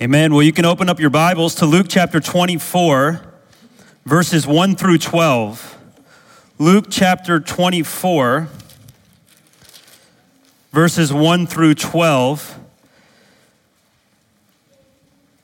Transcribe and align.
Amen. 0.00 0.32
Well, 0.32 0.44
you 0.44 0.52
can 0.52 0.64
open 0.64 0.88
up 0.88 1.00
your 1.00 1.10
Bibles 1.10 1.56
to 1.56 1.66
Luke 1.66 1.86
chapter 1.88 2.20
24, 2.20 3.20
verses 4.06 4.46
1 4.46 4.76
through 4.76 4.98
12. 4.98 5.76
Luke 6.60 6.86
chapter 6.88 7.40
24, 7.40 8.48
verses 10.70 11.12
1 11.12 11.48
through 11.48 11.74
12. 11.74 12.60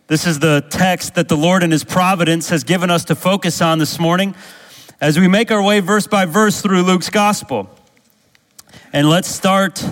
This 0.06 0.24
is 0.24 0.38
the 0.38 0.64
text 0.70 1.16
that 1.16 1.26
the 1.26 1.36
Lord 1.36 1.64
in 1.64 1.72
His 1.72 1.82
providence 1.82 2.50
has 2.50 2.62
given 2.62 2.92
us 2.92 3.04
to 3.06 3.16
focus 3.16 3.60
on 3.60 3.80
this 3.80 3.98
morning 3.98 4.36
as 5.00 5.18
we 5.18 5.26
make 5.26 5.50
our 5.50 5.64
way 5.64 5.80
verse 5.80 6.06
by 6.06 6.26
verse 6.26 6.62
through 6.62 6.82
Luke's 6.82 7.10
gospel. 7.10 7.68
And 8.92 9.10
let's 9.10 9.26
start 9.26 9.84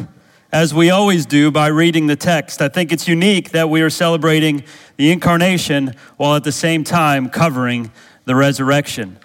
as 0.52 0.74
we 0.74 0.90
always 0.90 1.24
do, 1.24 1.50
by 1.50 1.68
reading 1.68 2.08
the 2.08 2.16
text. 2.16 2.60
I 2.60 2.68
think 2.68 2.92
it's 2.92 3.08
unique 3.08 3.50
that 3.50 3.70
we 3.70 3.80
are 3.80 3.88
celebrating 3.88 4.64
the 4.98 5.10
incarnation 5.10 5.94
while 6.18 6.36
at 6.36 6.44
the 6.44 6.52
same 6.52 6.84
time 6.84 7.30
covering 7.30 7.90
the 8.26 8.34
resurrection. 8.34 9.18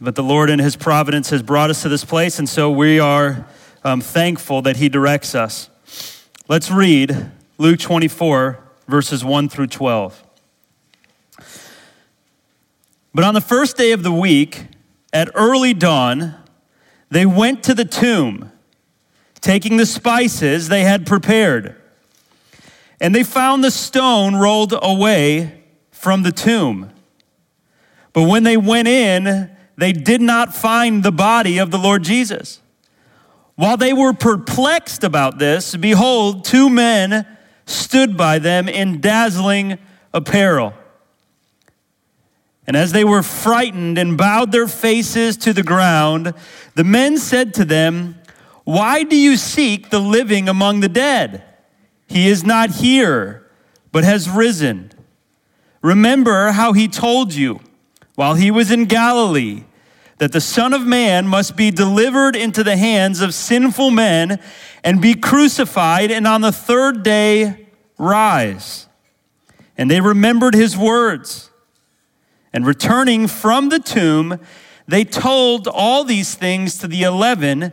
But 0.00 0.14
the 0.14 0.22
Lord, 0.22 0.48
in 0.48 0.60
His 0.60 0.76
providence, 0.76 1.30
has 1.30 1.42
brought 1.42 1.70
us 1.70 1.82
to 1.82 1.88
this 1.88 2.04
place, 2.04 2.38
and 2.38 2.48
so 2.48 2.70
we 2.70 3.00
are 3.00 3.48
um, 3.82 4.00
thankful 4.00 4.62
that 4.62 4.76
He 4.76 4.88
directs 4.88 5.34
us. 5.34 5.70
Let's 6.46 6.70
read 6.70 7.32
Luke 7.58 7.80
24, 7.80 8.60
verses 8.86 9.24
1 9.24 9.48
through 9.48 9.66
12. 9.66 10.22
But 13.12 13.24
on 13.24 13.34
the 13.34 13.40
first 13.40 13.76
day 13.76 13.90
of 13.90 14.04
the 14.04 14.12
week, 14.12 14.66
at 15.12 15.30
early 15.34 15.74
dawn, 15.74 16.36
they 17.10 17.26
went 17.26 17.64
to 17.64 17.74
the 17.74 17.84
tomb 17.84 18.52
taking 19.40 19.76
the 19.76 19.86
spices 19.86 20.68
they 20.68 20.82
had 20.82 21.06
prepared. 21.06 21.76
And 23.00 23.14
they 23.14 23.22
found 23.22 23.62
the 23.62 23.70
stone 23.70 24.34
rolled 24.36 24.74
away 24.80 25.62
from 25.90 26.22
the 26.22 26.32
tomb. 26.32 26.90
But 28.12 28.24
when 28.24 28.42
they 28.42 28.56
went 28.56 28.88
in, 28.88 29.50
they 29.76 29.92
did 29.92 30.20
not 30.20 30.54
find 30.54 31.02
the 31.02 31.12
body 31.12 31.58
of 31.58 31.70
the 31.70 31.78
Lord 31.78 32.02
Jesus. 32.02 32.60
While 33.54 33.76
they 33.76 33.92
were 33.92 34.12
perplexed 34.12 35.04
about 35.04 35.38
this, 35.38 35.76
behold, 35.76 36.44
two 36.44 36.68
men 36.70 37.26
stood 37.66 38.16
by 38.16 38.38
them 38.38 38.68
in 38.68 39.00
dazzling 39.00 39.78
apparel. 40.12 40.74
And 42.66 42.76
as 42.76 42.92
they 42.92 43.04
were 43.04 43.22
frightened 43.22 43.98
and 43.98 44.18
bowed 44.18 44.52
their 44.52 44.68
faces 44.68 45.36
to 45.38 45.52
the 45.52 45.62
ground, 45.62 46.34
the 46.74 46.84
men 46.84 47.16
said 47.18 47.54
to 47.54 47.64
them, 47.64 48.17
why 48.68 49.02
do 49.02 49.16
you 49.16 49.38
seek 49.38 49.88
the 49.88 49.98
living 49.98 50.46
among 50.46 50.80
the 50.80 50.90
dead? 50.90 51.42
He 52.06 52.28
is 52.28 52.44
not 52.44 52.68
here, 52.68 53.48
but 53.92 54.04
has 54.04 54.28
risen. 54.28 54.92
Remember 55.80 56.52
how 56.52 56.74
he 56.74 56.86
told 56.86 57.32
you 57.32 57.60
while 58.14 58.34
he 58.34 58.50
was 58.50 58.70
in 58.70 58.84
Galilee 58.84 59.64
that 60.18 60.32
the 60.32 60.40
Son 60.42 60.74
of 60.74 60.84
Man 60.84 61.26
must 61.26 61.56
be 61.56 61.70
delivered 61.70 62.36
into 62.36 62.62
the 62.62 62.76
hands 62.76 63.22
of 63.22 63.32
sinful 63.32 63.90
men 63.90 64.38
and 64.84 65.00
be 65.00 65.14
crucified, 65.14 66.10
and 66.10 66.26
on 66.26 66.42
the 66.42 66.52
third 66.52 67.02
day 67.02 67.68
rise. 67.96 68.86
And 69.78 69.90
they 69.90 70.02
remembered 70.02 70.52
his 70.52 70.76
words. 70.76 71.50
And 72.52 72.66
returning 72.66 73.28
from 73.28 73.70
the 73.70 73.78
tomb, 73.78 74.38
they 74.86 75.04
told 75.04 75.66
all 75.66 76.04
these 76.04 76.34
things 76.34 76.76
to 76.80 76.86
the 76.86 77.04
eleven 77.04 77.72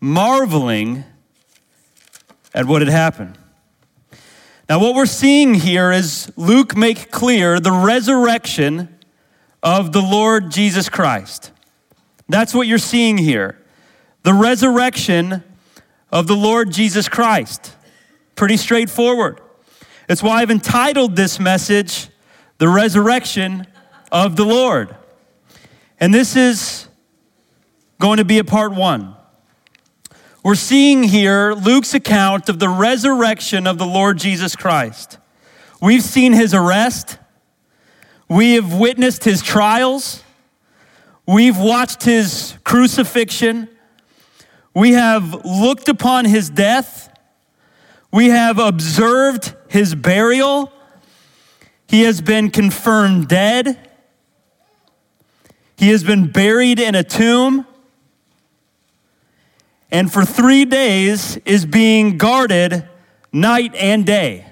marveling 0.00 1.04
at 2.54 2.66
what 2.66 2.82
had 2.82 2.90
happened. 2.90 3.38
Now, 4.68 4.78
what 4.80 4.94
we're 4.94 5.06
seeing 5.06 5.54
here 5.54 5.90
is 5.90 6.30
Luke 6.36 6.76
make 6.76 7.10
clear 7.10 7.58
the 7.58 7.72
resurrection 7.72 8.98
of 9.62 9.92
the 9.92 10.02
Lord 10.02 10.50
Jesus 10.50 10.88
Christ. 10.88 11.52
That's 12.28 12.54
what 12.54 12.66
you're 12.66 12.78
seeing 12.78 13.16
here. 13.16 13.58
The 14.24 14.34
resurrection 14.34 15.42
of 16.12 16.26
the 16.26 16.36
Lord 16.36 16.70
Jesus 16.70 17.08
Christ. 17.08 17.74
Pretty 18.34 18.56
straightforward. 18.56 19.40
It's 20.08 20.22
why 20.22 20.42
I've 20.42 20.50
entitled 20.50 21.16
this 21.16 21.40
message, 21.40 22.08
The 22.58 22.68
Resurrection 22.68 23.66
of 24.12 24.36
the 24.36 24.44
Lord. 24.44 24.96
And 26.00 26.12
this 26.12 26.36
is 26.36 26.88
going 27.98 28.18
to 28.18 28.24
be 28.24 28.38
a 28.38 28.44
part 28.44 28.72
one. 28.72 29.14
We're 30.48 30.54
seeing 30.54 31.02
here 31.02 31.52
Luke's 31.52 31.92
account 31.92 32.48
of 32.48 32.58
the 32.58 32.70
resurrection 32.70 33.66
of 33.66 33.76
the 33.76 33.84
Lord 33.84 34.16
Jesus 34.16 34.56
Christ. 34.56 35.18
We've 35.78 36.02
seen 36.02 36.32
his 36.32 36.54
arrest, 36.54 37.18
we 38.30 38.54
have 38.54 38.72
witnessed 38.72 39.24
his 39.24 39.42
trials, 39.42 40.24
we've 41.26 41.58
watched 41.58 42.04
his 42.04 42.54
crucifixion, 42.64 43.68
we 44.72 44.92
have 44.92 45.44
looked 45.44 45.90
upon 45.90 46.24
his 46.24 46.48
death, 46.48 47.14
we 48.10 48.28
have 48.28 48.58
observed 48.58 49.54
his 49.68 49.94
burial, 49.94 50.72
he 51.88 52.04
has 52.04 52.22
been 52.22 52.48
confirmed 52.48 53.28
dead, 53.28 53.90
he 55.76 55.90
has 55.90 56.02
been 56.02 56.32
buried 56.32 56.80
in 56.80 56.94
a 56.94 57.04
tomb 57.04 57.66
and 59.90 60.12
for 60.12 60.24
three 60.24 60.64
days 60.64 61.36
is 61.44 61.64
being 61.64 62.18
guarded 62.18 62.88
night 63.32 63.74
and 63.74 64.04
day. 64.04 64.46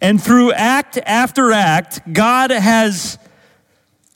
And 0.00 0.22
through 0.22 0.52
act 0.52 0.98
after 0.98 1.52
act, 1.52 2.00
God 2.12 2.50
has 2.50 3.18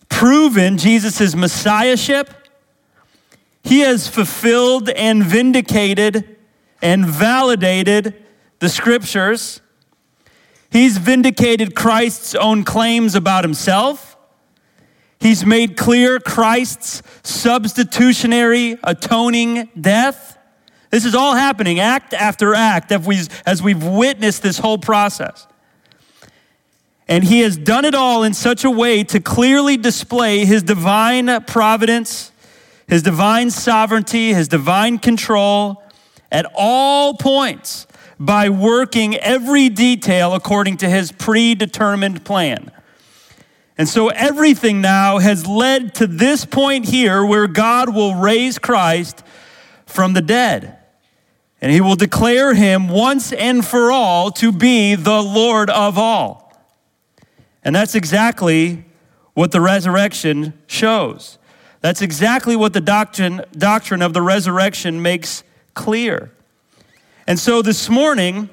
proven 0.09 0.79
Jesus' 0.79 1.35
messiahship. 1.35 2.31
He 3.63 3.81
has 3.81 4.09
fulfilled 4.09 4.89
and 4.91 5.23
vindicated 5.23 6.37
and 6.83 7.07
validated 7.07 8.23
the 8.61 8.69
scriptures. 8.69 9.61
He's 10.71 10.99
vindicated 10.99 11.75
Christ's 11.75 12.35
own 12.35 12.65
claims 12.65 13.15
about 13.15 13.45
himself. 13.45 14.08
He's 15.21 15.45
made 15.45 15.77
clear 15.77 16.21
Christ's 16.21 17.03
substitutionary 17.23 18.79
atoning 18.85 19.69
death. 19.79 20.39
This 20.91 21.05
is 21.05 21.15
all 21.15 21.35
happening 21.35 21.81
act 21.81 22.15
after 22.15 22.55
act 22.55 22.93
as 22.93 23.63
we've 23.63 23.85
witnessed 23.85 24.43
this 24.43 24.59
whole 24.59 24.79
process. 24.79 25.47
And 27.09 27.25
he 27.25 27.41
has 27.41 27.57
done 27.57 27.85
it 27.85 27.95
all 27.95 28.23
in 28.23 28.35
such 28.35 28.65
a 28.65 28.71
way 28.71 29.03
to 29.05 29.19
clearly 29.19 29.77
display 29.77 30.45
his 30.45 30.63
divine 30.63 31.43
providence, 31.45 32.33
his 32.87 33.03
divine 33.03 33.51
sovereignty, 33.51 34.35
his 34.35 34.47
divine 34.47 34.99
control 34.99 35.83
at 36.31 36.47
all 36.55 37.15
points 37.15 37.87
by 38.21 38.49
working 38.51 39.17
every 39.17 39.69
detail 39.69 40.35
according 40.35 40.77
to 40.79 40.89
his 40.89 41.13
predetermined 41.13 42.25
plan. 42.25 42.71
And 43.79 43.89
so 43.89 44.09
everything 44.09 44.81
now 44.81 45.19
has 45.19 45.47
led 45.47 45.95
to 45.95 46.09
this 46.09 46.45
point 46.45 46.87
here 46.87 47.25
where 47.25 47.47
God 47.47 47.95
will 47.95 48.17
raise 48.17 48.59
Christ 48.59 49.23
from 49.87 50.15
the 50.15 50.21
dead. 50.21 50.77
And 51.61 51.71
he 51.71 51.81
will 51.81 51.95
declare 51.95 52.55
him 52.55 52.89
once 52.89 53.33
and 53.33 53.65
for 53.65 53.93
all 53.93 54.33
to 54.33 54.51
be 54.51 54.97
the 54.97 55.23
Lord 55.23 55.71
of 55.71 55.97
all. 55.97 56.53
And 57.63 57.75
that's 57.75 57.95
exactly 57.95 58.85
what 59.35 59.53
the 59.53 59.61
resurrection 59.61 60.55
shows. 60.67 61.39
That's 61.81 62.03
exactly 62.03 62.57
what 62.57 62.73
the 62.73 62.81
doctrine, 62.81 63.43
doctrine 63.53 64.03
of 64.03 64.13
the 64.13 64.23
resurrection 64.23 65.01
makes 65.01 65.45
clear. 65.75 66.33
And 67.29 67.39
so 67.39 67.63
this 67.63 67.89
morning, 67.89 68.49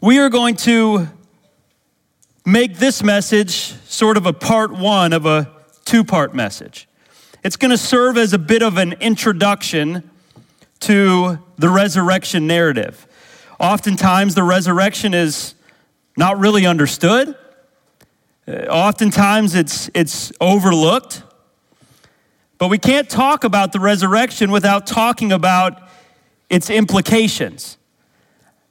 we 0.00 0.18
are 0.18 0.28
going 0.28 0.54
to 0.56 1.08
make 2.44 2.78
this 2.78 3.02
message 3.02 3.74
sort 3.88 4.16
of 4.16 4.26
a 4.26 4.32
part 4.32 4.72
one 4.72 5.12
of 5.12 5.24
a 5.24 5.50
two 5.84 6.04
part 6.04 6.34
message. 6.34 6.88
It's 7.42 7.56
going 7.56 7.70
to 7.70 7.78
serve 7.78 8.16
as 8.16 8.32
a 8.32 8.38
bit 8.38 8.62
of 8.62 8.76
an 8.76 8.94
introduction 8.94 10.10
to 10.80 11.38
the 11.56 11.68
resurrection 11.68 12.46
narrative. 12.46 13.06
Oftentimes, 13.58 14.34
the 14.34 14.42
resurrection 14.42 15.14
is 15.14 15.54
not 16.16 16.38
really 16.38 16.66
understood. 16.66 17.34
Uh, 18.46 18.52
oftentimes 18.68 19.54
it's, 19.54 19.90
it's 19.94 20.32
overlooked. 20.40 21.22
But 22.58 22.68
we 22.68 22.78
can't 22.78 23.08
talk 23.08 23.44
about 23.44 23.72
the 23.72 23.80
resurrection 23.80 24.50
without 24.50 24.86
talking 24.86 25.32
about 25.32 25.88
its 26.50 26.70
implications. 26.70 27.78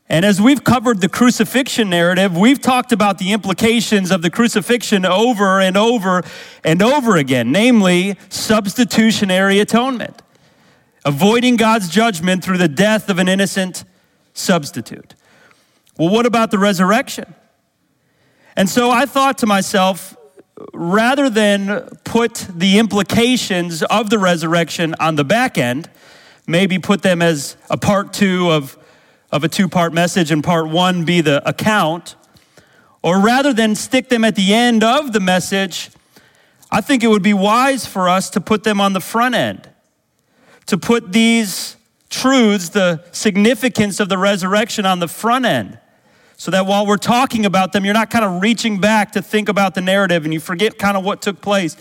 And 0.10 0.26
as 0.26 0.42
we've 0.42 0.64
covered 0.64 1.02
the 1.02 1.10
crucifixion 1.10 1.90
narrative, 1.90 2.38
we've 2.38 2.62
talked 2.62 2.92
about 2.92 3.18
the 3.18 3.32
implications 3.32 4.12
of 4.12 4.22
the 4.22 4.30
crucifixion 4.30 5.06
over 5.06 5.60
and 5.60 5.78
over 5.78 6.24
and 6.64 6.82
over 6.82 7.16
again, 7.16 7.52
namely 7.52 8.18
substitutionary 8.30 9.60
atonement, 9.60 10.22
avoiding 11.06 11.56
God's 11.56 11.90
judgment 11.90 12.44
through 12.44 12.58
the 12.58 12.68
death 12.68 13.10
of 13.10 13.18
an 13.18 13.30
innocent 13.30 13.86
substitute. 14.34 15.16
Well, 15.98 16.10
what 16.10 16.26
about 16.26 16.52
the 16.52 16.60
resurrection? 16.60 17.34
And 18.56 18.70
so 18.70 18.92
I 18.92 19.06
thought 19.06 19.38
to 19.40 19.46
myself, 19.46 20.16
rather 20.74 21.30
than 21.30 21.88
put 22.04 22.48
the 22.54 22.78
implications 22.78 23.84
of 23.84 24.10
the 24.10 24.20
resurrection 24.20 24.96
on 25.00 25.16
the 25.16 25.24
back 25.24 25.58
end, 25.58 25.90
maybe 26.46 26.78
put 26.78 27.02
them 27.02 27.22
as 27.22 27.58
a 27.70 27.78
part 27.78 28.14
two 28.14 28.52
of, 28.52 28.78
of 29.34 29.44
a 29.44 29.50
two 29.50 29.68
part 29.68 29.94
message 29.94 30.30
and 30.30 30.44
part 30.44 30.70
one 30.70 31.06
be 31.06 31.20
the 31.20 31.48
account, 31.50 32.16
or 33.02 33.20
rather 33.20 33.52
than 33.52 33.74
stick 33.74 34.08
them 34.08 34.24
at 34.24 34.36
the 34.36 34.54
end 34.54 34.84
of 34.84 35.12
the 35.12 35.20
message, 35.20 35.90
I 36.72 36.82
think 36.82 37.04
it 37.04 37.08
would 37.08 37.24
be 37.24 37.34
wise 37.34 37.88
for 37.88 38.08
us 38.08 38.30
to 38.30 38.40
put 38.40 38.64
them 38.64 38.80
on 38.80 38.94
the 38.94 39.02
front 39.02 39.34
end, 39.34 39.68
to 40.68 40.78
put 40.78 41.12
these 41.12 41.76
truths, 42.12 42.70
the 42.70 43.04
significance 43.12 44.00
of 44.00 44.08
the 44.08 44.20
resurrection 44.20 44.86
on 44.86 45.00
the 45.00 45.08
front 45.08 45.46
end 45.46 45.80
so 46.38 46.52
that 46.52 46.68
while 46.68 46.86
we're 46.86 46.98
talking 46.98 47.46
about 47.46 47.74
them, 47.74 47.86
you're 47.86 47.94
not 47.94 48.12
kind 48.12 48.26
of 48.26 48.42
reaching 48.42 48.80
back 48.80 49.14
to 49.14 49.22
think 49.22 49.50
about 49.50 49.74
the 49.74 49.82
narrative 49.82 50.26
and 50.26 50.34
you 50.34 50.40
forget 50.40 50.78
kind 50.78 50.96
of 50.96 51.04
what 51.04 51.24
took 51.24 51.42
place. 51.42 51.76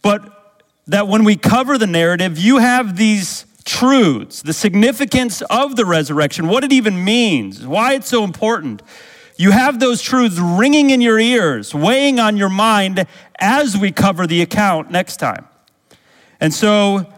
But 0.00 0.64
that 0.86 1.06
when 1.06 1.24
we 1.24 1.36
cover 1.36 1.76
the 1.76 1.86
narrative, 1.86 2.38
you 2.38 2.58
have 2.58 2.96
these 2.96 3.44
truths, 3.68 4.40
the 4.40 4.54
significance 4.54 5.42
of 5.42 5.76
the 5.76 5.84
resurrection, 5.84 6.48
what 6.48 6.64
it 6.64 6.72
even 6.72 7.04
means, 7.04 7.66
why 7.66 7.92
it's 7.92 8.08
so 8.08 8.24
important. 8.24 8.82
You 9.36 9.50
have 9.50 9.78
those 9.78 10.00
truths 10.00 10.38
ringing 10.38 10.90
in 10.90 11.00
your 11.00 11.18
ears, 11.18 11.74
weighing 11.74 12.18
on 12.18 12.36
your 12.36 12.48
mind 12.48 13.06
as 13.38 13.76
we 13.76 13.92
cover 13.92 14.26
the 14.26 14.40
account 14.40 14.90
next 14.90 15.18
time. 15.18 15.46
And 16.40 16.52
so 16.52 17.12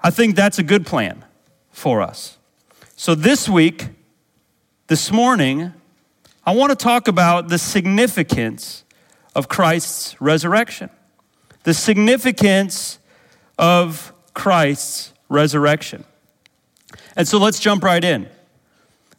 I 0.00 0.10
think 0.10 0.34
that's 0.34 0.58
a 0.58 0.62
good 0.62 0.84
plan 0.84 1.24
for 1.70 2.02
us. 2.02 2.38
So 2.96 3.14
this 3.14 3.48
week, 3.48 3.86
this 4.88 5.12
morning, 5.12 5.72
I 6.44 6.54
want 6.54 6.70
to 6.70 6.76
talk 6.76 7.08
about 7.08 7.48
the 7.48 7.58
significance 7.58 8.84
of 9.34 9.48
Christ's 9.48 10.20
resurrection. 10.20 10.90
The 11.62 11.74
significance 11.74 12.98
of 13.58 14.12
Christ's 14.34 15.12
resurrection. 15.28 16.04
And 17.16 17.26
so 17.26 17.38
let's 17.38 17.58
jump 17.58 17.82
right 17.82 18.02
in. 18.02 18.28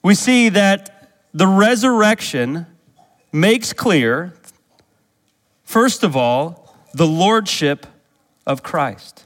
We 0.03 0.15
see 0.15 0.49
that 0.49 1.11
the 1.33 1.47
resurrection 1.47 2.65
makes 3.31 3.73
clear, 3.73 4.33
first 5.63 6.03
of 6.03 6.15
all, 6.15 6.75
the 6.93 7.07
lordship 7.07 7.85
of 8.45 8.63
Christ. 8.63 9.25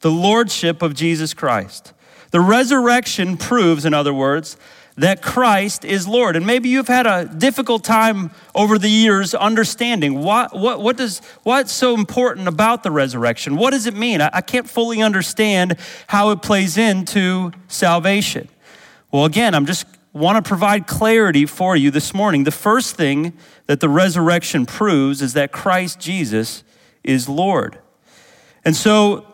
The 0.00 0.10
lordship 0.10 0.82
of 0.82 0.94
Jesus 0.94 1.34
Christ. 1.34 1.92
The 2.30 2.40
resurrection 2.40 3.36
proves, 3.36 3.84
in 3.84 3.92
other 3.92 4.14
words, 4.14 4.56
that 4.96 5.22
Christ 5.22 5.84
is 5.84 6.06
Lord. 6.06 6.36
And 6.36 6.46
maybe 6.46 6.68
you've 6.68 6.88
had 6.88 7.06
a 7.06 7.24
difficult 7.24 7.82
time 7.82 8.30
over 8.54 8.78
the 8.78 8.90
years 8.90 9.34
understanding 9.34 10.22
what, 10.22 10.56
what, 10.56 10.82
what 10.82 10.96
does, 10.96 11.20
what's 11.42 11.72
so 11.72 11.94
important 11.94 12.48
about 12.48 12.82
the 12.82 12.90
resurrection. 12.90 13.56
What 13.56 13.70
does 13.70 13.86
it 13.86 13.94
mean? 13.94 14.20
I, 14.20 14.30
I 14.34 14.40
can't 14.42 14.68
fully 14.68 15.00
understand 15.00 15.76
how 16.08 16.30
it 16.30 16.42
plays 16.42 16.76
into 16.76 17.52
salvation. 17.68 18.48
Well, 19.10 19.24
again, 19.24 19.54
I'm 19.54 19.66
just 19.66 19.86
want 20.12 20.42
to 20.42 20.46
provide 20.46 20.86
clarity 20.86 21.46
for 21.46 21.74
you 21.74 21.90
this 21.90 22.12
morning. 22.12 22.44
The 22.44 22.50
first 22.50 22.96
thing 22.96 23.32
that 23.66 23.80
the 23.80 23.88
resurrection 23.88 24.66
proves 24.66 25.22
is 25.22 25.32
that 25.32 25.52
Christ 25.52 25.98
Jesus 25.98 26.64
is 27.02 27.28
Lord. 27.28 27.78
And 28.64 28.76
so, 28.76 29.26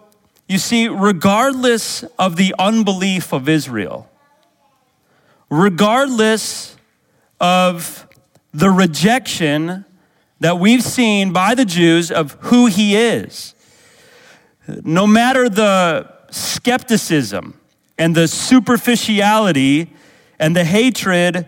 you 0.49 0.59
see, 0.59 0.89
regardless 0.89 2.05
of 2.19 2.37
the 2.37 2.55
unbelief 2.59 3.33
of 3.33 3.49
Israel, 3.49 4.08
regardless 5.51 6.77
of 7.41 8.07
the 8.53 8.71
rejection 8.71 9.85
that 10.41 10.59
we've 10.59 10.83
seen 10.83 11.33
by 11.33 11.55
the 11.55 11.65
Jews 11.65 12.11
of 12.11 12.33
who 12.41 12.67
he 12.67 12.97
is. 12.97 13.55
No 14.85 15.07
matter 15.07 15.49
the 15.49 16.13
skepticism 16.31 17.59
and 17.99 18.15
the 18.15 18.29
superficiality 18.29 19.93
and 20.39 20.55
the 20.55 20.65
hatred 20.65 21.47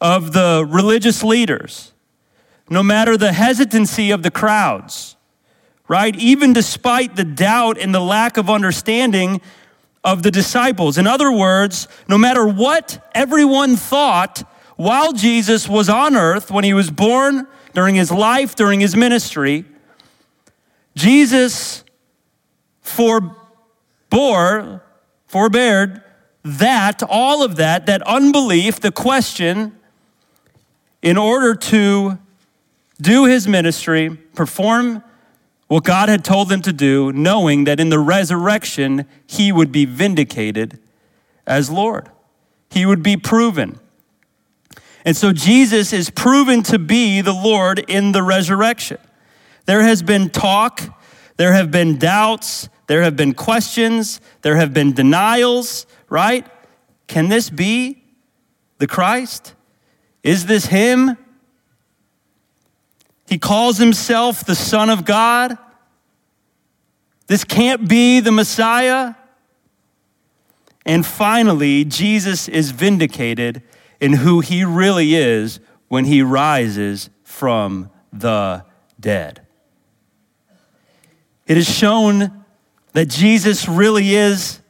of 0.00 0.32
the 0.32 0.66
religious 0.68 1.22
leaders, 1.22 1.92
no 2.68 2.82
matter 2.82 3.16
the 3.16 3.32
hesitancy 3.32 4.10
of 4.10 4.22
the 4.22 4.30
crowds, 4.30 5.16
right? 5.88 6.16
Even 6.16 6.52
despite 6.52 7.16
the 7.16 7.24
doubt 7.24 7.78
and 7.78 7.94
the 7.94 8.00
lack 8.00 8.36
of 8.36 8.50
understanding 8.50 9.40
of 10.06 10.22
the 10.22 10.30
disciples. 10.30 10.96
In 10.96 11.06
other 11.06 11.32
words, 11.32 11.88
no 12.08 12.16
matter 12.16 12.46
what 12.46 13.04
everyone 13.12 13.74
thought 13.74 14.48
while 14.76 15.12
Jesus 15.12 15.68
was 15.68 15.88
on 15.88 16.14
earth, 16.14 16.48
when 16.50 16.62
he 16.62 16.72
was 16.72 16.90
born, 16.90 17.48
during 17.74 17.96
his 17.96 18.10
life, 18.10 18.54
during 18.54 18.80
his 18.80 18.96
ministry, 18.96 19.64
Jesus 20.94 21.82
forbore, 22.82 24.80
forbeared 25.26 26.02
that, 26.44 27.02
all 27.02 27.42
of 27.42 27.56
that, 27.56 27.86
that 27.86 28.00
unbelief, 28.02 28.78
the 28.80 28.92
question, 28.92 29.76
in 31.02 31.16
order 31.18 31.54
to 31.54 32.16
do 33.00 33.24
his 33.24 33.48
ministry, 33.48 34.10
perform 34.34 35.02
what 35.68 35.84
God 35.84 36.08
had 36.08 36.24
told 36.24 36.48
them 36.48 36.62
to 36.62 36.72
do, 36.72 37.12
knowing 37.12 37.64
that 37.64 37.80
in 37.80 37.88
the 37.88 37.98
resurrection, 37.98 39.06
he 39.26 39.50
would 39.50 39.72
be 39.72 39.84
vindicated 39.84 40.78
as 41.46 41.70
Lord. 41.70 42.08
He 42.70 42.86
would 42.86 43.02
be 43.02 43.16
proven. 43.16 43.80
And 45.04 45.16
so 45.16 45.32
Jesus 45.32 45.92
is 45.92 46.10
proven 46.10 46.62
to 46.64 46.78
be 46.78 47.20
the 47.20 47.32
Lord 47.32 47.78
in 47.88 48.12
the 48.12 48.22
resurrection. 48.22 48.98
There 49.64 49.82
has 49.82 50.02
been 50.02 50.30
talk, 50.30 50.82
there 51.36 51.52
have 51.52 51.70
been 51.70 51.98
doubts, 51.98 52.68
there 52.86 53.02
have 53.02 53.16
been 53.16 53.34
questions, 53.34 54.20
there 54.42 54.56
have 54.56 54.72
been 54.72 54.92
denials, 54.92 55.86
right? 56.08 56.46
Can 57.08 57.28
this 57.28 57.50
be 57.50 58.04
the 58.78 58.86
Christ? 58.86 59.54
Is 60.22 60.46
this 60.46 60.66
him? 60.66 61.16
He 63.28 63.38
calls 63.38 63.78
himself 63.78 64.44
the 64.44 64.54
Son 64.54 64.88
of 64.88 65.04
God. 65.04 65.58
This 67.26 67.44
can't 67.44 67.88
be 67.88 68.20
the 68.20 68.32
Messiah. 68.32 69.14
And 70.84 71.04
finally, 71.04 71.84
Jesus 71.84 72.48
is 72.48 72.70
vindicated 72.70 73.62
in 74.00 74.12
who 74.12 74.40
he 74.40 74.64
really 74.64 75.14
is 75.14 75.58
when 75.88 76.04
he 76.04 76.22
rises 76.22 77.10
from 77.24 77.90
the 78.12 78.64
dead. 79.00 79.40
It 81.46 81.56
is 81.56 81.68
shown 81.68 82.44
that 82.92 83.06
Jesus 83.06 83.68
really 83.68 84.14
is 84.14 84.60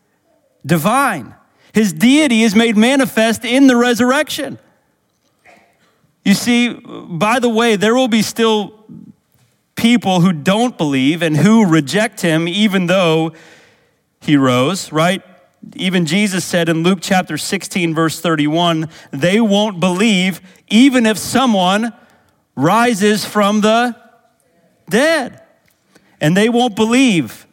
divine. 0.64 1.34
His 1.72 1.92
deity 1.92 2.42
is 2.42 2.54
made 2.54 2.76
manifest 2.76 3.44
in 3.44 3.66
the 3.66 3.76
resurrection. 3.76 4.58
You 6.26 6.34
see, 6.34 6.70
by 6.72 7.38
the 7.38 7.48
way, 7.48 7.76
there 7.76 7.94
will 7.94 8.08
be 8.08 8.20
still 8.20 8.74
people 9.76 10.22
who 10.22 10.32
don't 10.32 10.76
believe 10.76 11.22
and 11.22 11.36
who 11.36 11.64
reject 11.64 12.20
him 12.20 12.48
even 12.48 12.88
though 12.88 13.32
he 14.20 14.36
rose, 14.36 14.90
right? 14.90 15.22
Even 15.76 16.04
Jesus 16.04 16.44
said 16.44 16.68
in 16.68 16.82
Luke 16.82 16.98
chapter 17.00 17.38
16, 17.38 17.94
verse 17.94 18.18
31, 18.18 18.88
they 19.12 19.40
won't 19.40 19.78
believe 19.78 20.40
even 20.66 21.06
if 21.06 21.16
someone 21.16 21.92
rises 22.56 23.24
from 23.24 23.60
the 23.60 23.94
dead. 24.90 25.40
And 26.20 26.36
they 26.36 26.48
won't 26.48 26.74
believe. 26.74 27.46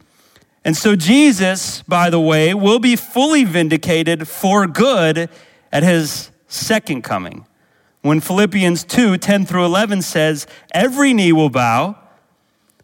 And 0.65 0.75
so 0.75 0.95
Jesus, 0.95 1.83
by 1.83 2.09
the 2.09 2.19
way, 2.19 2.55
will 2.55 2.79
be 2.79 2.95
fully 2.95 3.43
vindicated 3.43 4.27
for 4.27 4.65
good 4.65 5.29
at 5.71 5.83
his 5.83 6.31
second 6.47 7.03
coming 7.03 7.45
when 8.03 8.19
Philippians 8.19 8.83
2 8.83 9.17
10 9.17 9.45
through 9.45 9.65
11 9.65 10.03
says, 10.03 10.45
Every 10.73 11.13
knee 11.13 11.31
will 11.31 11.49
bow 11.49 11.97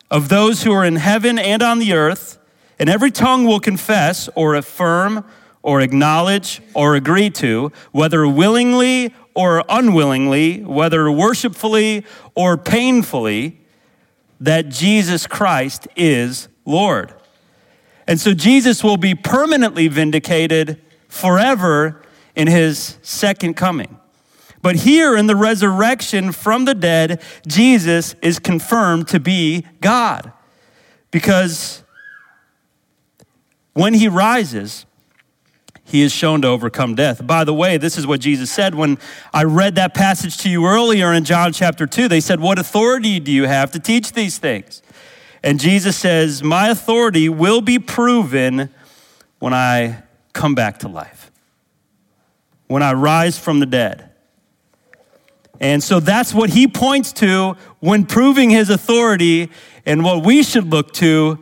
of 0.09 0.29
those 0.29 0.63
who 0.63 0.71
are 0.71 0.85
in 0.85 0.95
heaven 0.95 1.38
and 1.38 1.61
on 1.61 1.77
the 1.77 1.93
earth, 1.93 2.39
and 2.79 2.89
every 2.89 3.11
tongue 3.11 3.45
will 3.45 3.59
confess 3.59 4.29
or 4.33 4.55
affirm 4.55 5.23
or 5.61 5.81
acknowledge 5.81 6.61
or 6.73 6.95
agree 6.95 7.29
to, 7.29 7.71
whether 7.91 8.27
willingly 8.27 9.13
or 9.35 9.63
unwillingly, 9.67 10.63
whether 10.63 11.11
worshipfully 11.11 12.05
or 12.33 12.57
painfully, 12.57 13.59
that 14.39 14.69
Jesus 14.69 15.27
Christ 15.27 15.85
is 15.97 16.47
Lord. 16.65 17.13
And 18.07 18.19
so 18.19 18.33
Jesus 18.33 18.85
will 18.85 18.97
be 18.97 19.15
permanently 19.15 19.89
vindicated 19.89 20.81
forever 21.09 22.01
in 22.35 22.47
his 22.47 22.97
second 23.01 23.55
coming. 23.55 23.99
But 24.62 24.78
here 24.78 25.16
in 25.16 25.28
the 25.28 25.36
resurrection 25.36 26.32
from 26.32 26.66
the 26.66 26.75
dead, 26.75 27.22
Jesus 27.48 28.16
is 28.22 28.39
confirmed 28.39 29.08
to 29.10 29.20
be 29.20 29.66
God. 29.82 30.32
Because 31.12 31.84
when 33.74 33.94
he 33.94 34.08
rises, 34.08 34.86
he 35.86 36.01
is 36.01 36.12
shown 36.12 36.42
to 36.44 36.48
overcome 36.48 36.94
death. 36.94 37.25
By 37.25 37.44
the 37.44 37.54
way, 37.54 37.78
this 37.78 37.98
is 37.98 38.06
what 38.06 38.20
Jesus 38.20 38.51
said 38.51 38.75
when 38.75 39.00
I 39.34 39.44
read 39.44 39.75
that 39.75 39.94
passage 39.94 40.38
to 40.39 40.50
you 40.50 40.68
earlier 40.68 41.13
in 41.13 41.24
John 41.24 41.51
chapter 41.51 41.88
2. 41.88 42.08
They 42.08 42.20
said, 42.20 42.39
What 42.39 42.60
authority 42.60 43.20
do 43.20 43.32
you 43.32 43.46
have 43.46 43.72
to 43.72 43.80
teach 43.80 44.12
these 44.12 44.38
things? 44.38 44.84
And 45.42 45.60
Jesus 45.60 45.98
says, 45.98 46.44
My 46.44 46.70
authority 46.70 47.30
will 47.30 47.62
be 47.62 47.80
proven 47.80 48.70
when 49.39 49.54
I 49.54 50.04
come 50.34 50.54
back 50.54 50.80
to 50.80 50.88
life, 50.88 51.32
when 52.68 52.84
I 52.84 52.94
rise 52.94 53.39
from 53.39 53.60
the 53.60 53.66
dead. 53.66 54.09
And 55.60 55.84
so 55.84 56.00
that's 56.00 56.34
what 56.34 56.51
he 56.51 56.68
points 56.68 57.12
to 57.13 57.58
when 57.80 58.06
proving 58.06 58.50
his 58.50 58.70
authority 58.70 59.50
and 59.86 60.04
what 60.04 60.24
we 60.24 60.44
should 60.44 60.70
look 60.70 60.94
to 60.94 61.39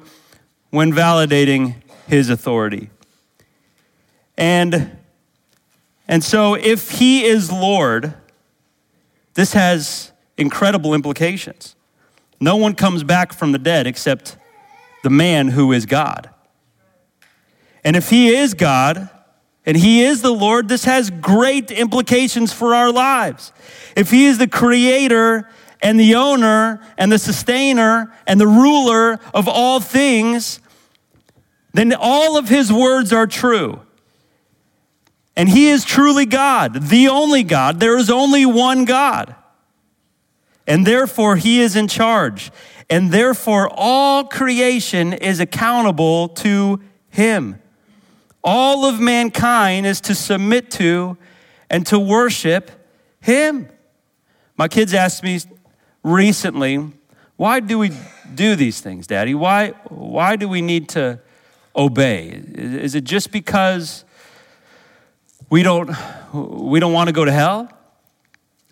when 0.72 0.92
validating 0.92 1.76
his 2.08 2.30
authority. 2.30 2.90
And, 4.38 4.98
and 6.08 6.24
so, 6.24 6.54
if 6.54 6.92
he 6.92 7.26
is 7.26 7.52
Lord, 7.52 8.14
this 9.34 9.54
has 9.54 10.12
incredible 10.38 10.94
implications. 10.94 11.76
No 12.40 12.56
one 12.56 12.76
comes 12.76 13.04
back 13.04 13.34
from 13.34 13.52
the 13.52 13.58
dead 13.58 13.88
except 13.88 14.38
the 15.04 15.10
man 15.10 15.50
who 15.50 15.72
is 15.72 15.86
God. 15.86 16.30
And 17.84 17.96
if 17.96 18.10
he 18.10 18.30
is 18.30 18.54
God, 18.54 19.10
and 19.68 19.76
He 19.76 20.02
is 20.02 20.22
the 20.22 20.32
Lord, 20.32 20.70
this 20.70 20.86
has 20.86 21.10
great 21.10 21.72
implications 21.72 22.54
for 22.54 22.74
our 22.74 22.90
lives. 22.90 23.52
If 23.98 24.10
He 24.10 24.26
is 24.26 24.38
the 24.38 24.48
creator 24.48 25.50
and 25.82 26.00
the 26.00 26.16
owner 26.16 26.82
and 26.98 27.12
the 27.12 27.20
sustainer 27.20 28.16
and 28.26 28.40
the 28.40 28.48
ruler 28.48 29.20
of 29.34 29.50
all 29.50 29.82
things, 29.82 30.62
then 31.74 31.94
all 31.94 32.38
of 32.38 32.48
His 32.48 32.72
words 32.72 33.12
are 33.12 33.28
true. 33.28 33.82
And 35.36 35.50
He 35.50 35.68
is 35.68 35.84
truly 35.84 36.26
God, 36.26 36.88
the 36.88 37.10
only 37.10 37.44
God. 37.44 37.82
There 37.82 37.98
is 37.98 38.10
only 38.10 38.46
one 38.46 38.86
God. 38.86 39.36
And 40.66 40.88
therefore, 40.88 41.36
He 41.36 41.60
is 41.60 41.76
in 41.76 41.90
charge. 41.90 42.52
And 42.90 43.12
therefore, 43.12 43.70
all 43.70 44.24
creation 44.24 45.12
is 45.12 45.42
accountable 45.42 46.30
to 46.30 46.80
Him. 47.10 47.62
All 48.44 48.86
of 48.86 49.00
mankind 49.00 49.86
is 49.86 50.00
to 50.02 50.16
submit 50.16 50.72
to 50.72 51.18
and 51.70 51.86
to 51.88 52.00
worship 52.00 52.72
Him. 53.20 53.70
My 54.56 54.68
kids 54.68 54.94
asked 54.94 55.24
me 55.24 55.40
recently, 56.04 56.92
why 57.36 57.60
do 57.60 57.78
we 57.78 57.92
do 58.34 58.56
these 58.56 58.82
things, 58.82 59.06
Daddy? 59.06 59.36
Why, 59.36 59.70
why 59.90 60.36
do 60.36 60.48
we 60.48 60.62
need 60.62 60.90
to 60.90 61.20
obey? 61.76 62.30
Is 62.56 62.96
it 62.96 63.04
just 63.04 63.32
because 63.32 64.04
we 65.50 65.62
don't, 65.62 65.92
we 66.34 66.80
don't 66.80 66.94
want 66.94 67.08
to 67.08 67.14
go 67.14 67.26
to 67.26 67.32
hell? 67.32 67.70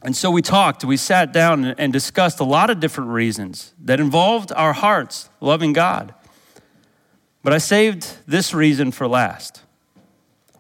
And 0.01 0.15
so 0.15 0.29
we 0.29 0.41
talked, 0.41 0.83
we 0.83 0.97
sat 0.97 1.33
down 1.33 1.65
and 1.65 1.91
discussed 1.91 2.39
a 2.39 2.43
lot 2.43 2.69
of 2.69 2.79
different 2.79 3.09
reasons 3.09 3.73
that 3.83 3.99
involved 3.99 4.51
our 4.51 4.73
hearts 4.73 5.29
loving 5.41 5.73
God. 5.73 6.13
But 7.45 7.53
I 7.53 7.59
saved 7.59 8.17
this 8.25 8.55
reason 8.55 8.89
for 8.89 9.07
last. 9.07 9.61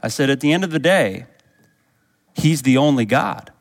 I 0.03 0.07
said, 0.07 0.29
at 0.29 0.39
the 0.39 0.53
end 0.53 0.63
of 0.63 0.69
the 0.69 0.77
day, 0.77 1.25
He's 2.35 2.61
the 2.61 2.77
only 2.77 3.05
God. 3.05 3.51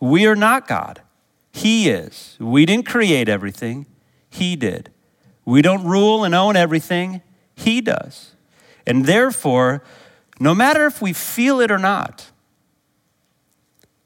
We 0.00 0.24
are 0.24 0.34
not 0.34 0.66
God. 0.66 1.02
He 1.52 1.90
is. 1.90 2.38
We 2.40 2.64
didn't 2.64 2.86
create 2.86 3.28
everything, 3.28 3.84
He 4.30 4.56
did. 4.56 4.90
We 5.44 5.60
don't 5.60 5.84
rule 5.84 6.24
and 6.24 6.34
own 6.34 6.56
everything, 6.56 7.20
He 7.54 7.82
does. 7.82 8.30
And 8.86 9.04
therefore, 9.04 9.84
no 10.40 10.54
matter 10.54 10.86
if 10.86 11.02
we 11.02 11.12
feel 11.12 11.60
it 11.60 11.70
or 11.70 11.78
not, 11.78 12.30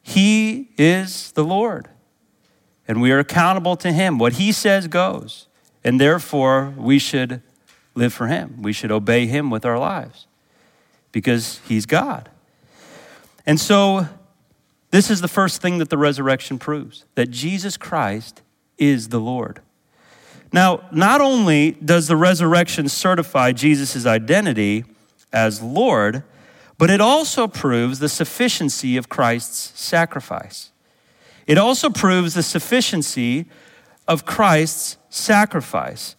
He 0.02 0.70
is 0.76 1.30
the 1.30 1.44
Lord. 1.44 1.90
And 2.88 3.00
we 3.00 3.12
are 3.12 3.20
accountable 3.20 3.76
to 3.76 3.92
Him. 3.92 4.18
What 4.18 4.32
He 4.32 4.50
says 4.50 4.88
goes. 4.88 5.46
And 5.84 6.00
therefore, 6.00 6.74
we 6.76 6.98
should 6.98 7.40
live 7.94 8.12
for 8.12 8.26
Him. 8.26 8.62
We 8.62 8.72
should 8.72 8.92
obey 8.92 9.26
Him 9.26 9.50
with 9.50 9.64
our 9.64 9.78
lives 9.78 10.26
because 11.12 11.60
He's 11.66 11.86
God. 11.86 12.28
And 13.46 13.60
so, 13.60 14.08
this 14.90 15.10
is 15.10 15.20
the 15.20 15.28
first 15.28 15.60
thing 15.60 15.78
that 15.78 15.90
the 15.90 15.98
resurrection 15.98 16.58
proves 16.58 17.04
that 17.14 17.30
Jesus 17.30 17.76
Christ 17.76 18.42
is 18.78 19.08
the 19.08 19.18
Lord. 19.20 19.60
Now, 20.52 20.84
not 20.92 21.20
only 21.20 21.72
does 21.72 22.06
the 22.06 22.16
resurrection 22.16 22.88
certify 22.88 23.50
Jesus' 23.50 24.06
identity 24.06 24.84
as 25.32 25.60
Lord, 25.60 26.22
but 26.78 26.90
it 26.90 27.00
also 27.00 27.48
proves 27.48 27.98
the 27.98 28.08
sufficiency 28.08 28.96
of 28.96 29.08
Christ's 29.08 29.78
sacrifice. 29.80 30.70
It 31.46 31.58
also 31.58 31.90
proves 31.90 32.34
the 32.34 32.42
sufficiency 32.42 33.46
of 34.06 34.24
Christ's 34.24 34.96
sacrifice. 35.10 36.14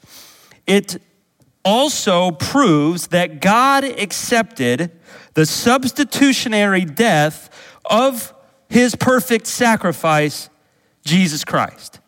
It 0.67 1.01
also 1.65 2.31
proves 2.31 3.07
that 3.07 3.41
God 3.41 3.84
accepted 3.84 4.91
the 5.34 5.45
substitutionary 5.45 6.86
death 6.86 7.50
of 7.84 8.34
his 8.69 8.95
perfect 8.95 9.48
sacrifice, 9.48 10.50
Jesus 11.03 11.43
Christ, 11.43 12.00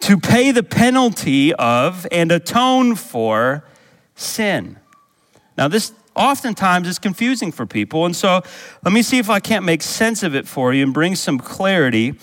to 0.00 0.18
pay 0.18 0.50
the 0.50 0.62
penalty 0.62 1.54
of 1.54 2.06
and 2.12 2.30
atone 2.30 2.96
for 2.96 3.64
sin. 4.14 4.78
Now, 5.56 5.68
this 5.68 5.92
oftentimes 6.14 6.88
is 6.88 6.98
confusing 6.98 7.52
for 7.52 7.64
people, 7.64 8.04
and 8.04 8.14
so 8.14 8.42
let 8.84 8.92
me 8.92 9.02
see 9.02 9.18
if 9.18 9.30
I 9.30 9.40
can't 9.40 9.64
make 9.64 9.82
sense 9.82 10.22
of 10.22 10.34
it 10.34 10.46
for 10.46 10.72
you 10.74 10.82
and 10.82 10.92
bring 10.92 11.14
some 11.14 11.38
clarity. 11.38 12.18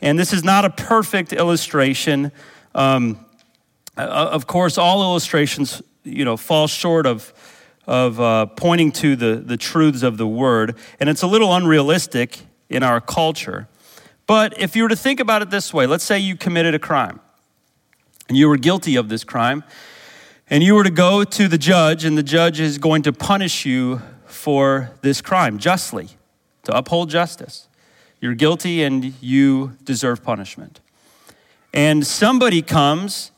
And 0.00 0.18
this 0.18 0.32
is 0.32 0.44
not 0.44 0.64
a 0.64 0.70
perfect 0.70 1.32
illustration. 1.32 2.30
Um, 2.74 3.24
of 3.98 4.46
course, 4.46 4.78
all 4.78 5.02
illustrations, 5.02 5.82
you 6.04 6.24
know, 6.24 6.36
fall 6.36 6.66
short 6.66 7.06
of, 7.06 7.32
of 7.86 8.20
uh, 8.20 8.46
pointing 8.46 8.92
to 8.92 9.16
the, 9.16 9.36
the 9.36 9.56
truths 9.56 10.02
of 10.02 10.16
the 10.16 10.26
word, 10.26 10.76
and 11.00 11.08
it's 11.08 11.22
a 11.22 11.26
little 11.26 11.54
unrealistic 11.54 12.40
in 12.68 12.82
our 12.82 13.00
culture. 13.00 13.68
But 14.26 14.58
if 14.60 14.76
you 14.76 14.82
were 14.82 14.88
to 14.90 14.96
think 14.96 15.20
about 15.20 15.42
it 15.42 15.50
this 15.50 15.72
way, 15.72 15.86
let's 15.86 16.04
say 16.04 16.18
you 16.18 16.36
committed 16.36 16.74
a 16.74 16.78
crime, 16.78 17.20
and 18.28 18.36
you 18.36 18.48
were 18.48 18.58
guilty 18.58 18.96
of 18.96 19.08
this 19.08 19.24
crime, 19.24 19.64
and 20.50 20.62
you 20.62 20.74
were 20.74 20.84
to 20.84 20.90
go 20.90 21.24
to 21.24 21.48
the 21.48 21.58
judge, 21.58 22.04
and 22.04 22.16
the 22.16 22.22
judge 22.22 22.60
is 22.60 22.78
going 22.78 23.02
to 23.02 23.12
punish 23.12 23.66
you 23.66 24.00
for 24.26 24.90
this 25.02 25.20
crime 25.20 25.58
justly, 25.58 26.10
to 26.64 26.76
uphold 26.76 27.10
justice. 27.10 27.68
You're 28.20 28.34
guilty 28.34 28.82
and 28.82 29.14
you 29.22 29.76
deserve 29.84 30.22
punishment. 30.22 30.80
And 31.72 32.06
somebody 32.06 32.62
comes 32.62 33.30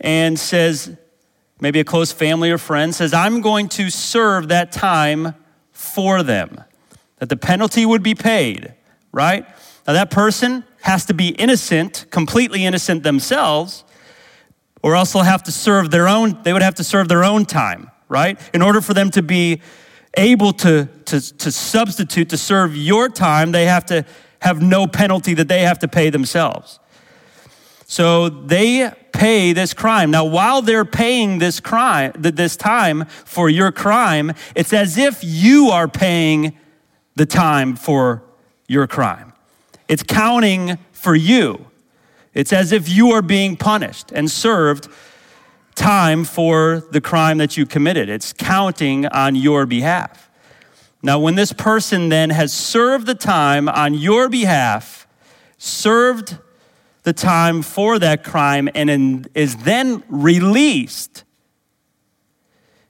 and 0.00 0.38
says, 0.38 0.96
maybe 1.60 1.80
a 1.80 1.84
close 1.84 2.10
family 2.12 2.50
or 2.50 2.58
friend 2.58 2.94
says, 2.94 3.12
I'm 3.12 3.40
going 3.40 3.68
to 3.70 3.90
serve 3.90 4.48
that 4.48 4.72
time 4.72 5.34
for 5.72 6.22
them, 6.22 6.62
that 7.18 7.28
the 7.28 7.36
penalty 7.36 7.84
would 7.84 8.02
be 8.02 8.14
paid, 8.14 8.74
right? 9.12 9.46
Now, 9.86 9.92
that 9.94 10.10
person 10.10 10.64
has 10.82 11.04
to 11.06 11.14
be 11.14 11.28
innocent, 11.28 12.06
completely 12.10 12.64
innocent 12.64 13.02
themselves, 13.02 13.84
or 14.82 14.94
else 14.94 15.12
they'll 15.12 15.22
have 15.22 15.42
to 15.44 15.52
serve 15.52 15.90
their 15.90 16.08
own, 16.08 16.42
they 16.42 16.52
would 16.52 16.62
have 16.62 16.76
to 16.76 16.84
serve 16.84 17.08
their 17.08 17.24
own 17.24 17.44
time, 17.44 17.90
right? 18.08 18.38
In 18.54 18.62
order 18.62 18.80
for 18.80 18.94
them 18.94 19.10
to 19.10 19.22
be 19.22 19.60
able 20.14 20.52
to, 20.54 20.88
to, 21.06 21.38
to 21.38 21.52
substitute, 21.52 22.30
to 22.30 22.36
serve 22.36 22.76
your 22.76 23.08
time, 23.08 23.52
they 23.52 23.66
have 23.66 23.84
to 23.86 24.04
have 24.40 24.62
no 24.62 24.86
penalty 24.86 25.34
that 25.34 25.48
they 25.48 25.60
have 25.62 25.78
to 25.80 25.88
pay 25.88 26.08
themselves. 26.10 26.78
So 27.86 28.28
they 28.28 28.90
pay 29.12 29.52
this 29.52 29.74
crime. 29.74 30.10
Now, 30.10 30.24
while 30.24 30.62
they're 30.62 30.84
paying 30.84 31.38
this 31.38 31.60
crime, 31.60 32.12
this 32.14 32.56
time 32.56 33.04
for 33.24 33.48
your 33.48 33.72
crime, 33.72 34.32
it's 34.54 34.72
as 34.72 34.96
if 34.96 35.20
you 35.22 35.68
are 35.70 35.88
paying 35.88 36.56
the 37.16 37.26
time 37.26 37.76
for 37.76 38.22
your 38.68 38.86
crime. 38.86 39.32
It's 39.88 40.02
counting 40.02 40.78
for 40.92 41.14
you. 41.14 41.66
It's 42.34 42.52
as 42.52 42.72
if 42.72 42.88
you 42.88 43.10
are 43.10 43.22
being 43.22 43.56
punished 43.56 44.12
and 44.12 44.30
served 44.30 44.88
time 45.74 46.24
for 46.24 46.84
the 46.90 47.00
crime 47.00 47.38
that 47.38 47.56
you 47.56 47.66
committed. 47.66 48.08
It's 48.08 48.32
counting 48.32 49.06
on 49.06 49.34
your 49.34 49.66
behalf. 49.66 50.30
Now, 51.02 51.18
when 51.18 51.34
this 51.34 51.52
person 51.52 52.10
then 52.10 52.30
has 52.30 52.52
served 52.52 53.06
the 53.06 53.14
time 53.14 53.68
on 53.68 53.94
your 53.94 54.28
behalf, 54.28 55.06
served 55.56 56.38
the 57.02 57.12
time 57.12 57.62
for 57.62 57.98
that 57.98 58.24
crime, 58.24 58.68
and 58.74 59.28
is 59.34 59.56
then 59.56 60.02
released, 60.08 61.24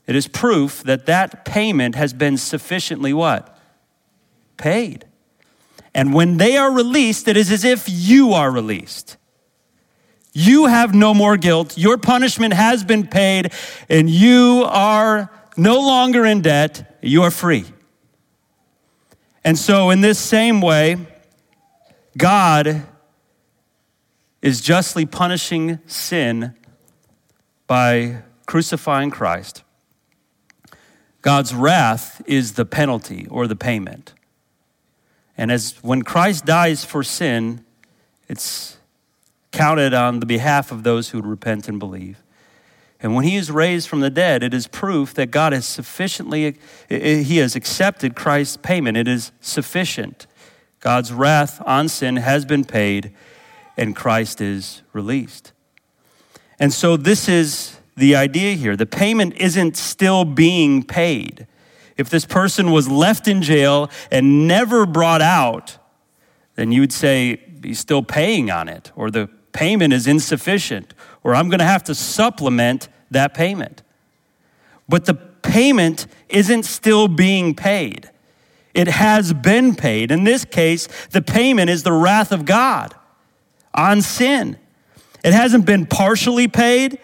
it 0.07 0.17
is 0.17 0.27
proof 0.27 0.83
that 0.83 1.07
that 1.07 1.45
payment 1.45 1.95
has 1.95 2.13
been 2.13 2.37
sufficiently 2.37 3.13
what? 3.13 3.57
Paid. 4.57 5.07
And 5.95 6.13
when 6.13 6.37
they 6.37 6.57
are 6.57 6.73
released, 6.73 7.29
it 7.29 7.37
is 7.37 7.51
as 7.51 7.65
if 7.65 7.85
you 7.89 8.33
are 8.33 8.51
released. 8.51 9.17
You 10.33 10.67
have 10.67 10.95
no 10.95 11.15
more 11.15 11.37
guilt. 11.37 11.77
Your 11.77 11.97
punishment 11.97 12.55
has 12.55 12.85
been 12.85 13.07
paid, 13.07 13.53
and 13.89 14.09
you 14.09 14.65
are 14.69 15.31
no 15.57 15.81
longer 15.81 16.25
in 16.25 16.43
debt. 16.43 16.99
You 17.03 17.23
are 17.23 17.31
free. 17.31 17.65
And 19.43 19.59
so, 19.59 19.91
in 19.91 20.01
this 20.01 20.19
same 20.19 20.61
way, 20.61 20.99
God 22.17 22.87
is 24.43 24.61
justly 24.61 25.05
punishing 25.05 25.79
sin 25.87 26.55
by 27.67 28.23
crucifying 28.47 29.11
Christ. 29.11 29.63
God's 31.23 31.55
wrath 31.55 32.23
is 32.27 32.55
the 32.55 32.65
penalty 32.65 33.27
or 33.31 33.47
the 33.47 33.57
payment. 33.57 34.15
And 35.37 35.53
as 35.53 35.75
when 35.83 36.03
Christ 36.03 36.47
dies 36.47 36.85
for 36.85 37.03
sin, 37.03 37.65
it's 38.29 38.79
counted 39.53 39.93
on 39.93 40.21
the 40.21 40.27
behalf 40.27 40.73
of 40.73 40.83
those 40.83 41.11
who 41.11 41.21
repent 41.21 41.69
and 41.69 41.79
believe. 41.79 42.23
And 43.03 43.15
when 43.15 43.25
he 43.25 43.37
is 43.37 43.51
raised 43.51 43.89
from 43.89 44.01
the 44.01 44.11
dead, 44.11 44.43
it 44.43 44.53
is 44.53 44.67
proof 44.67 45.15
that 45.15 45.31
God 45.31 45.53
has 45.53 45.67
sufficiently, 45.67 46.59
he 46.89 47.39
has 47.39 47.57
accepted 47.57 48.15
Christ's 48.15 48.59
payment. 48.59 48.97
It 48.97 49.09
is 49.09 49.33
sufficient. 49.41 50.27
God's 50.81 51.13
wrath 51.13 51.63
on 51.67 51.89
sin 51.89 52.17
has 52.17 52.45
been 52.45 52.65
paid, 52.65 53.13
and 53.77 53.95
Christ 53.97 54.41
is 54.41 54.83
released. 54.93 55.53
And 56.59 56.73
so, 56.73 56.97
this 56.97 57.29
is 57.29 57.79
the 57.97 58.17
idea 58.17 58.55
here. 58.55 58.77
The 58.77 58.87
payment 58.87 59.35
isn't 59.37 59.77
still 59.77 60.25
being 60.25 60.83
paid. 60.83 61.47
If 61.97 62.09
this 62.09 62.25
person 62.25 62.71
was 62.71 62.89
left 62.89 63.29
in 63.29 63.43
jail 63.43 63.91
and 64.11 64.47
never 64.49 64.87
brought 64.87 65.23
out, 65.23 65.79
then 66.55 66.73
you 66.73 66.81
would 66.81 66.93
say 66.93 67.41
he's 67.63 67.79
still 67.79 68.03
paying 68.03 68.51
on 68.51 68.69
it, 68.69 68.93
or 68.97 69.11
the 69.11 69.29
payment 69.53 69.93
is 69.93 70.07
insufficient, 70.07 70.95
or 71.23 71.35
I'm 71.35 71.49
going 71.49 71.59
to 71.59 71.65
have 71.65 71.85
to 71.85 71.95
supplement 71.95 72.89
that 73.11 73.35
payment. 73.35 73.83
But 74.89 75.07
the 75.07 75.15
payment 75.15 76.07
isn't 76.29 76.65
still 76.65 77.09
being 77.09 77.55
paid. 77.55 78.11
It 78.75 78.89
has 78.89 79.33
been 79.33 79.75
paid. 79.75 80.11
In 80.11 80.25
this 80.25 80.45
case, 80.45 80.89
the 81.11 81.23
payment 81.23 81.71
is 81.71 81.83
the 81.83 81.93
wrath 81.93 82.33
of 82.33 82.45
God 82.45 82.95
on 83.75 84.03
sin. 84.03 84.59
It 85.25 85.33
hasn't 85.33 85.67
been 85.67 85.87
partially 85.87 86.49
paid, 86.49 86.99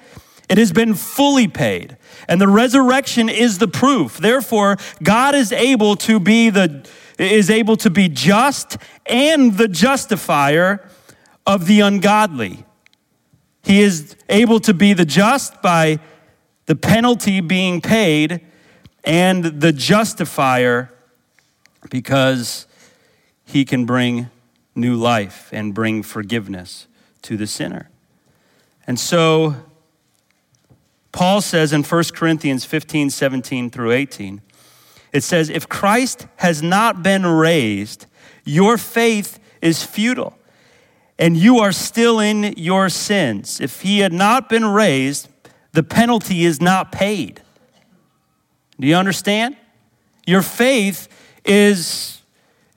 it 0.49 0.59
has 0.59 0.73
been 0.73 0.95
fully 0.95 1.49
paid. 1.49 1.97
And 2.29 2.41
the 2.41 2.49
resurrection 2.49 3.29
is 3.29 3.59
the 3.59 3.69
proof. 3.69 4.19
Therefore, 4.19 4.77
God 5.03 5.35
is 5.35 5.53
able 5.53 5.97
to 5.97 6.19
be 6.19 6.51
the 6.51 6.89
is 7.19 7.49
able 7.49 7.77
to 7.79 7.89
be 7.89 8.09
just 8.09 8.77
and 9.07 9.57
the 9.57 9.69
justifier 9.69 10.87
of 11.47 11.67
the 11.67 11.81
ungodly. 11.81 12.65
He 13.63 13.81
is 13.81 14.17
able 14.29 14.61
to 14.61 14.75
be 14.75 14.93
the 14.93 15.05
just 15.05 15.63
by 15.63 15.99
the 16.67 16.77
penalty 16.77 17.41
being 17.41 17.81
paid 17.81 18.43
and 19.03 19.45
the 19.45 19.73
justifier 19.73 20.93
because 21.91 22.67
he 23.45 23.65
can 23.65 23.87
bring 23.87 24.29
new 24.77 24.95
life 24.95 25.49
and 25.53 25.75
bring 25.75 26.03
forgiveness 26.03 26.87
to 27.23 27.37
the 27.37 27.47
sinner. 27.47 27.91
And 28.87 29.01
so, 29.01 29.57
Paul 31.13 31.41
says 31.41 31.73
in 31.73 31.83
1 31.83 32.05
Corinthians 32.15 32.65
15, 32.65 33.11
17 33.11 33.71
through 33.71 33.93
18, 33.93 34.43
it 35.13 35.23
says, 35.23 35.49
If 35.49 35.69
Christ 35.69 36.27
has 36.37 36.63
not 36.63 37.03
been 37.03 37.25
raised, 37.25 38.07
your 38.45 38.77
faith 38.77 39.39
is 39.61 39.83
futile 39.83 40.37
and 41.19 41.37
you 41.37 41.59
are 41.59 41.73
still 41.73 42.21
in 42.21 42.55
your 42.57 42.89
sins. 42.89 43.61
If 43.61 43.81
he 43.81 44.01
had 44.01 44.13
not 44.13 44.49
been 44.49 44.67
raised, 44.67 45.29
the 45.73 45.83
penalty 45.83 46.45
is 46.45 46.61
not 46.61 46.93
paid. 46.93 47.43
Do 48.79 48.87
you 48.87 48.97
understand? 48.97 49.57
Your 50.27 50.43
faith 50.43 51.09
is, 51.45 52.21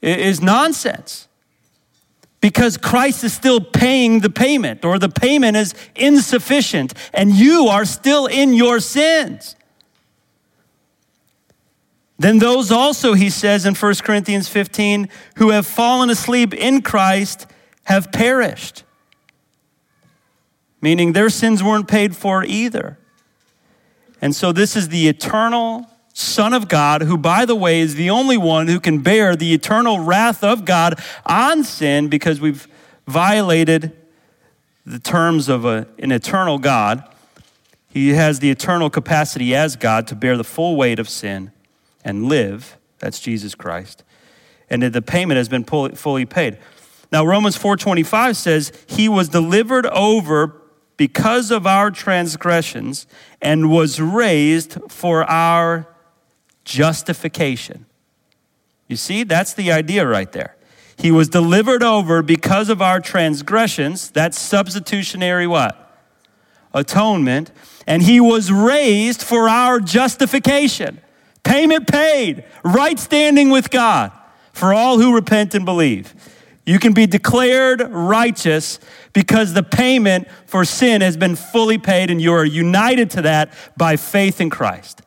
is 0.02 0.42
nonsense 0.42 1.28
because 2.42 2.78
Christ 2.78 3.24
is 3.24 3.34
still 3.34 3.60
paying 3.60 4.22
the 4.22 4.30
payment, 4.30 4.86
or 4.86 4.98
the 4.98 5.10
payment 5.10 5.58
is 5.58 5.74
insufficient, 5.96 6.94
and 7.14 7.32
you 7.32 7.68
are 7.68 7.86
still 7.86 8.28
in 8.28 8.54
your 8.54 8.80
sins. 8.80 9.56
Then 12.18 12.40
those 12.40 12.72
also, 12.72 13.14
he 13.14 13.30
says 13.30 13.66
in 13.66 13.76
1 13.76 13.96
Corinthians 14.04 14.50
15, 14.50 15.10
who 15.38 15.50
have 15.50 15.66
fallen 15.66 16.10
asleep 16.10 16.54
in 16.54 16.82
Christ 16.82 17.48
have 17.84 18.12
perished. 18.12 18.84
Meaning 20.82 21.14
their 21.14 21.30
sins 21.30 21.64
weren't 21.64 21.88
paid 21.88 22.16
for 22.16 22.44
either. 22.44 22.98
And 24.22 24.36
so 24.36 24.52
this 24.52 24.76
is 24.76 24.90
the 24.90 25.08
eternal 25.08 25.89
Son 26.20 26.54
of 26.54 26.68
God, 26.68 27.04
who, 27.04 27.18
by 27.18 27.46
the 27.46 27.56
way, 27.56 27.80
is 27.80 27.96
the 27.96 28.10
only 28.10 28.36
one 28.36 28.68
who 28.68 28.82
can 28.82 29.00
bear 29.00 29.38
the 29.38 29.54
eternal 29.54 30.02
wrath 30.02 30.44
of 30.44 30.66
God 30.66 31.00
on 31.26 31.64
sin 31.64 32.10
because 32.10 32.42
we've 32.42 32.68
violated 33.08 33.96
the 34.86 35.00
terms 35.00 35.48
of 35.48 35.64
a, 35.64 35.88
an 35.98 36.12
eternal 36.12 36.58
God. 36.58 37.06
He 37.88 38.10
has 38.10 38.40
the 38.40 38.50
eternal 38.50 38.90
capacity 38.90 39.56
as 39.56 39.78
God 39.78 40.08
to 40.08 40.16
bear 40.16 40.36
the 40.36 40.44
full 40.44 40.76
weight 40.76 41.00
of 41.00 41.08
sin 41.08 41.54
and 42.04 42.26
live. 42.26 42.76
That's 42.98 43.22
Jesus 43.22 43.56
Christ. 43.56 44.04
And 44.70 44.84
the 44.84 45.02
payment 45.02 45.38
has 45.38 45.48
been 45.48 45.64
fully 45.64 46.26
paid. 46.26 46.58
Now 47.14 47.26
Romans 47.26 47.56
4:25 47.56 48.36
says 48.36 48.74
he 48.88 49.08
was 49.08 49.30
delivered 49.30 49.86
over 49.86 50.62
because 50.98 51.50
of 51.50 51.66
our 51.66 51.90
transgressions 51.90 53.08
and 53.42 53.72
was 53.72 54.02
raised 54.02 54.78
for 54.90 55.24
our 55.24 55.88
justification. 56.70 57.88
You 58.88 58.96
see, 58.96 59.24
that's 59.24 59.54
the 59.54 59.72
idea 59.72 60.06
right 60.06 60.32
there. 60.32 60.56
He 60.96 61.12
was 61.12 61.28
delivered 61.28 61.82
over 61.82 62.22
because 62.22 62.70
of 62.70 62.82
our 62.82 63.00
transgressions. 63.00 64.12
That's 64.12 64.40
substitutionary 64.40 65.48
what? 65.48 66.00
Atonement. 66.74 67.52
And 67.88 68.04
he 68.04 68.20
was 68.20 68.52
raised 68.52 69.24
for 69.24 69.50
our 69.50 69.80
justification. 69.80 71.02
Payment 71.44 71.88
paid, 71.88 72.44
right 72.64 73.00
standing 73.00 73.50
with 73.50 73.72
God 73.72 74.12
for 74.54 74.72
all 74.72 75.00
who 75.00 75.16
repent 75.16 75.56
and 75.56 75.66
believe. 75.66 76.14
You 76.66 76.78
can 76.78 76.94
be 76.94 77.08
declared 77.08 77.82
righteous 77.90 78.80
because 79.14 79.54
the 79.54 79.64
payment 79.64 80.28
for 80.46 80.66
sin 80.66 81.02
has 81.02 81.18
been 81.18 81.36
fully 81.36 81.80
paid 81.80 82.12
and 82.12 82.22
you 82.22 82.32
are 82.34 82.46
united 82.46 83.10
to 83.12 83.24
that 83.24 83.54
by 83.76 83.96
faith 83.96 84.40
in 84.40 84.52
Christ. 84.52 85.02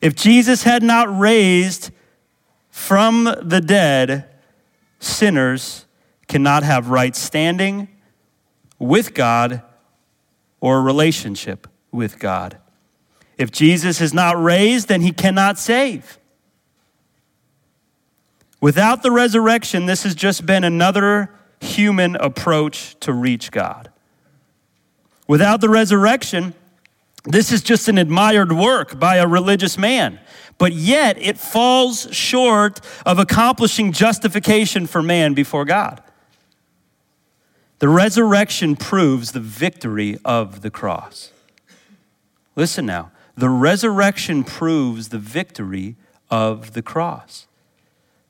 If 0.00 0.14
Jesus 0.14 0.62
had 0.62 0.82
not 0.82 1.16
raised 1.18 1.90
from 2.70 3.24
the 3.42 3.60
dead, 3.60 4.28
sinners 4.98 5.86
cannot 6.28 6.62
have 6.62 6.88
right 6.88 7.14
standing 7.14 7.88
with 8.78 9.14
God 9.14 9.62
or 10.60 10.82
relationship 10.82 11.66
with 11.90 12.18
God. 12.18 12.58
If 13.36 13.50
Jesus 13.50 14.00
is 14.00 14.14
not 14.14 14.40
raised, 14.42 14.88
then 14.88 15.00
he 15.00 15.12
cannot 15.12 15.58
save. 15.58 16.18
Without 18.60 19.02
the 19.02 19.10
resurrection, 19.10 19.86
this 19.86 20.02
has 20.02 20.14
just 20.14 20.44
been 20.44 20.64
another 20.64 21.34
human 21.60 22.16
approach 22.16 22.96
to 23.00 23.12
reach 23.12 23.50
God. 23.50 23.90
Without 25.26 25.60
the 25.60 25.68
resurrection, 25.68 26.54
this 27.24 27.52
is 27.52 27.62
just 27.62 27.88
an 27.88 27.98
admired 27.98 28.52
work 28.52 28.98
by 28.98 29.16
a 29.16 29.26
religious 29.26 29.76
man, 29.76 30.20
but 30.58 30.72
yet 30.72 31.18
it 31.20 31.38
falls 31.38 32.08
short 32.14 32.80
of 33.04 33.18
accomplishing 33.18 33.92
justification 33.92 34.86
for 34.86 35.02
man 35.02 35.34
before 35.34 35.64
God. 35.64 36.02
The 37.78 37.88
resurrection 37.88 38.76
proves 38.76 39.32
the 39.32 39.40
victory 39.40 40.18
of 40.24 40.60
the 40.62 40.70
cross. 40.70 41.32
Listen 42.56 42.86
now. 42.86 43.10
The 43.36 43.48
resurrection 43.48 44.44
proves 44.44 45.08
the 45.08 45.18
victory 45.18 45.96
of 46.30 46.72
the 46.74 46.82
cross 46.82 47.46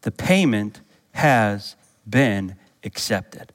the 0.02 0.10
payment 0.10 0.80
has 1.12 1.76
been 2.08 2.56
accepted. 2.84 3.52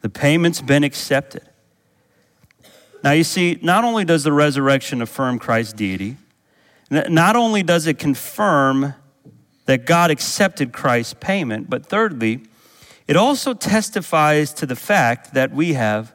The 0.00 0.08
payment's 0.08 0.60
been 0.60 0.84
accepted. 0.84 1.48
Now, 3.02 3.12
you 3.12 3.24
see, 3.24 3.58
not 3.62 3.84
only 3.84 4.04
does 4.04 4.24
the 4.24 4.32
resurrection 4.32 5.02
affirm 5.02 5.38
Christ's 5.38 5.72
deity, 5.72 6.16
Not 6.92 7.36
only 7.36 7.62
does 7.62 7.86
it 7.86 7.98
confirm 7.98 8.92
that 9.64 9.86
God 9.86 10.10
accepted 10.10 10.72
Christ's 10.74 11.14
payment, 11.14 11.70
but 11.70 11.86
thirdly, 11.86 12.42
it 13.08 13.16
also 13.16 13.54
testifies 13.54 14.52
to 14.54 14.66
the 14.66 14.76
fact 14.76 15.32
that 15.32 15.52
we 15.52 15.72
have 15.72 16.12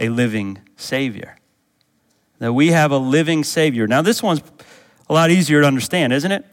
a 0.00 0.08
living 0.08 0.58
Savior. 0.76 1.36
That 2.40 2.52
we 2.52 2.72
have 2.72 2.90
a 2.90 2.98
living 2.98 3.44
Savior. 3.44 3.86
Now, 3.86 4.02
this 4.02 4.20
one's 4.20 4.42
a 5.08 5.12
lot 5.12 5.30
easier 5.30 5.60
to 5.60 5.66
understand, 5.66 6.12
isn't 6.12 6.32
it? 6.32 6.44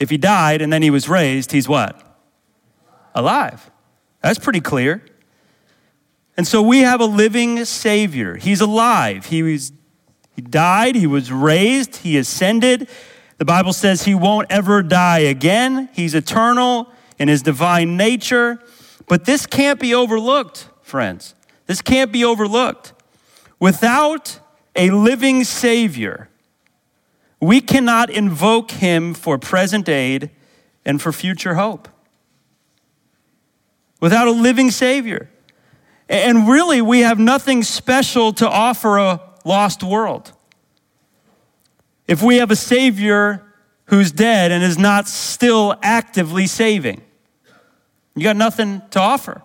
If 0.00 0.10
he 0.10 0.16
died 0.16 0.60
and 0.60 0.72
then 0.72 0.82
he 0.82 0.90
was 0.90 1.08
raised, 1.08 1.52
he's 1.52 1.68
what? 1.68 2.18
Alive. 3.14 3.70
That's 4.20 4.40
pretty 4.40 4.60
clear. 4.60 5.04
And 6.36 6.46
so 6.46 6.60
we 6.62 6.80
have 6.80 7.00
a 7.00 7.06
living 7.06 7.64
Savior. 7.64 8.36
He's 8.36 8.60
alive. 8.60 9.26
He, 9.26 9.42
was, 9.42 9.72
he 10.34 10.42
died, 10.42 10.96
he 10.96 11.06
was 11.06 11.30
raised, 11.30 11.96
he 11.96 12.18
ascended. 12.18 12.88
The 13.38 13.44
Bible 13.44 13.72
says 13.72 14.04
he 14.04 14.14
won't 14.14 14.50
ever 14.50 14.82
die 14.82 15.20
again. 15.20 15.88
He's 15.92 16.14
eternal 16.14 16.90
in 17.18 17.28
his 17.28 17.42
divine 17.42 17.96
nature. 17.96 18.60
But 19.06 19.24
this 19.24 19.46
can't 19.46 19.78
be 19.78 19.94
overlooked, 19.94 20.68
friends. 20.82 21.34
This 21.66 21.80
can't 21.80 22.10
be 22.10 22.24
overlooked. 22.24 22.92
Without 23.60 24.40
a 24.76 24.90
living 24.90 25.44
Savior, 25.44 26.28
we 27.40 27.60
cannot 27.60 28.10
invoke 28.10 28.70
him 28.72 29.14
for 29.14 29.38
present 29.38 29.88
aid 29.88 30.30
and 30.84 31.00
for 31.00 31.12
future 31.12 31.54
hope. 31.54 31.88
Without 34.00 34.26
a 34.26 34.32
living 34.32 34.70
Savior. 34.70 35.30
And 36.08 36.48
really, 36.48 36.82
we 36.82 37.00
have 37.00 37.18
nothing 37.18 37.62
special 37.62 38.32
to 38.34 38.48
offer 38.48 38.98
a 38.98 39.20
lost 39.44 39.82
world. 39.82 40.32
If 42.06 42.22
we 42.22 42.36
have 42.36 42.50
a 42.50 42.56
Savior 42.56 43.42
who's 43.86 44.12
dead 44.12 44.52
and 44.52 44.62
is 44.62 44.78
not 44.78 45.08
still 45.08 45.74
actively 45.82 46.46
saving, 46.46 47.00
you 48.14 48.22
got 48.22 48.36
nothing 48.36 48.82
to 48.90 49.00
offer. 49.00 49.42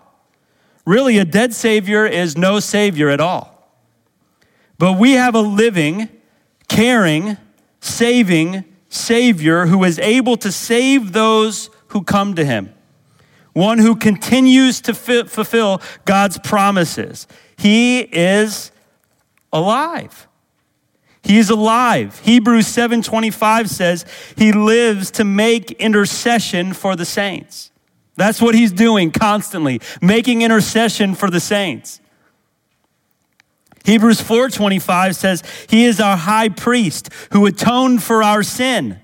Really, 0.84 1.18
a 1.18 1.24
dead 1.24 1.54
Savior 1.54 2.06
is 2.06 2.36
no 2.36 2.60
Savior 2.60 3.08
at 3.08 3.20
all. 3.20 3.56
But 4.78 4.98
we 4.98 5.12
have 5.12 5.34
a 5.34 5.40
living, 5.40 6.08
caring, 6.68 7.36
saving 7.80 8.64
Savior 8.88 9.66
who 9.66 9.84
is 9.84 9.98
able 9.98 10.36
to 10.38 10.52
save 10.52 11.12
those 11.12 11.70
who 11.88 12.02
come 12.02 12.34
to 12.34 12.44
Him 12.44 12.74
one 13.52 13.78
who 13.78 13.96
continues 13.96 14.80
to 14.82 14.94
fulfill 14.94 15.80
God's 16.04 16.38
promises. 16.38 17.26
He 17.56 18.00
is 18.00 18.70
alive. 19.52 20.28
He 21.22 21.38
is 21.38 21.50
alive. 21.50 22.20
Hebrews 22.20 22.66
7:25 22.66 23.68
says 23.68 24.04
he 24.36 24.52
lives 24.52 25.10
to 25.12 25.24
make 25.24 25.72
intercession 25.72 26.72
for 26.72 26.96
the 26.96 27.04
saints. 27.04 27.70
That's 28.16 28.40
what 28.40 28.54
he's 28.54 28.72
doing 28.72 29.10
constantly, 29.10 29.80
making 30.00 30.42
intercession 30.42 31.14
for 31.14 31.30
the 31.30 31.40
saints. 31.40 32.00
Hebrews 33.84 34.20
4:25 34.20 35.16
says 35.16 35.42
he 35.68 35.84
is 35.84 36.00
our 36.00 36.16
high 36.16 36.48
priest 36.48 37.10
who 37.32 37.46
atoned 37.46 38.02
for 38.02 38.22
our 38.22 38.42
sin. 38.42 39.00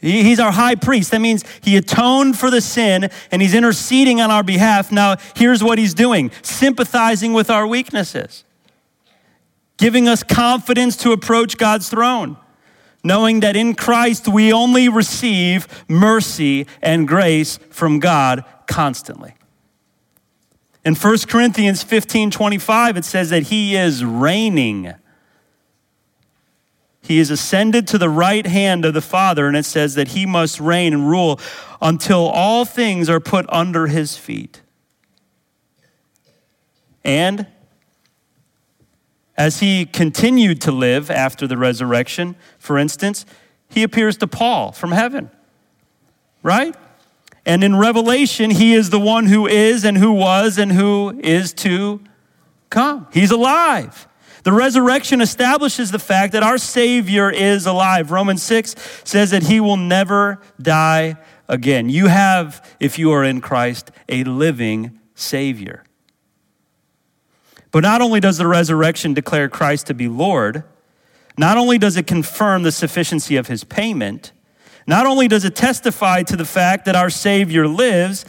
He's 0.00 0.38
our 0.38 0.52
high 0.52 0.76
priest. 0.76 1.10
That 1.10 1.20
means 1.20 1.44
he 1.60 1.76
atoned 1.76 2.38
for 2.38 2.50
the 2.50 2.60
sin 2.60 3.10
and 3.32 3.42
he's 3.42 3.54
interceding 3.54 4.20
on 4.20 4.30
our 4.30 4.44
behalf. 4.44 4.92
Now, 4.92 5.16
here's 5.34 5.62
what 5.62 5.78
he's 5.78 5.94
doing 5.94 6.30
sympathizing 6.42 7.32
with 7.32 7.50
our 7.50 7.66
weaknesses, 7.66 8.44
giving 9.76 10.06
us 10.06 10.22
confidence 10.22 10.96
to 10.98 11.10
approach 11.10 11.58
God's 11.58 11.88
throne, 11.88 12.36
knowing 13.02 13.40
that 13.40 13.56
in 13.56 13.74
Christ 13.74 14.28
we 14.28 14.52
only 14.52 14.88
receive 14.88 15.66
mercy 15.88 16.68
and 16.80 17.08
grace 17.08 17.58
from 17.70 17.98
God 17.98 18.44
constantly. 18.68 19.34
In 20.84 20.94
1 20.94 21.18
Corinthians 21.26 21.82
15 21.82 22.30
25, 22.30 22.96
it 22.96 23.04
says 23.04 23.30
that 23.30 23.44
he 23.44 23.74
is 23.74 24.04
reigning 24.04 24.94
he 27.08 27.18
is 27.18 27.30
ascended 27.30 27.88
to 27.88 27.96
the 27.96 28.10
right 28.10 28.46
hand 28.46 28.84
of 28.84 28.92
the 28.92 29.00
Father, 29.00 29.46
and 29.46 29.56
it 29.56 29.64
says 29.64 29.94
that 29.94 30.08
he 30.08 30.26
must 30.26 30.60
reign 30.60 30.92
and 30.92 31.08
rule 31.08 31.40
until 31.80 32.26
all 32.26 32.66
things 32.66 33.08
are 33.08 33.18
put 33.18 33.46
under 33.48 33.86
his 33.86 34.18
feet. 34.18 34.60
And 37.02 37.46
as 39.38 39.60
he 39.60 39.86
continued 39.86 40.60
to 40.60 40.70
live 40.70 41.10
after 41.10 41.46
the 41.46 41.56
resurrection, 41.56 42.36
for 42.58 42.76
instance, 42.76 43.24
he 43.70 43.82
appears 43.82 44.18
to 44.18 44.26
Paul 44.26 44.72
from 44.72 44.92
heaven, 44.92 45.30
right? 46.42 46.76
And 47.46 47.64
in 47.64 47.74
Revelation, 47.74 48.50
he 48.50 48.74
is 48.74 48.90
the 48.90 49.00
one 49.00 49.24
who 49.24 49.46
is 49.46 49.82
and 49.82 49.96
who 49.96 50.12
was 50.12 50.58
and 50.58 50.72
who 50.72 51.18
is 51.24 51.54
to 51.54 52.02
come. 52.68 53.06
He's 53.14 53.30
alive. 53.30 54.06
The 54.48 54.54
resurrection 54.54 55.20
establishes 55.20 55.90
the 55.90 55.98
fact 55.98 56.32
that 56.32 56.42
our 56.42 56.56
Savior 56.56 57.30
is 57.30 57.66
alive. 57.66 58.10
Romans 58.10 58.42
6 58.44 58.76
says 59.04 59.30
that 59.32 59.42
he 59.42 59.60
will 59.60 59.76
never 59.76 60.40
die 60.58 61.18
again. 61.48 61.90
You 61.90 62.06
have, 62.06 62.66
if 62.80 62.98
you 62.98 63.12
are 63.12 63.22
in 63.22 63.42
Christ, 63.42 63.90
a 64.08 64.24
living 64.24 65.00
Savior. 65.14 65.84
But 67.72 67.80
not 67.80 68.00
only 68.00 68.20
does 68.20 68.38
the 68.38 68.46
resurrection 68.46 69.12
declare 69.12 69.50
Christ 69.50 69.88
to 69.88 69.92
be 69.92 70.08
Lord, 70.08 70.64
not 71.36 71.58
only 71.58 71.76
does 71.76 71.98
it 71.98 72.06
confirm 72.06 72.62
the 72.62 72.72
sufficiency 72.72 73.36
of 73.36 73.48
his 73.48 73.64
payment, 73.64 74.32
not 74.86 75.04
only 75.04 75.28
does 75.28 75.44
it 75.44 75.56
testify 75.56 76.22
to 76.22 76.36
the 76.36 76.46
fact 76.46 76.86
that 76.86 76.96
our 76.96 77.10
Savior 77.10 77.68
lives, 77.68 78.24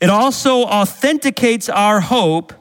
it 0.00 0.10
also 0.10 0.64
authenticates 0.64 1.68
our 1.68 2.00
hope 2.00 2.52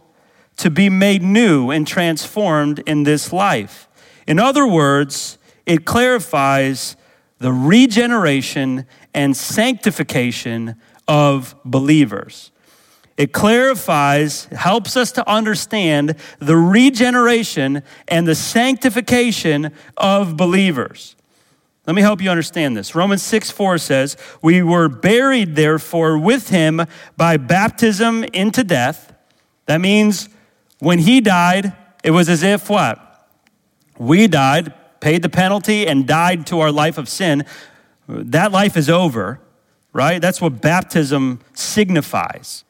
to 0.60 0.70
be 0.70 0.90
made 0.90 1.24
new 1.24 1.72
and 1.72 1.88
transformed 1.88 2.80
in 2.80 3.04
this 3.04 3.32
life. 3.32 3.88
In 4.28 4.40
other 4.40 4.68
words, 4.68 5.38
it 5.66 5.86
clarifies 5.86 6.98
the 7.38 7.54
regeneration 7.54 8.86
and 9.14 9.36
sanctification 9.36 10.76
of 11.08 11.56
believers. 11.64 12.52
It 13.16 13.32
clarifies, 13.32 14.46
helps 14.46 14.98
us 14.98 15.14
to 15.14 15.30
understand 15.30 16.16
the 16.40 16.58
regeneration 16.58 17.82
and 18.08 18.28
the 18.28 18.36
sanctification 18.36 19.72
of 19.96 20.36
believers. 20.36 21.16
Let 21.88 21.96
me 21.96 22.02
help 22.02 22.22
you 22.22 22.30
understand 22.30 22.76
this. 22.76 22.96
Romans 22.96 23.24
6 23.24 23.50
4 23.50 23.78
says, 23.78 24.18
We 24.42 24.62
were 24.62 24.90
buried, 24.90 25.56
therefore, 25.56 26.18
with 26.18 26.50
him 26.50 26.86
by 27.16 27.38
baptism 27.38 28.26
into 28.26 28.64
death. 28.64 29.14
That 29.66 29.80
means 29.80 30.30
when 30.80 31.00
he 31.00 31.22
died, 31.22 31.74
it 32.04 32.12
was 32.12 32.30
as 32.30 32.44
if 32.44 32.70
what? 32.70 33.28
We 33.98 34.28
died, 34.28 34.74
paid 35.00 35.22
the 35.22 35.30
penalty, 35.30 35.88
and 35.88 36.08
died 36.08 36.48
to 36.48 36.60
our 36.62 36.72
life 36.72 36.98
of 36.98 37.10
sin. 37.10 37.46
That 38.08 38.52
life 38.52 38.78
is 38.78 38.90
over, 38.90 39.40
right? 39.94 40.22
That's 40.22 40.42
what 40.42 40.62
baptism 40.62 41.42
signifies. 41.54 42.64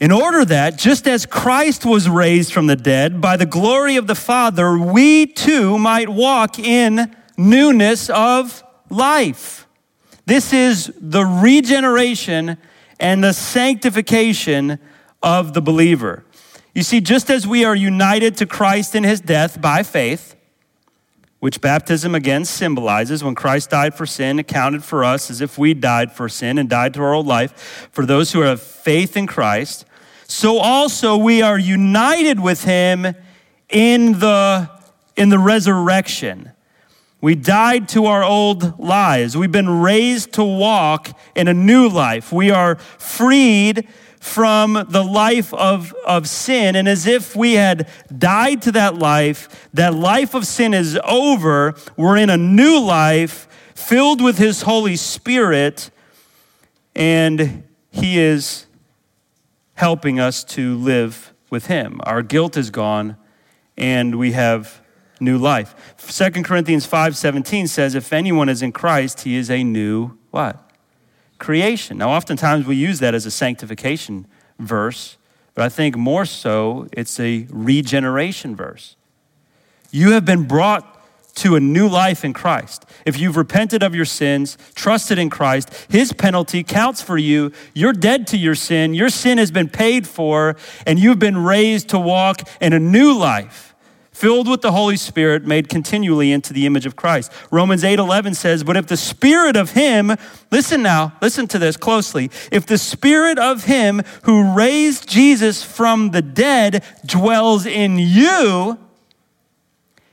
In 0.00 0.10
order 0.10 0.44
that, 0.46 0.78
just 0.78 1.06
as 1.06 1.26
Christ 1.26 1.84
was 1.84 2.08
raised 2.08 2.52
from 2.52 2.66
the 2.66 2.76
dead 2.76 3.20
by 3.20 3.36
the 3.36 3.46
glory 3.46 3.96
of 3.96 4.06
the 4.06 4.14
Father, 4.14 4.78
we 4.78 5.26
too 5.26 5.78
might 5.78 6.08
walk 6.08 6.58
in 6.58 7.14
newness 7.36 8.08
of 8.08 8.64
life. 8.88 9.66
This 10.24 10.52
is 10.52 10.92
the 10.98 11.24
regeneration 11.24 12.56
and 12.98 13.22
the 13.22 13.32
sanctification 13.32 14.78
of 15.22 15.54
the 15.54 15.60
believer. 15.60 16.24
You 16.74 16.82
see, 16.82 17.00
just 17.00 17.30
as 17.30 17.46
we 17.46 17.64
are 17.64 17.74
united 17.74 18.36
to 18.38 18.46
Christ 18.46 18.94
in 18.94 19.04
his 19.04 19.20
death 19.20 19.60
by 19.60 19.82
faith, 19.82 20.36
which 21.40 21.60
baptism 21.60 22.14
again 22.14 22.44
symbolizes 22.44 23.24
when 23.24 23.34
Christ 23.34 23.70
died 23.70 23.94
for 23.94 24.06
sin, 24.06 24.38
accounted 24.38 24.84
for 24.84 25.04
us 25.04 25.30
as 25.30 25.40
if 25.40 25.56
we 25.56 25.74
died 25.74 26.12
for 26.12 26.28
sin 26.28 26.58
and 26.58 26.68
died 26.68 26.94
to 26.94 27.02
our 27.02 27.14
old 27.14 27.26
life, 27.26 27.88
for 27.92 28.04
those 28.04 28.32
who 28.32 28.40
have 28.42 28.60
faith 28.60 29.16
in 29.16 29.26
Christ, 29.26 29.86
so 30.30 30.58
also 30.58 31.16
we 31.16 31.42
are 31.42 31.58
united 31.58 32.38
with 32.38 32.62
him 32.62 33.04
in 33.68 34.20
the, 34.20 34.70
in 35.16 35.28
the 35.28 35.40
resurrection. 35.40 36.52
We 37.20 37.34
died 37.34 37.88
to 37.90 38.06
our 38.06 38.22
old 38.22 38.78
lives. 38.78 39.36
We've 39.36 39.50
been 39.50 39.80
raised 39.80 40.34
to 40.34 40.44
walk 40.44 41.18
in 41.34 41.48
a 41.48 41.54
new 41.54 41.88
life. 41.88 42.32
We 42.32 42.50
are 42.52 42.76
freed 42.76 43.88
from 44.20 44.86
the 44.88 45.02
life 45.02 45.52
of, 45.54 45.92
of 46.06 46.28
sin. 46.28 46.76
And 46.76 46.86
as 46.88 47.06
if 47.06 47.34
we 47.34 47.54
had 47.54 47.88
died 48.16 48.62
to 48.62 48.72
that 48.72 48.96
life, 48.96 49.68
that 49.74 49.94
life 49.94 50.34
of 50.34 50.46
sin 50.46 50.74
is 50.74 50.98
over. 51.04 51.74
We're 51.96 52.18
in 52.18 52.30
a 52.30 52.36
new 52.36 52.78
life 52.78 53.48
filled 53.74 54.22
with 54.22 54.38
His 54.38 54.62
Holy 54.62 54.94
Spirit, 54.94 55.90
and 56.94 57.64
He 57.90 58.18
is 58.18 58.66
helping 59.74 60.20
us 60.20 60.44
to 60.44 60.76
live 60.76 61.32
with 61.48 61.66
Him. 61.66 61.98
Our 62.04 62.22
guilt 62.22 62.58
is 62.58 62.70
gone, 62.70 63.16
and 63.76 64.16
we 64.16 64.32
have 64.32 64.82
new 65.18 65.38
life. 65.38 65.74
2 65.98 66.44
Corinthians 66.44 66.86
5:17 66.86 67.68
says 67.68 67.94
if 67.94 68.12
anyone 68.12 68.48
is 68.48 68.62
in 68.62 68.72
Christ, 68.72 69.22
he 69.22 69.36
is 69.36 69.50
a 69.50 69.64
new 69.64 70.18
what? 70.30 70.69
Creation. 71.40 71.98
Now 71.98 72.10
oftentimes 72.10 72.66
we 72.66 72.76
use 72.76 73.00
that 73.00 73.14
as 73.14 73.26
a 73.26 73.30
sanctification 73.30 74.26
verse, 74.58 75.16
but 75.54 75.64
I 75.64 75.68
think 75.68 75.96
more 75.96 76.24
so 76.24 76.86
it's 76.92 77.18
a 77.18 77.48
regeneration 77.50 78.54
verse. 78.54 78.94
You 79.90 80.12
have 80.12 80.24
been 80.24 80.46
brought 80.46 80.86
to 81.36 81.56
a 81.56 81.60
new 81.60 81.88
life 81.88 82.24
in 82.24 82.32
Christ. 82.32 82.84
If 83.06 83.18
you've 83.18 83.36
repented 83.36 83.82
of 83.82 83.94
your 83.94 84.04
sins, 84.04 84.58
trusted 84.74 85.18
in 85.18 85.30
Christ, 85.30 85.70
His 85.88 86.12
penalty 86.12 86.62
counts 86.62 87.00
for 87.00 87.16
you. 87.16 87.52
You're 87.74 87.92
dead 87.92 88.26
to 88.28 88.36
your 88.36 88.54
sin. 88.54 88.94
Your 88.94 89.08
sin 89.08 89.38
has 89.38 89.50
been 89.50 89.68
paid 89.68 90.06
for, 90.06 90.56
and 90.86 90.98
you've 90.98 91.18
been 91.18 91.38
raised 91.38 91.88
to 91.90 91.98
walk 91.98 92.48
in 92.60 92.72
a 92.72 92.78
new 92.78 93.16
life 93.16 93.69
filled 94.20 94.46
with 94.46 94.60
the 94.60 94.72
Holy 94.72 94.98
Spirit, 94.98 95.46
made 95.46 95.70
continually 95.70 96.30
into 96.30 96.52
the 96.52 96.66
image 96.66 96.84
of 96.84 96.94
Christ. 96.94 97.32
Romans 97.50 97.82
8:11 97.82 98.34
says, 98.34 98.62
"But 98.62 98.76
if 98.76 98.86
the 98.86 98.98
spirit 98.98 99.56
of 99.56 99.70
him, 99.70 100.14
listen 100.50 100.82
now, 100.82 101.14
listen 101.22 101.46
to 101.48 101.58
this 101.58 101.78
closely. 101.78 102.30
If 102.52 102.66
the 102.66 102.76
spirit 102.76 103.38
of 103.38 103.64
him 103.64 104.02
who 104.24 104.52
raised 104.52 105.08
Jesus 105.08 105.62
from 105.62 106.10
the 106.10 106.20
dead 106.20 106.84
dwells 107.06 107.64
in 107.64 107.98
you, 107.98 108.76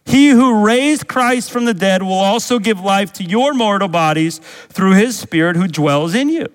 he 0.06 0.30
who 0.30 0.64
raised 0.64 1.10
Christ 1.10 1.52
from 1.52 1.66
the 1.66 1.74
dead 1.74 2.02
will 2.02 2.14
also 2.14 2.60
give 2.60 2.80
life 2.80 3.12
to 3.14 3.26
your 3.26 3.54
mortal 3.54 3.90
bodies 3.90 4.40
through 4.70 4.94
his 4.94 5.20
spirit 5.20 5.58
who 5.58 5.68
dwells 5.68 6.16
in 6.16 6.30
you." 6.30 6.48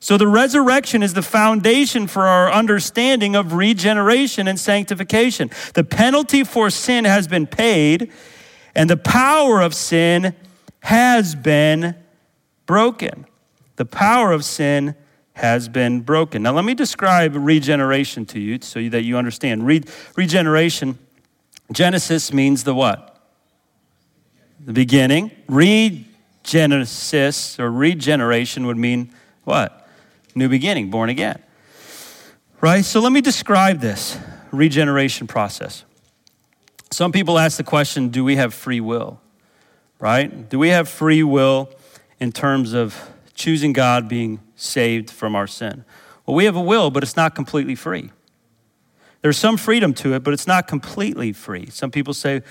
So 0.00 0.16
the 0.16 0.28
resurrection 0.28 1.02
is 1.02 1.14
the 1.14 1.22
foundation 1.22 2.06
for 2.06 2.22
our 2.26 2.52
understanding 2.52 3.34
of 3.34 3.52
regeneration 3.52 4.46
and 4.46 4.58
sanctification. 4.58 5.50
The 5.74 5.82
penalty 5.84 6.44
for 6.44 6.70
sin 6.70 7.04
has 7.04 7.26
been 7.26 7.46
paid, 7.46 8.12
and 8.74 8.88
the 8.88 8.96
power 8.96 9.60
of 9.60 9.74
sin 9.74 10.36
has 10.80 11.34
been 11.34 11.96
broken. 12.66 13.26
The 13.76 13.86
power 13.86 14.30
of 14.32 14.44
sin 14.44 14.94
has 15.34 15.68
been 15.68 16.00
broken. 16.00 16.42
Now, 16.42 16.52
let 16.52 16.64
me 16.64 16.74
describe 16.74 17.34
regeneration 17.34 18.24
to 18.26 18.38
you 18.40 18.58
so 18.60 18.88
that 18.88 19.02
you 19.02 19.16
understand. 19.16 19.66
Re- 19.66 19.82
regeneration, 20.16 20.98
Genesis 21.72 22.32
means 22.32 22.64
the 22.64 22.74
what? 22.74 23.20
The 24.64 24.72
beginning. 24.72 25.30
Regenesis 25.48 26.06
or 27.58 27.70
regeneration 27.70 28.66
would 28.66 28.76
mean 28.76 29.12
what? 29.44 29.77
New 30.38 30.48
beginning, 30.48 30.90
born 30.90 31.10
again. 31.10 31.42
Right? 32.60 32.84
So 32.84 33.00
let 33.00 33.12
me 33.12 33.20
describe 33.20 33.80
this 33.80 34.18
regeneration 34.50 35.26
process. 35.26 35.84
Some 36.90 37.12
people 37.12 37.38
ask 37.38 37.56
the 37.56 37.64
question 37.64 38.08
do 38.08 38.24
we 38.24 38.36
have 38.36 38.54
free 38.54 38.80
will? 38.80 39.20
Right? 40.00 40.48
Do 40.48 40.58
we 40.58 40.68
have 40.68 40.88
free 40.88 41.22
will 41.22 41.70
in 42.20 42.32
terms 42.32 42.72
of 42.72 43.10
choosing 43.34 43.72
God, 43.72 44.08
being 44.08 44.40
saved 44.56 45.10
from 45.10 45.34
our 45.34 45.46
sin? 45.46 45.84
Well, 46.24 46.34
we 46.34 46.44
have 46.44 46.56
a 46.56 46.60
will, 46.60 46.90
but 46.90 47.02
it's 47.02 47.16
not 47.16 47.34
completely 47.34 47.74
free. 47.74 48.10
There's 49.22 49.36
some 49.36 49.56
freedom 49.56 49.94
to 49.94 50.14
it, 50.14 50.22
but 50.22 50.32
it's 50.32 50.46
not 50.46 50.68
completely 50.68 51.32
free. 51.32 51.68
Some 51.70 51.90
people 51.90 52.14
say, 52.14 52.42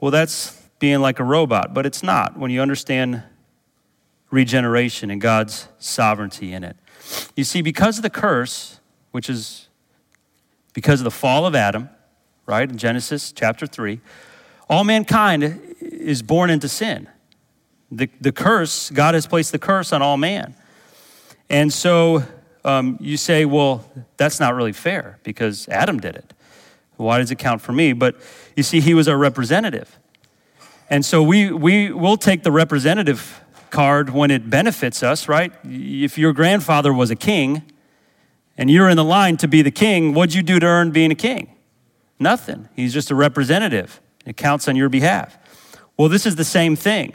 well, 0.00 0.10
that's 0.10 0.60
being 0.78 1.00
like 1.00 1.18
a 1.18 1.24
robot, 1.24 1.74
but 1.74 1.84
it's 1.84 2.02
not 2.02 2.38
when 2.38 2.50
you 2.50 2.62
understand 2.62 3.22
regeneration 4.30 5.10
and 5.10 5.20
God's 5.20 5.68
sovereignty 5.78 6.52
in 6.52 6.64
it. 6.64 6.76
You 7.36 7.44
see, 7.44 7.62
because 7.62 7.98
of 7.98 8.02
the 8.02 8.10
curse, 8.10 8.80
which 9.12 9.30
is 9.30 9.68
because 10.74 11.00
of 11.00 11.04
the 11.04 11.10
fall 11.10 11.46
of 11.46 11.54
Adam, 11.54 11.88
right, 12.46 12.68
in 12.68 12.78
Genesis 12.78 13.32
chapter 13.32 13.66
3, 13.66 14.00
all 14.68 14.84
mankind 14.84 15.60
is 15.80 16.22
born 16.22 16.50
into 16.50 16.68
sin. 16.68 17.08
The, 17.90 18.08
the 18.20 18.32
curse, 18.32 18.90
God 18.90 19.14
has 19.14 19.26
placed 19.26 19.52
the 19.52 19.58
curse 19.58 19.92
on 19.92 20.02
all 20.02 20.16
man. 20.16 20.54
And 21.48 21.72
so 21.72 22.22
um, 22.64 22.98
you 23.00 23.16
say, 23.16 23.44
well, 23.44 23.90
that's 24.16 24.38
not 24.38 24.54
really 24.54 24.72
fair 24.72 25.18
because 25.22 25.68
Adam 25.68 25.98
did 25.98 26.16
it. 26.16 26.34
Why 26.96 27.18
does 27.18 27.30
it 27.30 27.38
count 27.38 27.62
for 27.62 27.72
me? 27.72 27.92
But 27.92 28.16
you 28.56 28.62
see, 28.62 28.80
he 28.80 28.92
was 28.92 29.08
our 29.08 29.16
representative. 29.16 29.98
And 30.90 31.04
so 31.04 31.22
we, 31.22 31.50
we 31.50 31.90
will 31.92 32.16
take 32.16 32.42
the 32.42 32.52
representative 32.52 33.40
card 33.70 34.10
when 34.10 34.30
it 34.30 34.50
benefits 34.50 35.02
us, 35.02 35.28
right? 35.28 35.52
If 35.64 36.18
your 36.18 36.32
grandfather 36.32 36.92
was 36.92 37.10
a 37.10 37.16
king 37.16 37.62
and 38.56 38.70
you're 38.70 38.88
in 38.88 38.96
the 38.96 39.04
line 39.04 39.36
to 39.38 39.48
be 39.48 39.62
the 39.62 39.70
king, 39.70 40.14
what'd 40.14 40.34
you 40.34 40.42
do 40.42 40.58
to 40.58 40.66
earn 40.66 40.90
being 40.90 41.10
a 41.10 41.14
king? 41.14 41.54
Nothing. 42.18 42.68
He's 42.74 42.92
just 42.92 43.10
a 43.10 43.14
representative. 43.14 44.00
It 44.26 44.36
counts 44.36 44.68
on 44.68 44.76
your 44.76 44.88
behalf. 44.88 45.38
Well, 45.96 46.08
this 46.08 46.26
is 46.26 46.36
the 46.36 46.44
same 46.44 46.76
thing. 46.76 47.14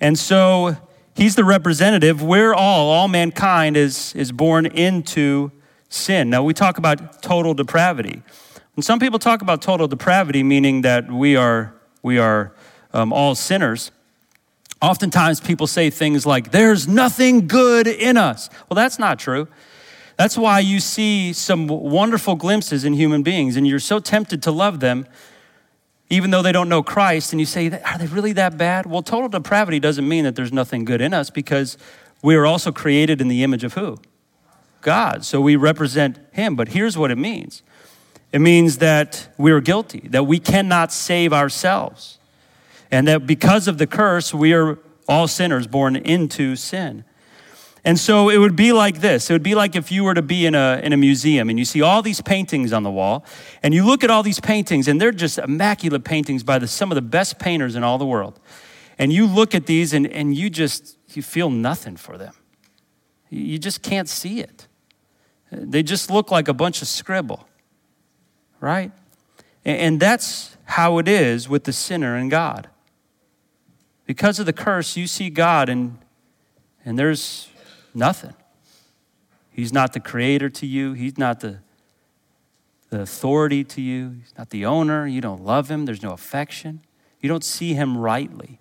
And 0.00 0.18
so 0.18 0.76
he's 1.14 1.34
the 1.34 1.44
representative. 1.44 2.22
We're 2.22 2.54
all, 2.54 2.90
all 2.90 3.08
mankind 3.08 3.76
is, 3.76 4.14
is 4.14 4.32
born 4.32 4.66
into 4.66 5.52
sin. 5.88 6.30
Now, 6.30 6.42
we 6.42 6.54
talk 6.54 6.78
about 6.78 7.22
total 7.22 7.54
depravity. 7.54 8.22
And 8.76 8.84
some 8.84 8.98
people 8.98 9.18
talk 9.18 9.42
about 9.42 9.60
total 9.60 9.88
depravity, 9.88 10.42
meaning 10.42 10.82
that 10.82 11.10
we 11.10 11.36
are, 11.36 11.74
we 12.02 12.18
are 12.18 12.54
um, 12.92 13.12
all 13.12 13.34
sinners. 13.34 13.90
Oftentimes 14.82 15.40
people 15.40 15.66
say 15.66 15.90
things 15.90 16.24
like, 16.24 16.52
there's 16.52 16.88
nothing 16.88 17.46
good 17.46 17.86
in 17.86 18.16
us. 18.16 18.48
Well, 18.68 18.74
that's 18.74 18.98
not 18.98 19.18
true. 19.18 19.46
That's 20.16 20.38
why 20.38 20.60
you 20.60 20.80
see 20.80 21.32
some 21.32 21.66
wonderful 21.66 22.34
glimpses 22.34 22.84
in 22.84 22.94
human 22.94 23.22
beings, 23.22 23.56
and 23.56 23.66
you're 23.66 23.78
so 23.78 23.98
tempted 23.98 24.42
to 24.42 24.50
love 24.50 24.80
them, 24.80 25.06
even 26.08 26.30
though 26.30 26.42
they 26.42 26.52
don't 26.52 26.68
know 26.68 26.82
Christ, 26.82 27.32
and 27.32 27.40
you 27.40 27.46
say, 27.46 27.70
Are 27.70 27.98
they 27.98 28.06
really 28.06 28.32
that 28.32 28.58
bad? 28.58 28.84
Well, 28.86 29.02
total 29.02 29.28
depravity 29.28 29.80
doesn't 29.80 30.06
mean 30.06 30.24
that 30.24 30.36
there's 30.36 30.52
nothing 30.52 30.84
good 30.84 31.00
in 31.00 31.14
us 31.14 31.30
because 31.30 31.78
we 32.22 32.34
are 32.34 32.44
also 32.44 32.70
created 32.70 33.20
in 33.20 33.28
the 33.28 33.42
image 33.42 33.64
of 33.64 33.74
who? 33.74 33.98
God. 34.82 35.24
So 35.24 35.40
we 35.40 35.56
represent 35.56 36.18
Him. 36.32 36.54
But 36.56 36.68
here's 36.68 36.98
what 36.98 37.10
it 37.10 37.18
means 37.18 37.62
it 38.32 38.40
means 38.40 38.78
that 38.78 39.28
we're 39.38 39.60
guilty, 39.60 40.06
that 40.10 40.24
we 40.24 40.38
cannot 40.38 40.92
save 40.92 41.32
ourselves 41.32 42.19
and 42.90 43.08
that 43.08 43.26
because 43.26 43.68
of 43.68 43.78
the 43.78 43.86
curse, 43.86 44.34
we 44.34 44.52
are 44.52 44.78
all 45.08 45.28
sinners 45.28 45.66
born 45.66 45.96
into 45.96 46.56
sin. 46.56 47.04
And 47.84 47.98
so 47.98 48.28
it 48.28 48.38
would 48.38 48.56
be 48.56 48.72
like 48.72 49.00
this. 49.00 49.30
It 49.30 49.32
would 49.32 49.42
be 49.42 49.54
like 49.54 49.74
if 49.74 49.90
you 49.90 50.04
were 50.04 50.14
to 50.14 50.22
be 50.22 50.44
in 50.44 50.54
a, 50.54 50.80
in 50.82 50.92
a 50.92 50.96
museum 50.96 51.48
and 51.48 51.58
you 51.58 51.64
see 51.64 51.80
all 51.80 52.02
these 52.02 52.20
paintings 52.20 52.72
on 52.72 52.82
the 52.82 52.90
wall, 52.90 53.24
and 53.62 53.72
you 53.72 53.86
look 53.86 54.04
at 54.04 54.10
all 54.10 54.22
these 54.22 54.40
paintings, 54.40 54.86
and 54.86 55.00
they're 55.00 55.12
just 55.12 55.38
immaculate 55.38 56.04
paintings 56.04 56.42
by 56.42 56.58
the, 56.58 56.66
some 56.66 56.90
of 56.90 56.94
the 56.94 57.02
best 57.02 57.38
painters 57.38 57.76
in 57.76 57.82
all 57.82 57.96
the 57.96 58.06
world. 58.06 58.38
And 58.98 59.12
you 59.12 59.26
look 59.26 59.54
at 59.54 59.64
these 59.64 59.94
and, 59.94 60.06
and 60.06 60.36
you 60.36 60.50
just 60.50 60.98
you 61.16 61.22
feel 61.22 61.48
nothing 61.48 61.96
for 61.96 62.18
them. 62.18 62.34
You 63.30 63.58
just 63.58 63.82
can't 63.82 64.08
see 64.08 64.40
it. 64.40 64.68
They 65.50 65.82
just 65.82 66.10
look 66.10 66.30
like 66.30 66.48
a 66.48 66.54
bunch 66.54 66.82
of 66.82 66.88
scribble, 66.88 67.48
right? 68.60 68.92
And, 69.64 69.78
and 69.78 70.00
that's 70.00 70.56
how 70.64 70.98
it 70.98 71.08
is 71.08 71.48
with 71.48 71.64
the 71.64 71.72
sinner 71.72 72.14
and 72.14 72.30
God. 72.30 72.68
Because 74.10 74.40
of 74.40 74.46
the 74.46 74.52
curse, 74.52 74.96
you 74.96 75.06
see 75.06 75.30
God 75.30 75.68
and, 75.68 75.96
and 76.84 76.98
there's 76.98 77.48
nothing. 77.94 78.34
He's 79.52 79.72
not 79.72 79.92
the 79.92 80.00
creator 80.00 80.50
to 80.50 80.66
you, 80.66 80.94
He's 80.94 81.16
not 81.16 81.38
the, 81.38 81.60
the 82.88 83.02
authority 83.02 83.62
to 83.62 83.80
you, 83.80 84.16
He's 84.20 84.34
not 84.36 84.50
the 84.50 84.66
owner. 84.66 85.06
You 85.06 85.20
don't 85.20 85.44
love 85.44 85.70
Him, 85.70 85.84
there's 85.84 86.02
no 86.02 86.10
affection. 86.10 86.80
You 87.20 87.28
don't 87.28 87.44
see 87.44 87.74
Him 87.74 87.96
rightly. 87.96 88.58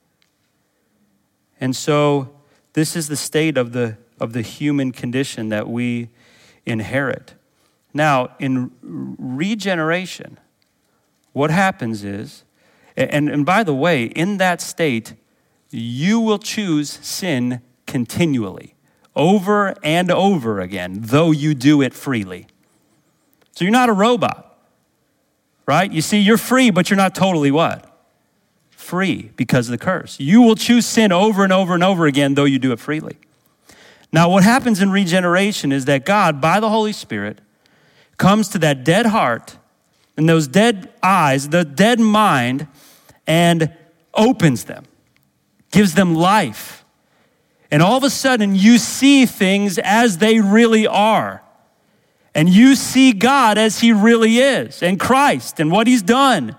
And 1.60 1.76
so, 1.76 2.30
this 2.74 2.96
is 2.96 3.08
the 3.08 3.16
state 3.16 3.58
of 3.58 3.72
the, 3.72 3.98
of 4.20 4.34
the 4.34 4.44
human 4.44 4.92
condition 4.92 5.50
that 5.50 5.68
we 5.68 6.10
inherit. 6.68 7.34
Now, 7.92 8.36
in 8.38 8.70
regeneration, 8.84 10.38
what 11.34 11.50
happens 11.50 12.04
is, 12.04 12.44
and, 12.96 13.30
and 13.30 13.48
by 13.48 13.64
the 13.64 13.74
way, 13.74 14.04
in 14.04 14.38
that 14.38 14.62
state, 14.62 15.16
you 15.72 16.20
will 16.20 16.40
choose 16.40 16.90
sin 17.02 17.62
continually, 17.86 18.76
over 19.16 19.76
and 19.84 20.12
over 20.12 20.60
again, 20.60 21.00
though 21.02 21.32
you 21.32 21.54
do 21.54 21.82
it 21.82 21.94
freely. 21.94 22.48
So 23.52 23.66
you're 23.66 23.72
not 23.72 23.90
a 23.90 23.94
robot, 23.94 24.58
right? 25.66 25.92
You 25.92 26.02
see, 26.02 26.20
you're 26.20 26.38
free, 26.38 26.70
but 26.70 26.90
you're 26.90 26.98
not 26.98 27.14
totally 27.14 27.52
what? 27.52 27.86
Free 28.70 29.32
because 29.36 29.68
of 29.68 29.72
the 29.72 29.84
curse. 29.84 30.20
You 30.20 30.42
will 30.42 30.56
choose 30.56 30.86
sin 30.86 31.12
over 31.12 31.44
and 31.44 31.54
over 31.54 31.74
and 31.74 31.84
over 31.84 32.06
again, 32.06 32.36
though 32.36 32.46
you 32.46 32.60
do 32.60 32.72
it 32.72 32.80
freely. 32.80 33.18
Now, 34.12 34.30
what 34.30 34.44
happens 34.44 34.82
in 34.82 34.92
regeneration 34.92 35.72
is 35.72 35.86
that 35.86 36.06
God, 36.06 36.42
by 36.42 36.60
the 36.60 36.70
Holy 36.70 36.94
Spirit, 36.94 37.42
comes 38.18 38.50
to 38.50 38.60
that 38.60 38.84
dead 38.84 39.08
heart 39.08 39.58
and 40.18 40.28
those 40.28 40.48
dead 40.48 40.92
eyes, 41.04 41.50
the 41.50 41.64
dead 41.64 42.00
mind, 42.00 42.68
and 43.28 43.72
opens 44.16 44.64
them 44.64 44.86
gives 45.72 45.94
them 45.94 46.16
life. 46.16 46.84
And 47.72 47.84
all 47.84 47.98
of 47.98 48.04
a 48.04 48.10
sudden, 48.10 48.56
you 48.56 48.78
see 48.78 49.26
things 49.26 49.78
as 49.78 50.18
they 50.18 50.40
really 50.40 50.88
are. 50.88 51.44
And 52.34 52.50
you 52.50 52.76
see 52.76 53.12
God 53.12 53.58
as 53.58 53.80
He 53.80 53.92
really 53.92 54.38
is, 54.38 54.82
and 54.82 55.00
Christ 55.00 55.60
and 55.60 55.72
what 55.72 55.88
He's 55.88 56.02
done. 56.02 56.56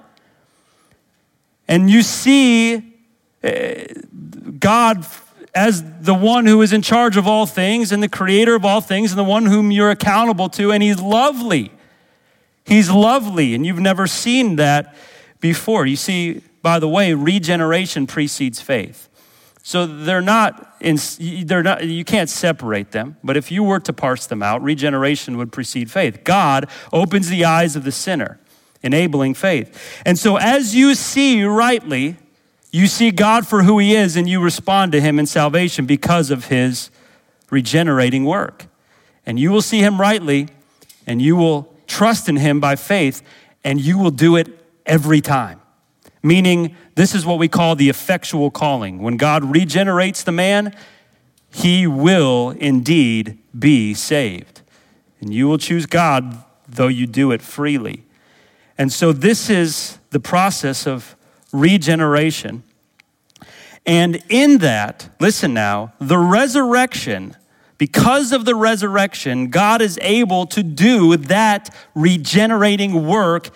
and 1.68 1.88
you 1.88 2.02
see 2.02 2.94
eh, 3.42 3.86
God 4.58 5.06
as 5.54 5.82
the 6.00 6.14
one 6.14 6.46
who 6.46 6.62
is 6.62 6.72
in 6.72 6.82
charge 6.82 7.16
of 7.16 7.26
all 7.26 7.46
things 7.46 7.92
and 7.92 8.02
the 8.02 8.08
creator 8.08 8.54
of 8.54 8.64
all 8.64 8.80
things 8.80 9.12
and 9.12 9.18
the 9.18 9.24
one 9.24 9.46
whom 9.46 9.70
you're 9.70 9.90
accountable 9.90 10.48
to, 10.50 10.72
and 10.72 10.82
He's 10.82 11.00
lovely. 11.00 11.72
He's 12.64 12.90
lovely, 12.90 13.54
and 13.54 13.64
you've 13.66 13.80
never 13.80 14.06
seen 14.06 14.56
that 14.56 14.94
before. 15.40 15.86
You 15.86 15.96
see, 15.96 16.42
by 16.62 16.78
the 16.78 16.88
way, 16.88 17.14
regeneration 17.14 18.06
precedes 18.06 18.60
faith. 18.60 19.08
So 19.62 19.86
they're 19.86 20.22
not, 20.22 20.74
in, 20.80 20.98
they're 21.44 21.62
not, 21.62 21.86
you 21.86 22.04
can't 22.04 22.30
separate 22.30 22.92
them, 22.92 23.16
but 23.22 23.36
if 23.36 23.50
you 23.50 23.62
were 23.62 23.80
to 23.80 23.92
parse 23.92 24.26
them 24.26 24.42
out, 24.42 24.62
regeneration 24.62 25.36
would 25.36 25.52
precede 25.52 25.90
faith. 25.90 26.24
God 26.24 26.68
opens 26.92 27.28
the 27.28 27.44
eyes 27.44 27.76
of 27.76 27.84
the 27.84 27.92
sinner, 27.92 28.40
enabling 28.82 29.34
faith. 29.34 30.02
And 30.06 30.18
so 30.18 30.36
as 30.36 30.74
you 30.74 30.94
see 30.94 31.44
rightly, 31.44 32.16
you 32.72 32.86
see 32.86 33.10
God 33.10 33.46
for 33.46 33.64
who 33.64 33.78
He 33.78 33.94
is 33.94 34.16
and 34.16 34.28
you 34.28 34.40
respond 34.40 34.92
to 34.92 35.00
Him 35.00 35.18
in 35.18 35.26
salvation 35.26 35.86
because 35.86 36.30
of 36.30 36.46
His 36.46 36.90
regenerating 37.50 38.24
work. 38.24 38.66
And 39.26 39.38
you 39.38 39.50
will 39.50 39.62
see 39.62 39.80
Him 39.80 40.00
rightly 40.00 40.48
and 41.06 41.20
you 41.20 41.36
will 41.36 41.74
trust 41.86 42.28
in 42.28 42.36
Him 42.36 42.60
by 42.60 42.76
faith 42.76 43.22
and 43.62 43.80
you 43.80 43.98
will 43.98 44.10
do 44.10 44.36
it 44.36 44.48
every 44.86 45.20
time. 45.20 45.59
Meaning, 46.22 46.76
this 46.96 47.14
is 47.14 47.24
what 47.24 47.38
we 47.38 47.48
call 47.48 47.76
the 47.76 47.88
effectual 47.88 48.50
calling. 48.50 49.00
When 49.00 49.16
God 49.16 49.44
regenerates 49.44 50.22
the 50.22 50.32
man, 50.32 50.76
he 51.50 51.86
will 51.86 52.50
indeed 52.50 53.38
be 53.58 53.94
saved. 53.94 54.62
And 55.20 55.32
you 55.32 55.48
will 55.48 55.58
choose 55.58 55.86
God, 55.86 56.44
though 56.68 56.88
you 56.88 57.06
do 57.06 57.32
it 57.32 57.42
freely. 57.42 58.04
And 58.76 58.92
so, 58.92 59.12
this 59.12 59.50
is 59.50 59.98
the 60.10 60.20
process 60.20 60.86
of 60.86 61.16
regeneration. 61.52 62.62
And 63.86 64.22
in 64.28 64.58
that, 64.58 65.08
listen 65.20 65.54
now, 65.54 65.94
the 65.98 66.18
resurrection, 66.18 67.36
because 67.78 68.32
of 68.32 68.44
the 68.44 68.54
resurrection, 68.54 69.48
God 69.48 69.80
is 69.80 69.98
able 70.02 70.46
to 70.46 70.62
do 70.62 71.16
that 71.16 71.74
regenerating 71.94 73.06
work 73.06 73.50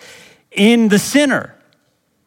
in 0.51 0.89
the 0.89 0.99
sinner. 0.99 1.54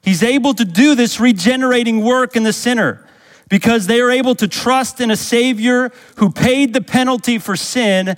He's 0.02 0.22
able 0.22 0.54
to 0.54 0.64
do 0.64 0.94
this 0.94 1.20
regenerating 1.20 2.02
work 2.02 2.36
in 2.36 2.42
the 2.42 2.52
sinner 2.52 3.06
because 3.48 3.86
they 3.86 4.00
are 4.00 4.10
able 4.10 4.34
to 4.36 4.48
trust 4.48 5.00
in 5.00 5.10
a 5.10 5.16
Savior 5.16 5.90
who 6.16 6.30
paid 6.30 6.72
the 6.72 6.80
penalty 6.80 7.38
for 7.38 7.56
sin, 7.56 8.16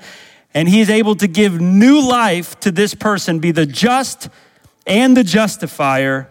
and 0.52 0.68
He 0.68 0.80
is 0.80 0.90
able 0.90 1.14
to 1.16 1.26
give 1.26 1.60
new 1.60 2.00
life 2.00 2.58
to 2.60 2.70
this 2.70 2.94
person, 2.94 3.38
be 3.38 3.52
the 3.52 3.66
just 3.66 4.28
and 4.86 5.16
the 5.16 5.24
justifier 5.24 6.28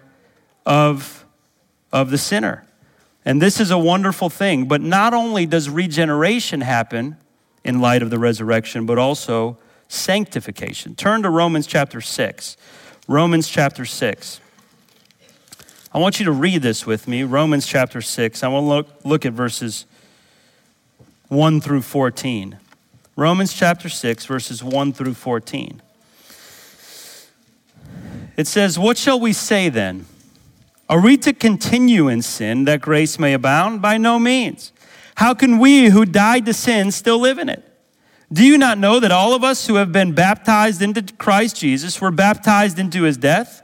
of, 0.65 1.25
of 1.91 2.12
the 2.12 2.17
sinner. 2.17 2.65
And 3.25 3.41
this 3.41 3.59
is 3.59 3.71
a 3.71 3.77
wonderful 3.77 4.29
thing. 4.29 4.65
But 4.65 4.81
not 4.81 5.13
only 5.13 5.45
does 5.45 5.69
regeneration 5.69 6.62
happen 6.62 7.17
in 7.63 7.79
light 7.79 8.01
of 8.01 8.09
the 8.09 8.19
resurrection, 8.19 8.85
but 8.85 8.97
also 8.97 9.57
sanctification. 9.88 10.95
Turn 10.95 11.23
to 11.23 11.29
Romans 11.29 11.67
chapter 11.67 12.01
6. 12.01 12.57
Romans 13.07 13.47
chapter 13.47 13.85
6. 13.85 14.39
I 15.91 15.97
want 15.97 16.19
you 16.19 16.25
to 16.25 16.32
read 16.32 16.62
this 16.62 16.86
with 16.86 17.08
me, 17.08 17.23
Romans 17.23 17.65
chapter 17.65 17.99
6. 17.99 18.43
I 18.43 18.47
want 18.47 18.63
to 18.63 18.67
look, 18.67 18.88
look 19.04 19.25
at 19.25 19.34
verses 19.34 19.88
1 21.30 21.62
through 21.62 21.82
14. 21.82 22.60
Romans 23.15 23.54
chapter 23.54 23.89
6, 23.89 24.25
verses 24.28 24.63
1 24.63 24.93
through 24.93 25.15
14. 25.15 25.82
It 28.38 28.45
says, 28.45 28.78
What 28.78 28.99
shall 28.99 29.19
we 29.19 29.34
say 29.34 29.69
then? 29.69 30.06
Are 30.88 31.02
we 31.02 31.17
to 31.17 31.34
continue 31.34 32.08
in 32.08 32.21
sin 32.21 32.65
that 32.65 32.82
grace 32.82 33.17
may 33.17 33.34
abound? 33.34 33.82
By 33.82 33.97
no 33.97 34.19
means. 34.19 34.71
How 35.15 35.34
can 35.34 35.58
we 35.58 35.88
who 35.88 36.06
died 36.06 36.45
to 36.45 36.54
sin 36.54 36.91
still 36.91 37.19
live 37.19 37.39
in 37.39 37.49
it? 37.49 37.65
Do 38.32 38.45
you 38.45 38.60
not 38.60 38.78
know 38.78 38.99
that 38.99 39.12
all 39.12 39.34
of 39.34 39.43
us 39.43 39.65
who 39.65 39.75
have 39.75 39.91
been 39.91 40.13
baptized 40.13 40.84
into 40.84 41.02
Christ 41.15 41.58
Jesus 41.58 41.99
were 41.99 42.12
baptized 42.12 42.78
into 42.78 43.04
his 43.04 43.17
death? 43.17 43.63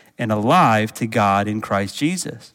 and 0.21 0.31
alive 0.31 0.93
to 0.93 1.07
God 1.07 1.47
in 1.47 1.59
Christ 1.61 1.97
Jesus. 1.97 2.53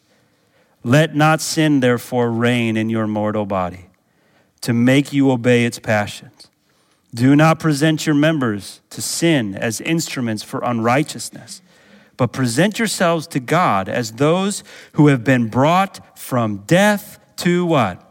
Let 0.83 1.15
not 1.15 1.41
sin, 1.41 1.81
therefore, 1.81 2.31
reign 2.31 2.77
in 2.77 2.89
your 2.89 3.07
mortal 3.07 3.45
body 3.45 3.89
to 4.61 4.71
make 4.71 5.11
you 5.11 5.29
obey 5.29 5.65
its 5.65 5.77
passions. 5.77 6.47
Do 7.13 7.35
not 7.35 7.59
present 7.59 8.05
your 8.05 8.15
members 8.15 8.79
to 8.91 9.01
sin 9.01 9.53
as 9.53 9.81
instruments 9.81 10.43
for 10.43 10.61
unrighteousness, 10.63 11.61
but 12.15 12.31
present 12.31 12.79
yourselves 12.79 13.27
to 13.27 13.41
God 13.41 13.89
as 13.89 14.13
those 14.13 14.63
who 14.93 15.07
have 15.07 15.25
been 15.25 15.49
brought 15.49 16.17
from 16.17 16.63
death 16.67 17.19
to 17.37 17.65
what? 17.65 18.01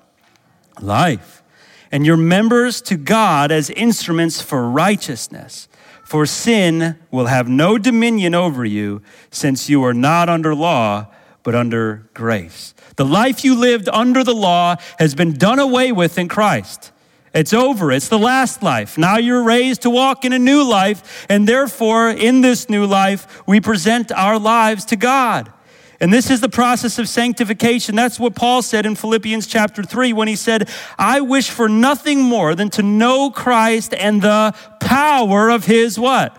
Life. 0.83 1.42
And 1.90 2.05
your 2.05 2.19
members 2.19 2.83
to 2.83 2.97
God 2.97 3.51
as 3.51 3.71
instruments 3.71 4.42
for 4.42 4.69
righteousness. 4.69 5.66
For 6.07 6.25
sin 6.25 6.97
will 7.11 7.27
have 7.27 7.49
no 7.49 7.79
dominion 7.79 8.33
over 8.33 8.64
you, 8.64 9.03
since 9.33 9.69
you 9.69 9.85
are 9.85 9.92
not 9.92 10.29
under 10.29 10.55
law 10.55 11.09
but 11.42 11.57
under 11.57 12.09
grace. 12.14 12.75
The 12.95 13.05
life 13.05 13.45
you 13.45 13.57
lived 13.57 13.88
under 13.88 14.23
the 14.23 14.35
law 14.35 14.77
has 15.01 15.16
been 15.16 15.33
done 15.33 15.59
away 15.59 15.90
with 15.90 16.16
in 16.16 16.29
Christ. 16.29 16.92
It's 17.35 17.53
over. 17.53 17.90
It's 17.90 18.09
the 18.09 18.21
last 18.21 18.62
life. 18.62 18.97
Now 18.97 19.16
you're 19.16 19.42
raised 19.42 19.83
to 19.83 19.90
walk 19.90 20.25
in 20.25 20.33
a 20.33 20.38
new 20.38 20.62
life, 20.62 21.27
and 21.29 21.49
therefore, 21.49 22.11
in 22.11 22.40
this 22.40 22.71
new 22.71 22.87
life, 22.87 23.42
we 23.45 23.61
present 23.61 24.12
our 24.12 24.38
lives 24.38 24.85
to 24.87 24.97
God. 24.97 25.53
And 26.01 26.13
this 26.13 26.31
is 26.31 26.41
the 26.41 26.49
process 26.49 26.99
of 26.99 27.09
sanctification. 27.09 27.95
That's 27.95 28.21
what 28.21 28.35
Paul 28.35 28.63
said 28.63 28.85
in 28.85 28.97
Philippians 28.97 29.47
chapter 29.47 29.83
3 29.83 30.13
when 30.13 30.29
he 30.29 30.37
said, 30.37 30.69
I 30.99 31.21
wish 31.21 31.49
for 31.49 31.69
nothing 31.69 32.21
more 32.21 32.55
than 32.55 32.69
to 32.71 32.83
know 32.83 33.31
Christ 33.31 33.95
and 33.95 34.21
the 34.21 34.55
power 34.81 35.49
of 35.49 35.65
his 35.65 35.99
what? 35.99 36.37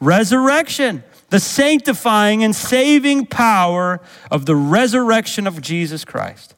Resurrection 0.00 1.04
the 1.30 1.40
sanctifying 1.40 2.44
and 2.44 2.54
saving 2.54 3.24
power 3.26 4.00
of 4.30 4.46
the 4.46 4.56
resurrection 4.56 5.46
of 5.46 5.62
Jesus 5.62 6.04
Christ. 6.04 6.54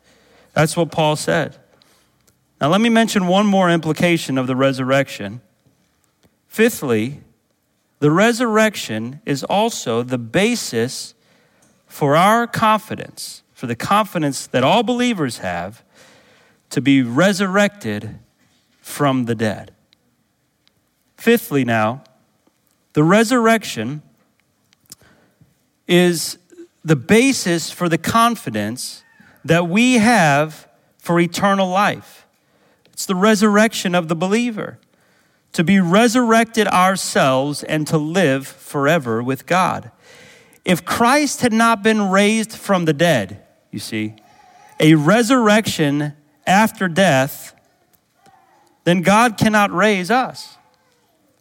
That's 0.55 0.77
what 0.77 0.91
Paul 0.91 1.17
said. 1.17 1.57
Now, 2.61 2.69
let 2.69 2.81
me 2.81 2.89
mention 2.89 3.27
one 3.27 3.47
more 3.47 3.71
implication 3.71 4.39
of 4.39 4.47
the 4.47 4.57
resurrection. 4.57 5.41
Fifthly, 6.47 7.21
the 7.99 8.11
resurrection 8.11 9.21
is 9.27 9.45
also 9.45 10.03
the 10.03 10.19
basis 10.19 11.15
for 11.93 12.17
our 12.17 12.47
confidence, 12.47 13.43
for 13.53 13.67
the 13.67 13.77
confidence 13.77 14.47
that 14.47 14.65
all 14.65 14.83
believers 14.83 15.39
have 15.39 15.85
to 16.71 16.81
be 16.81 17.03
resurrected 17.03 18.19
from 18.81 19.27
the 19.27 19.35
dead. 19.35 19.75
Fifthly, 21.19 21.67
now, 21.67 22.03
the 22.95 23.05
resurrection 23.05 24.01
is 25.87 26.39
the 26.83 26.97
basis 26.97 27.71
for 27.71 27.91
the 27.91 27.99
confidence 27.99 29.05
that 29.45 29.69
we 29.69 29.99
have 29.99 30.67
for 30.97 31.21
eternal 31.21 31.69
life. 31.69 32.27
It's 32.91 33.05
the 33.05 33.15
resurrection 33.15 33.95
of 33.95 34.09
the 34.09 34.17
believer, 34.17 34.79
to 35.53 35.63
be 35.63 35.79
resurrected 35.79 36.67
ourselves 36.69 37.63
and 37.63 37.87
to 37.87 37.99
live 37.99 38.47
forever 38.47 39.23
with 39.23 39.45
God. 39.45 39.91
If 40.65 40.85
Christ 40.85 41.41
had 41.41 41.53
not 41.53 41.83
been 41.83 42.11
raised 42.11 42.53
from 42.53 42.85
the 42.85 42.93
dead, 42.93 43.43
you 43.71 43.79
see, 43.79 44.15
a 44.79 44.95
resurrection 44.95 46.15
after 46.47 46.89
death, 46.89 47.55
then 48.85 49.03
God 49.03 49.37
cannot 49.37 49.73
raise 49.73 50.11
us. 50.11 50.57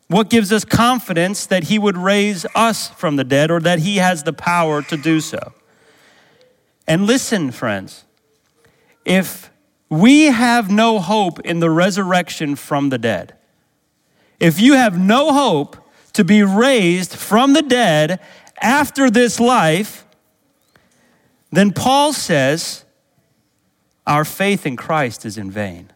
What 0.08 0.30
gives 0.30 0.52
us 0.52 0.66
confidence 0.66 1.46
that 1.46 1.66
He 1.66 1.80
would 1.80 1.98
raise 1.98 2.46
us 2.54 2.90
from 2.90 3.16
the 3.16 3.24
dead 3.24 3.50
or 3.50 3.60
that 3.62 3.80
He 3.80 3.98
has 3.98 4.24
the 4.24 4.34
power 4.34 4.82
to 4.84 4.98
do 4.98 5.22
so? 5.22 5.54
And 6.88 7.06
listen, 7.06 7.52
friends, 7.52 8.04
if 9.06 9.50
we 9.90 10.26
have 10.26 10.70
no 10.70 11.00
hope 11.00 11.40
in 11.42 11.60
the 11.60 11.70
resurrection 11.70 12.56
from 12.56 12.90
the 12.90 12.98
dead, 12.98 13.36
if 14.40 14.60
you 14.60 14.74
have 14.74 15.00
no 15.00 15.32
hope 15.32 15.78
to 16.14 16.24
be 16.24 16.44
raised 16.44 17.16
from 17.16 17.54
the 17.54 17.62
dead 17.62 18.20
after 18.62 19.10
this 19.10 19.40
life, 19.40 20.06
then 21.52 21.72
Paul 21.72 22.14
says 22.14 22.86
our 24.08 24.26
faith 24.26 24.66
in 24.66 24.76
Christ 24.76 25.26
is 25.26 25.38
in 25.38 25.52
vain. 25.52 25.92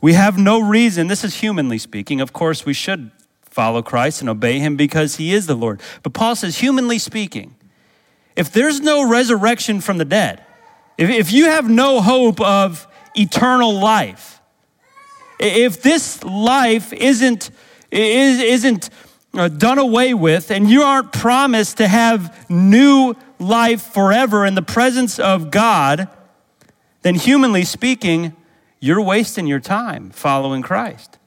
We 0.00 0.14
have 0.14 0.36
no 0.36 0.60
reason, 0.60 1.06
this 1.06 1.22
is 1.22 1.36
humanly 1.36 1.78
speaking, 1.78 2.20
of 2.20 2.32
course, 2.32 2.66
we 2.66 2.72
should 2.72 3.10
follow 3.42 3.82
Christ 3.82 4.20
and 4.20 4.30
obey 4.30 4.58
him 4.58 4.76
because 4.76 5.16
he 5.16 5.32
is 5.32 5.46
the 5.46 5.54
Lord. 5.54 5.80
But 6.02 6.14
Paul 6.14 6.34
says, 6.34 6.58
humanly 6.58 6.98
speaking, 6.98 7.54
if 8.34 8.50
there's 8.50 8.80
no 8.80 9.08
resurrection 9.08 9.80
from 9.80 9.98
the 9.98 10.04
dead, 10.04 10.44
if, 10.98 11.10
if 11.10 11.32
you 11.32 11.46
have 11.46 11.68
no 11.68 12.00
hope 12.00 12.40
of 12.40 12.88
eternal 13.14 13.78
life, 13.78 14.40
if 15.38 15.82
this 15.82 16.24
life 16.24 16.92
isn't, 16.92 17.50
isn't 17.90 18.90
uh, 19.34 19.48
done 19.48 19.78
away 19.78 20.14
with 20.14 20.50
and 20.50 20.68
you 20.68 20.82
aren't 20.82 21.12
promised 21.12 21.78
to 21.78 21.88
have 21.88 22.50
new 22.50 23.14
life 23.38 23.82
forever 23.82 24.44
in 24.44 24.54
the 24.54 24.62
presence 24.62 25.18
of 25.18 25.50
God, 25.50 26.08
then 27.02 27.14
humanly 27.14 27.64
speaking, 27.64 28.36
you're 28.80 29.00
wasting 29.00 29.46
your 29.46 29.60
time 29.60 30.10
following 30.10 30.62
Christ. 30.62 31.18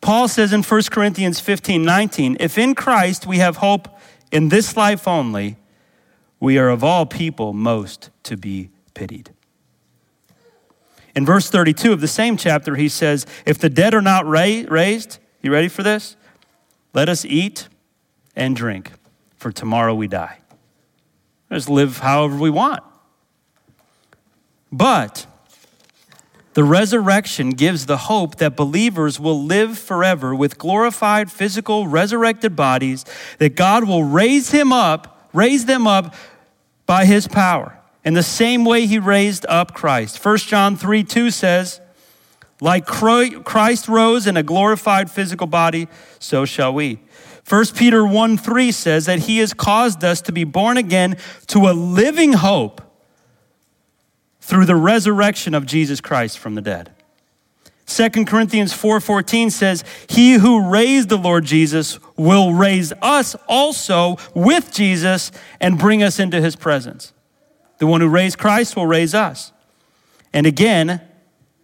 Paul 0.00 0.28
says 0.28 0.52
in 0.52 0.62
1 0.62 0.82
Corinthians 0.90 1.40
15 1.40 1.84
19, 1.84 2.36
if 2.40 2.56
in 2.56 2.74
Christ 2.74 3.26
we 3.26 3.38
have 3.38 3.58
hope 3.58 3.88
in 4.32 4.48
this 4.48 4.76
life 4.76 5.06
only, 5.06 5.56
we 6.38 6.56
are 6.58 6.68
of 6.68 6.82
all 6.82 7.04
people 7.04 7.52
most 7.52 8.10
to 8.22 8.36
be 8.36 8.70
pitied. 8.94 9.30
In 11.14 11.26
verse 11.26 11.50
32 11.50 11.92
of 11.92 12.00
the 12.00 12.08
same 12.08 12.36
chapter, 12.36 12.76
he 12.76 12.88
says, 12.88 13.26
If 13.44 13.58
the 13.58 13.68
dead 13.68 13.94
are 13.94 14.02
not 14.02 14.26
raised, 14.26 15.18
you 15.42 15.52
ready 15.52 15.68
for 15.68 15.82
this? 15.82 16.16
Let 16.92 17.08
us 17.08 17.24
eat 17.24 17.68
and 18.34 18.56
drink, 18.56 18.92
for 19.36 19.52
tomorrow 19.52 19.94
we 19.94 20.08
die. 20.08 20.38
Let's 21.50 21.68
live 21.68 21.98
however 21.98 22.36
we 22.36 22.50
want. 22.50 22.82
But 24.72 25.26
the 26.54 26.64
resurrection 26.64 27.50
gives 27.50 27.86
the 27.86 27.96
hope 27.96 28.36
that 28.36 28.56
believers 28.56 29.20
will 29.20 29.42
live 29.42 29.78
forever 29.78 30.34
with 30.34 30.58
glorified 30.58 31.30
physical 31.30 31.86
resurrected 31.86 32.56
bodies, 32.56 33.04
that 33.38 33.56
God 33.56 33.86
will 33.86 34.04
raise 34.04 34.50
him 34.50 34.72
up, 34.72 35.28
raise 35.32 35.66
them 35.66 35.86
up 35.86 36.14
by 36.86 37.04
his 37.04 37.28
power 37.28 37.78
in 38.04 38.14
the 38.14 38.22
same 38.22 38.64
way 38.64 38.86
he 38.86 38.98
raised 38.98 39.46
up 39.48 39.74
Christ. 39.74 40.24
1 40.24 40.38
John 40.38 40.76
3 40.76 41.04
2 41.04 41.30
says, 41.30 41.80
Like 42.60 42.86
Christ 42.86 43.88
rose 43.88 44.26
in 44.26 44.36
a 44.36 44.42
glorified 44.42 45.10
physical 45.10 45.46
body, 45.46 45.88
so 46.18 46.44
shall 46.44 46.74
we. 46.74 47.00
1 47.48 47.66
Peter 47.74 48.06
1 48.06 48.36
3 48.36 48.70
says 48.70 49.06
that 49.06 49.20
he 49.20 49.38
has 49.38 49.54
caused 49.54 50.04
us 50.04 50.20
to 50.22 50.32
be 50.32 50.44
born 50.44 50.76
again 50.76 51.16
to 51.48 51.68
a 51.68 51.72
living 51.72 52.34
hope 52.34 52.82
through 54.40 54.66
the 54.66 54.76
resurrection 54.76 55.54
of 55.54 55.66
Jesus 55.66 56.00
Christ 56.00 56.38
from 56.38 56.54
the 56.54 56.60
dead. 56.60 56.90
2 57.86 58.26
Corinthians 58.26 58.72
4:14 58.72 59.50
says, 59.50 59.82
"He 60.08 60.34
who 60.34 60.68
raised 60.68 61.08
the 61.08 61.18
Lord 61.18 61.44
Jesus 61.44 61.98
will 62.16 62.52
raise 62.52 62.92
us 63.02 63.34
also 63.48 64.16
with 64.32 64.72
Jesus 64.72 65.32
and 65.60 65.78
bring 65.78 66.02
us 66.02 66.20
into 66.20 66.40
his 66.40 66.54
presence." 66.54 67.12
The 67.78 67.86
one 67.86 68.00
who 68.00 68.08
raised 68.08 68.38
Christ 68.38 68.76
will 68.76 68.86
raise 68.86 69.14
us. 69.14 69.52
And 70.32 70.46
again, 70.46 71.00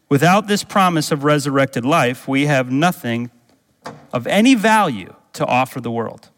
without 0.09 0.46
this 0.46 0.64
promise 0.64 1.11
of 1.11 1.24
resurrected 1.24 1.84
life, 1.84 2.28
we 2.28 2.46
have 2.46 2.70
nothing 2.70 3.30
of 4.12 4.26
any 4.26 4.54
value 4.54 5.14
to 5.34 5.46
offer 5.46 5.80
the 5.80 5.90
world. 5.90 6.30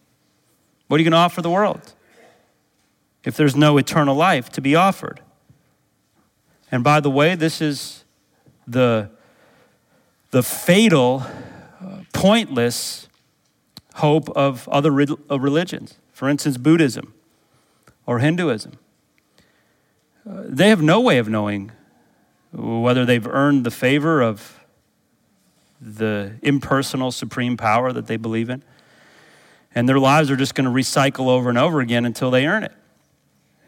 What 0.86 0.96
are 0.96 1.00
you 1.00 1.04
going 1.04 1.12
to 1.12 1.18
offer 1.18 1.42
the 1.42 1.50
world 1.50 1.94
if 3.24 3.36
there's 3.36 3.56
no 3.56 3.76
eternal 3.78 4.14
life 4.14 4.50
to 4.50 4.60
be 4.60 4.74
offered? 4.74 5.20
And 6.70 6.84
by 6.84 7.00
the 7.00 7.10
way, 7.10 7.34
this 7.34 7.60
is 7.60 8.04
the, 8.66 9.10
the 10.30 10.42
fatal, 10.42 11.24
uh, 11.80 12.00
pointless 12.12 13.08
hope 13.94 14.28
of 14.30 14.68
other 14.68 14.90
religions. 14.90 15.98
For 16.12 16.28
instance, 16.28 16.56
Buddhism 16.56 17.14
or 18.06 18.18
Hinduism. 18.18 18.72
Uh, 20.28 20.42
they 20.44 20.68
have 20.68 20.82
no 20.82 21.00
way 21.00 21.18
of 21.18 21.28
knowing 21.28 21.72
whether 22.52 23.04
they've 23.04 23.26
earned 23.26 23.64
the 23.64 23.70
favor 23.70 24.22
of 24.22 24.60
the 25.80 26.34
impersonal 26.42 27.12
supreme 27.12 27.56
power 27.56 27.92
that 27.92 28.06
they 28.06 28.16
believe 28.16 28.50
in. 28.50 28.62
And 29.74 29.88
their 29.88 29.98
lives 29.98 30.30
are 30.30 30.36
just 30.36 30.54
going 30.54 30.64
to 30.64 30.70
recycle 30.70 31.28
over 31.28 31.48
and 31.48 31.58
over 31.58 31.80
again 31.80 32.04
until 32.04 32.30
they 32.30 32.46
earn 32.46 32.64
it. 32.64 32.72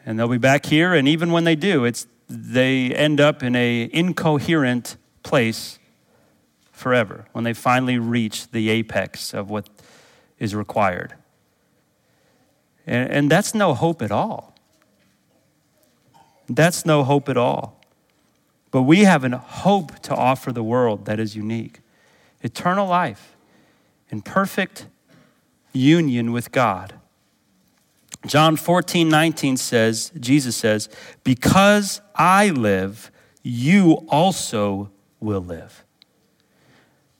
And 0.04 0.18
they'll 0.18 0.28
be 0.28 0.38
back 0.38 0.66
here, 0.66 0.94
and 0.94 1.06
even 1.06 1.30
when 1.30 1.44
they 1.44 1.54
do, 1.54 1.84
it's 1.84 2.06
they 2.28 2.94
end 2.94 3.20
up 3.20 3.42
in 3.42 3.56
a 3.56 3.90
incoherent 3.92 4.96
place 5.22 5.78
forever 6.70 7.26
when 7.32 7.44
they 7.44 7.52
finally 7.52 7.98
reach 7.98 8.50
the 8.52 8.70
apex 8.70 9.34
of 9.34 9.50
what 9.50 9.68
is 10.38 10.54
required. 10.54 11.14
And, 12.86 13.10
and 13.10 13.30
that's 13.30 13.54
no 13.54 13.74
hope 13.74 14.00
at 14.00 14.10
all. 14.10 14.54
That's 16.48 16.86
no 16.86 17.04
hope 17.04 17.28
at 17.28 17.36
all. 17.36 17.79
But 18.70 18.82
we 18.82 19.04
have 19.04 19.24
a 19.24 19.36
hope 19.36 19.98
to 20.00 20.14
offer 20.14 20.52
the 20.52 20.62
world 20.62 21.04
that 21.06 21.18
is 21.18 21.36
unique 21.36 21.80
eternal 22.42 22.86
life 22.86 23.36
in 24.08 24.22
perfect 24.22 24.86
union 25.72 26.32
with 26.32 26.50
God. 26.52 26.94
John 28.26 28.56
14, 28.56 29.08
19 29.08 29.56
says, 29.56 30.12
Jesus 30.18 30.56
says, 30.56 30.88
Because 31.24 32.00
I 32.14 32.50
live, 32.50 33.10
you 33.42 34.04
also 34.08 34.90
will 35.20 35.40
live. 35.40 35.84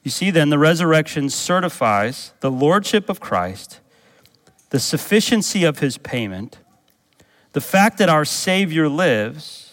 You 0.02 0.10
see, 0.10 0.30
then, 0.30 0.50
the 0.50 0.58
resurrection 0.58 1.28
certifies 1.28 2.32
the 2.40 2.50
lordship 2.50 3.08
of 3.08 3.20
Christ, 3.20 3.80
the 4.70 4.80
sufficiency 4.80 5.64
of 5.64 5.78
his 5.80 5.98
payment, 5.98 6.58
the 7.52 7.60
fact 7.60 7.98
that 7.98 8.08
our 8.08 8.24
Savior 8.24 8.88
lives, 8.88 9.69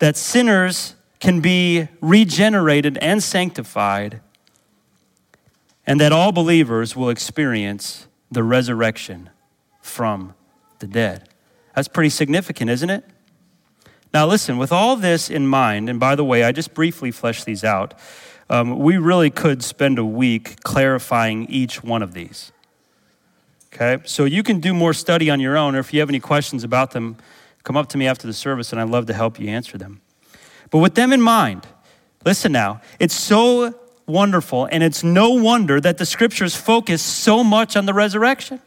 that 0.00 0.16
sinners 0.16 0.96
can 1.20 1.40
be 1.40 1.88
regenerated 2.00 2.98
and 2.98 3.22
sanctified, 3.22 4.20
and 5.86 6.00
that 6.00 6.12
all 6.12 6.32
believers 6.32 6.96
will 6.96 7.10
experience 7.10 8.08
the 8.30 8.42
resurrection 8.42 9.30
from 9.80 10.34
the 10.78 10.86
dead. 10.86 11.28
That's 11.74 11.88
pretty 11.88 12.10
significant, 12.10 12.70
isn't 12.70 12.90
it? 12.90 13.04
Now, 14.12 14.26
listen, 14.26 14.58
with 14.58 14.72
all 14.72 14.96
this 14.96 15.30
in 15.30 15.46
mind, 15.46 15.88
and 15.88 16.00
by 16.00 16.16
the 16.16 16.24
way, 16.24 16.42
I 16.42 16.52
just 16.52 16.74
briefly 16.74 17.10
fleshed 17.10 17.44
these 17.44 17.62
out, 17.62 17.94
um, 18.48 18.78
we 18.78 18.96
really 18.96 19.30
could 19.30 19.62
spend 19.62 19.98
a 19.98 20.04
week 20.04 20.62
clarifying 20.64 21.46
each 21.48 21.84
one 21.84 22.02
of 22.02 22.12
these. 22.14 22.50
Okay? 23.72 24.02
So 24.04 24.24
you 24.24 24.42
can 24.42 24.58
do 24.58 24.74
more 24.74 24.92
study 24.92 25.30
on 25.30 25.38
your 25.38 25.56
own, 25.56 25.76
or 25.76 25.78
if 25.78 25.94
you 25.94 26.00
have 26.00 26.08
any 26.08 26.18
questions 26.18 26.64
about 26.64 26.90
them, 26.90 27.16
come 27.64 27.76
up 27.76 27.88
to 27.90 27.98
me 27.98 28.06
after 28.06 28.26
the 28.26 28.32
service, 28.32 28.72
and 28.72 28.80
I'd 28.80 28.88
love 28.88 29.06
to 29.06 29.14
help 29.14 29.38
you 29.38 29.48
answer 29.48 29.78
them. 29.78 30.00
But 30.70 30.78
with 30.78 30.94
them 30.94 31.12
in 31.12 31.20
mind, 31.20 31.66
listen 32.24 32.52
now, 32.52 32.80
it's 32.98 33.14
so 33.14 33.74
wonderful, 34.06 34.66
and 34.66 34.82
it's 34.82 35.04
no 35.04 35.30
wonder 35.30 35.80
that 35.80 35.98
the 35.98 36.06
scriptures 36.06 36.56
focus 36.56 37.02
so 37.02 37.44
much 37.44 37.76
on 37.76 37.86
the 37.86 37.94
resurrection. 37.94 38.60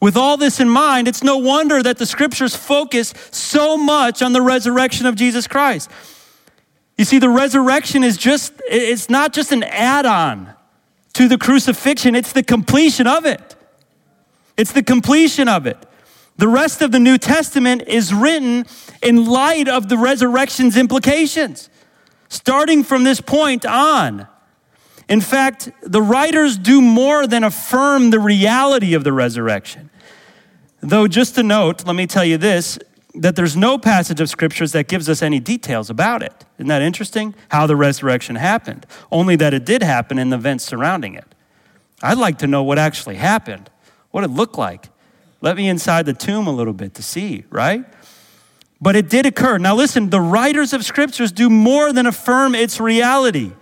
With 0.00 0.16
all 0.16 0.36
this 0.36 0.60
in 0.60 0.68
mind, 0.68 1.08
it's 1.08 1.24
no 1.24 1.38
wonder 1.38 1.82
that 1.82 1.98
the 1.98 2.06
scriptures 2.06 2.54
focus 2.54 3.12
so 3.32 3.76
much 3.76 4.22
on 4.22 4.32
the 4.32 4.42
resurrection 4.42 5.06
of 5.06 5.16
Jesus 5.16 5.48
Christ. 5.48 5.90
You 6.96 7.04
see, 7.04 7.18
the 7.18 7.28
resurrection 7.28 8.04
is 8.04 8.16
just, 8.16 8.52
it's 8.68 9.08
not 9.08 9.32
just 9.32 9.50
an 9.52 9.64
add 9.64 10.06
on 10.06 10.54
to 11.14 11.28
the 11.28 11.38
crucifixion, 11.38 12.14
it's 12.14 12.32
the 12.32 12.42
completion 12.42 13.06
of 13.06 13.24
it. 13.24 13.56
It's 14.56 14.72
the 14.72 14.82
completion 14.82 15.48
of 15.48 15.66
it. 15.66 15.78
The 16.38 16.48
rest 16.48 16.82
of 16.82 16.92
the 16.92 17.00
New 17.00 17.18
Testament 17.18 17.82
is 17.86 18.14
written 18.14 18.64
in 19.02 19.26
light 19.26 19.68
of 19.68 19.88
the 19.88 19.98
resurrection's 19.98 20.76
implications, 20.76 21.68
starting 22.28 22.84
from 22.84 23.02
this 23.02 23.20
point 23.20 23.66
on. 23.66 24.28
In 25.08 25.20
fact, 25.20 25.70
the 25.82 26.00
writers 26.00 26.56
do 26.56 26.80
more 26.80 27.26
than 27.26 27.42
affirm 27.42 28.10
the 28.10 28.20
reality 28.20 28.94
of 28.94 29.02
the 29.02 29.12
resurrection. 29.12 29.90
Though, 30.80 31.08
just 31.08 31.36
a 31.38 31.42
note, 31.42 31.84
let 31.86 31.96
me 31.96 32.06
tell 32.06 32.24
you 32.24 32.38
this 32.38 32.78
that 33.14 33.34
there's 33.34 33.56
no 33.56 33.78
passage 33.78 34.20
of 34.20 34.28
scriptures 34.28 34.70
that 34.72 34.86
gives 34.86 35.08
us 35.08 35.22
any 35.22 35.40
details 35.40 35.90
about 35.90 36.22
it. 36.22 36.44
Isn't 36.58 36.68
that 36.68 36.82
interesting? 36.82 37.34
How 37.48 37.66
the 37.66 37.74
resurrection 37.74 38.36
happened. 38.36 38.86
Only 39.10 39.34
that 39.36 39.52
it 39.52 39.64
did 39.64 39.82
happen 39.82 40.20
in 40.20 40.30
the 40.30 40.36
events 40.36 40.62
surrounding 40.62 41.14
it. 41.14 41.34
I'd 42.00 42.18
like 42.18 42.38
to 42.38 42.46
know 42.46 42.62
what 42.62 42.78
actually 42.78 43.16
happened, 43.16 43.70
what 44.12 44.22
it 44.22 44.28
looked 44.28 44.56
like. 44.56 44.90
Let 45.40 45.56
me 45.56 45.68
inside 45.68 46.06
the 46.06 46.12
tomb 46.12 46.46
a 46.46 46.52
little 46.52 46.72
bit 46.72 46.94
to 46.94 47.02
see, 47.02 47.44
right? 47.50 47.84
But 48.80 48.96
it 48.96 49.08
did 49.08 49.26
occur. 49.26 49.58
Now, 49.58 49.74
listen, 49.74 50.10
the 50.10 50.20
writers 50.20 50.72
of 50.72 50.84
scriptures 50.84 51.32
do 51.32 51.50
more 51.50 51.92
than 51.92 52.06
affirm 52.06 52.54
its 52.54 52.80
reality. 52.80 53.52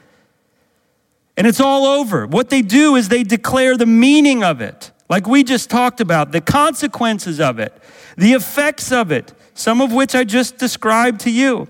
And 1.37 1.47
it's 1.47 1.61
all 1.61 1.85
over. 1.85 2.27
What 2.27 2.51
they 2.51 2.63
do 2.63 2.97
is 2.97 3.09
they 3.09 3.23
declare 3.23 3.77
the 3.77 3.87
meaning 3.87 4.43
of 4.43 4.61
it, 4.61 4.91
like 5.09 5.27
we 5.27 5.45
just 5.45 5.69
talked 5.71 6.01
about, 6.01 6.33
the 6.33 6.41
consequences 6.41 7.41
of 7.41 7.59
it, 7.59 7.75
the 8.17 8.33
effects 8.33 8.91
of 8.91 9.13
it, 9.13 9.35
some 9.55 9.81
of 9.81 9.93
which 9.93 10.15
I 10.15 10.25
just 10.25 10.57
described 10.59 11.21
to 11.21 11.31
you. 11.31 11.69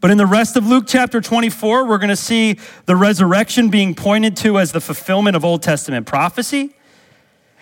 But 0.00 0.10
in 0.10 0.18
the 0.18 0.26
rest 0.26 0.56
of 0.56 0.66
Luke 0.66 0.84
chapter 0.86 1.20
24, 1.20 1.86
we're 1.86 1.98
going 1.98 2.08
to 2.08 2.16
see 2.16 2.58
the 2.84 2.94
resurrection 2.94 3.70
being 3.70 3.94
pointed 3.94 4.36
to 4.38 4.58
as 4.58 4.72
the 4.72 4.80
fulfillment 4.80 5.36
of 5.36 5.44
Old 5.44 5.62
Testament 5.62 6.06
prophecy. 6.06 6.74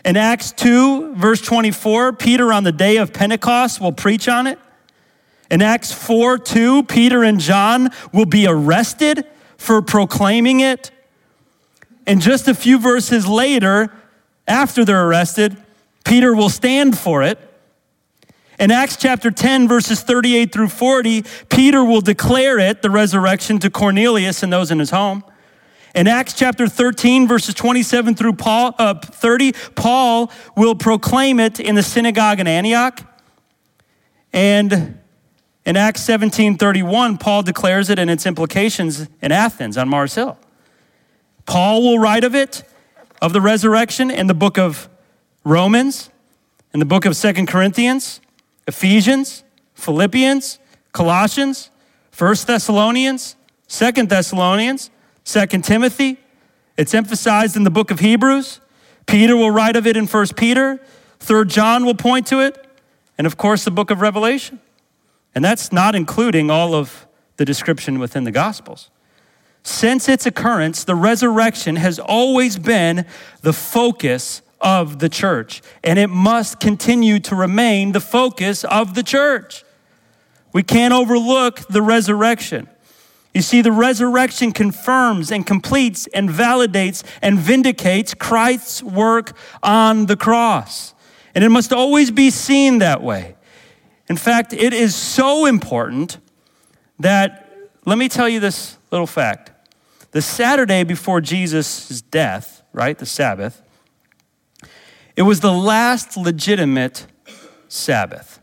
In 0.05 0.19
Acts 0.19 0.53
2, 0.53 1.15
verse 1.15 1.41
24, 1.41 2.13
Peter 2.13 2.53
on 2.53 2.65
the 2.65 2.73
day 2.73 2.99
of 2.99 3.13
Pentecost 3.13 3.81
will 3.81 3.93
preach 3.93 4.29
on 4.29 4.47
it. 4.47 4.59
In 5.51 5.63
Acts 5.63 5.93
4 5.93 6.39
2, 6.39 6.85
Peter 6.85 7.23
and 7.23 7.41
John 7.41 7.91
will 8.13 8.27
be 8.27 8.47
arrested 8.47 9.27
for 9.57 9.81
proclaiming 9.81 10.61
it. 10.61 10.91
And 12.07 12.21
just 12.21 12.49
a 12.49 12.55
few 12.55 12.79
verses 12.79 13.27
later, 13.27 13.91
after 14.47 14.85
they're 14.85 15.09
arrested, 15.09 15.57
Peter 16.05 16.35
will 16.35 16.51
stand 16.51 16.99
for 16.99 17.23
it. 17.23 17.39
In 18.59 18.71
Acts 18.71 18.97
chapter 18.97 19.31
10, 19.31 19.67
verses 19.67 20.03
38 20.03 20.53
through 20.53 20.69
40, 20.69 21.25
Peter 21.49 21.83
will 21.83 22.03
declare 22.03 22.59
it, 22.59 22.83
the 22.83 22.91
resurrection, 22.91 23.59
to 23.61 23.71
Cornelius 23.71 24.43
and 24.43 24.53
those 24.53 24.71
in 24.71 24.79
his 24.79 24.91
home. 24.91 25.25
In 25.95 26.09
Acts 26.09 26.33
chapter 26.33 26.67
13, 26.67 27.29
verses 27.29 27.55
27 27.55 28.17
through 28.17 28.33
Paul, 28.33 28.75
uh, 28.79 28.95
30, 28.95 29.53
Paul 29.77 30.31
will 30.57 30.75
proclaim 30.75 31.39
it 31.39 31.61
in 31.61 31.77
the 31.77 31.85
synagogue 31.85 32.41
in 32.41 32.49
Antioch. 32.49 33.01
And 34.33 34.99
in 35.65 35.77
Acts 35.77 36.01
17 36.01 36.59
31, 36.59 37.19
Paul 37.19 37.45
declares 37.45 37.91
it 37.91 38.01
and 38.01 38.11
its 38.11 38.27
implications 38.27 39.07
in 39.23 39.31
Athens 39.31 39.79
on 39.79 39.89
Mars 39.89 40.17
Hill. 40.17 40.37
Paul 41.47 41.83
will 41.83 42.01
write 42.01 42.25
of 42.25 42.35
it, 42.35 42.65
of 43.23 43.33
the 43.33 43.41
resurrection, 43.41 44.11
in 44.11 44.27
the 44.27 44.35
book 44.35 44.59
of 44.59 44.89
Romans, 45.45 46.11
in 46.73 46.81
the 46.81 46.87
book 46.87 47.05
of 47.05 47.15
Second 47.15 47.47
Corinthians, 47.47 48.21
Ephesians, 48.67 49.45
Philippians, 49.75 50.59
Colossians, 50.91 51.71
First 52.11 52.49
Thessalonians, 52.49 53.37
Second 53.69 54.09
Thessalonians, 54.09 54.91
Second 55.25 55.65
Timothy. 55.65 56.19
It's 56.77 56.95
emphasized 56.95 57.57
in 57.57 57.65
the 57.65 57.71
book 57.71 57.91
of 57.91 58.01
Hebrews. 58.01 58.61
Peter 59.07 59.37
will 59.37 59.51
write 59.51 59.77
of 59.77 59.87
it 59.87 59.97
in 59.97 60.07
First 60.07 60.37
Peter. 60.37 60.81
Third 61.19 61.49
John 61.49 61.85
will 61.85 61.95
point 61.95 62.27
to 62.29 62.41
it. 62.41 62.67
And 63.17 63.27
of 63.27 63.37
course, 63.37 63.65
the 63.65 63.71
book 63.71 63.91
of 63.91 64.01
Revelation. 64.01 64.61
And 65.35 65.45
that's 65.45 65.73
not 65.73 65.95
including 65.95 66.51
all 66.51 66.75
of 66.75 67.07
the 67.37 67.45
description 67.45 67.99
within 67.99 68.25
the 68.25 68.31
Gospels. 68.31 68.91
Since 69.63 70.09
its 70.09 70.27
occurrence, 70.27 70.85
the 70.85 70.95
resurrection 70.95 71.77
has 71.77 71.99
always 71.99 72.59
been 72.59 73.07
the 73.41 73.53
focus 73.53 74.43
of 74.61 74.99
the 74.99 75.09
church, 75.09 75.63
and 75.83 75.99
it 75.99 76.09
must 76.09 76.61
continue 76.61 77.19
to 77.21 77.35
remain 77.35 77.93
the 77.93 78.01
focus 78.01 78.65
of 78.65 78.95
the 78.95 79.03
church. 79.03 79.65
We 80.53 80.63
can't 80.63 80.95
overlook 80.95 81.67
the 81.69 81.83
resurrection. 81.83 82.69
You 83.35 83.43
see, 83.43 83.63
the 83.63 83.73
resurrection 83.73 84.53
confirms 84.53 85.33
and 85.33 85.45
completes 85.45 86.07
and 86.15 86.31
validates 86.31 87.03
and 87.21 87.37
vindicates 87.39 88.15
Christ's 88.15 88.83
work 88.83 89.37
on 89.61 90.07
the 90.07 90.17
cross. 90.17 90.95
And 91.35 91.43
it 91.43 91.49
must 91.49 91.73
always 91.73 92.13
be 92.13 92.31
seen 92.31 92.79
that 92.79 93.03
way. 93.03 93.35
In 94.09 94.17
fact, 94.17 94.53
it 94.53 94.73
is 94.73 94.95
so 94.95 95.47
important 95.47 96.19
that, 97.01 97.51
let 97.85 97.99
me 97.99 98.09
tell 98.09 98.29
you 98.29 98.39
this 98.39 98.79
little 98.93 99.07
fact. 99.07 99.51
The 100.13 100.23
Saturday 100.23 100.85
before 100.85 101.21
Jesus' 101.21 102.03
death, 102.03 102.63
right, 102.73 102.97
the 102.97 103.07
Sabbath, 103.07 103.61
it 105.17 105.23
was 105.23 105.41
the 105.41 105.53
last 105.53 106.17
legitimate 106.17 107.07
Sabbath. 107.67 108.39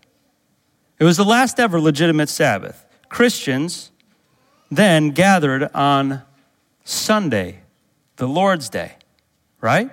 It 1.00 1.06
was 1.06 1.16
the 1.16 1.24
last 1.24 1.62
ever 1.62 1.80
legitimate 1.80 2.28
Sabbath. 2.28 2.86
Christians 3.08 3.91
then 4.72 5.10
gathered 5.12 5.70
on 5.76 6.22
Sunday, 6.86 7.60
the 8.16 8.28
Lord's 8.28 8.70
Day, 8.70 8.94
right? 9.60 9.92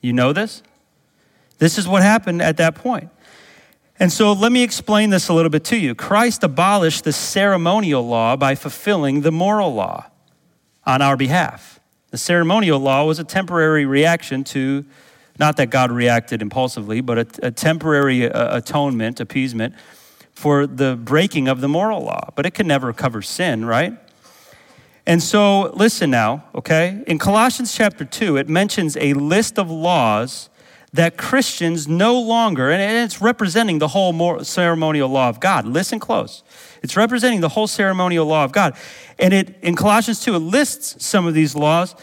You 0.00 0.14
know 0.14 0.32
this? 0.32 0.62
This 1.58 1.76
is 1.76 1.86
what 1.86 2.02
happened 2.02 2.40
at 2.40 2.56
that 2.56 2.74
point. 2.74 3.10
And 4.00 4.12
so 4.12 4.32
let 4.32 4.52
me 4.52 4.62
explain 4.62 5.10
this 5.10 5.28
a 5.28 5.34
little 5.34 5.50
bit 5.50 5.64
to 5.64 5.76
you. 5.76 5.94
Christ 5.94 6.42
abolished 6.44 7.04
the 7.04 7.12
ceremonial 7.12 8.06
law 8.06 8.36
by 8.36 8.54
fulfilling 8.54 9.20
the 9.22 9.32
moral 9.32 9.74
law 9.74 10.06
on 10.86 11.02
our 11.02 11.16
behalf. 11.16 11.80
The 12.10 12.18
ceremonial 12.18 12.78
law 12.78 13.04
was 13.04 13.18
a 13.18 13.24
temporary 13.24 13.84
reaction 13.84 14.44
to, 14.44 14.84
not 15.38 15.56
that 15.56 15.66
God 15.66 15.90
reacted 15.90 16.40
impulsively, 16.40 17.00
but 17.00 17.18
a, 17.18 17.48
a 17.48 17.50
temporary 17.50 18.30
uh, 18.30 18.56
atonement, 18.56 19.20
appeasement 19.20 19.74
for 20.38 20.68
the 20.68 20.94
breaking 20.94 21.48
of 21.48 21.60
the 21.60 21.66
moral 21.66 22.04
law. 22.04 22.30
But 22.36 22.46
it 22.46 22.52
can 22.52 22.68
never 22.68 22.92
cover 22.92 23.22
sin, 23.22 23.64
right? 23.64 23.98
And 25.04 25.20
so, 25.20 25.72
listen 25.74 26.10
now, 26.10 26.44
okay? 26.54 27.02
In 27.08 27.18
Colossians 27.18 27.74
chapter 27.74 28.04
2, 28.04 28.36
it 28.36 28.48
mentions 28.48 28.96
a 28.98 29.14
list 29.14 29.58
of 29.58 29.68
laws 29.68 30.48
that 30.92 31.16
Christians 31.16 31.88
no 31.88 32.20
longer, 32.20 32.70
and 32.70 32.80
it's 32.80 33.20
representing 33.20 33.80
the 33.80 33.88
whole 33.88 34.44
ceremonial 34.44 35.08
law 35.08 35.28
of 35.28 35.40
God. 35.40 35.66
Listen 35.66 35.98
close. 35.98 36.44
It's 36.84 36.96
representing 36.96 37.40
the 37.40 37.48
whole 37.48 37.66
ceremonial 37.66 38.24
law 38.24 38.44
of 38.44 38.52
God. 38.52 38.76
And 39.18 39.34
it 39.34 39.56
in 39.60 39.74
Colossians 39.74 40.22
2, 40.22 40.36
it 40.36 40.38
lists 40.38 41.04
some 41.04 41.26
of 41.26 41.34
these 41.34 41.56
laws, 41.56 41.96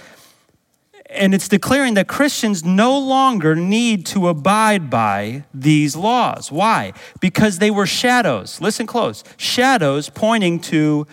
and 1.09 1.33
it's 1.33 1.47
declaring 1.47 1.93
that 1.93 2.07
Christians 2.07 2.63
no 2.63 2.97
longer 2.97 3.55
need 3.55 4.05
to 4.07 4.27
abide 4.27 4.89
by 4.89 5.43
these 5.53 5.95
laws. 5.95 6.51
Why? 6.51 6.93
Because 7.19 7.59
they 7.59 7.69
were 7.69 7.85
shadows. 7.85 8.59
Listen 8.59 8.87
close. 8.87 9.23
Shadows 9.37 10.09
pointing 10.09 10.59
to 10.61 11.05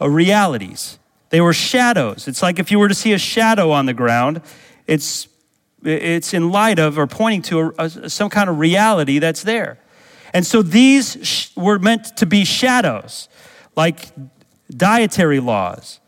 uh, 0.00 0.08
realities. 0.08 0.98
They 1.30 1.40
were 1.40 1.52
shadows. 1.52 2.28
It's 2.28 2.42
like 2.42 2.58
if 2.58 2.70
you 2.70 2.78
were 2.78 2.88
to 2.88 2.94
see 2.94 3.12
a 3.12 3.18
shadow 3.18 3.70
on 3.70 3.86
the 3.86 3.94
ground, 3.94 4.42
it's 4.86 5.28
it's 5.84 6.32
in 6.32 6.50
light 6.50 6.78
of 6.78 6.96
or 6.96 7.08
pointing 7.08 7.42
to 7.42 7.60
a, 7.60 7.72
a, 7.78 8.10
some 8.10 8.30
kind 8.30 8.48
of 8.48 8.58
reality 8.58 9.18
that's 9.18 9.42
there. 9.42 9.78
And 10.32 10.46
so 10.46 10.62
these 10.62 11.18
sh- 11.22 11.48
were 11.56 11.78
meant 11.78 12.16
to 12.18 12.26
be 12.26 12.44
shadows, 12.44 13.28
like 13.74 14.10
dietary 14.70 15.40
laws, 15.40 15.98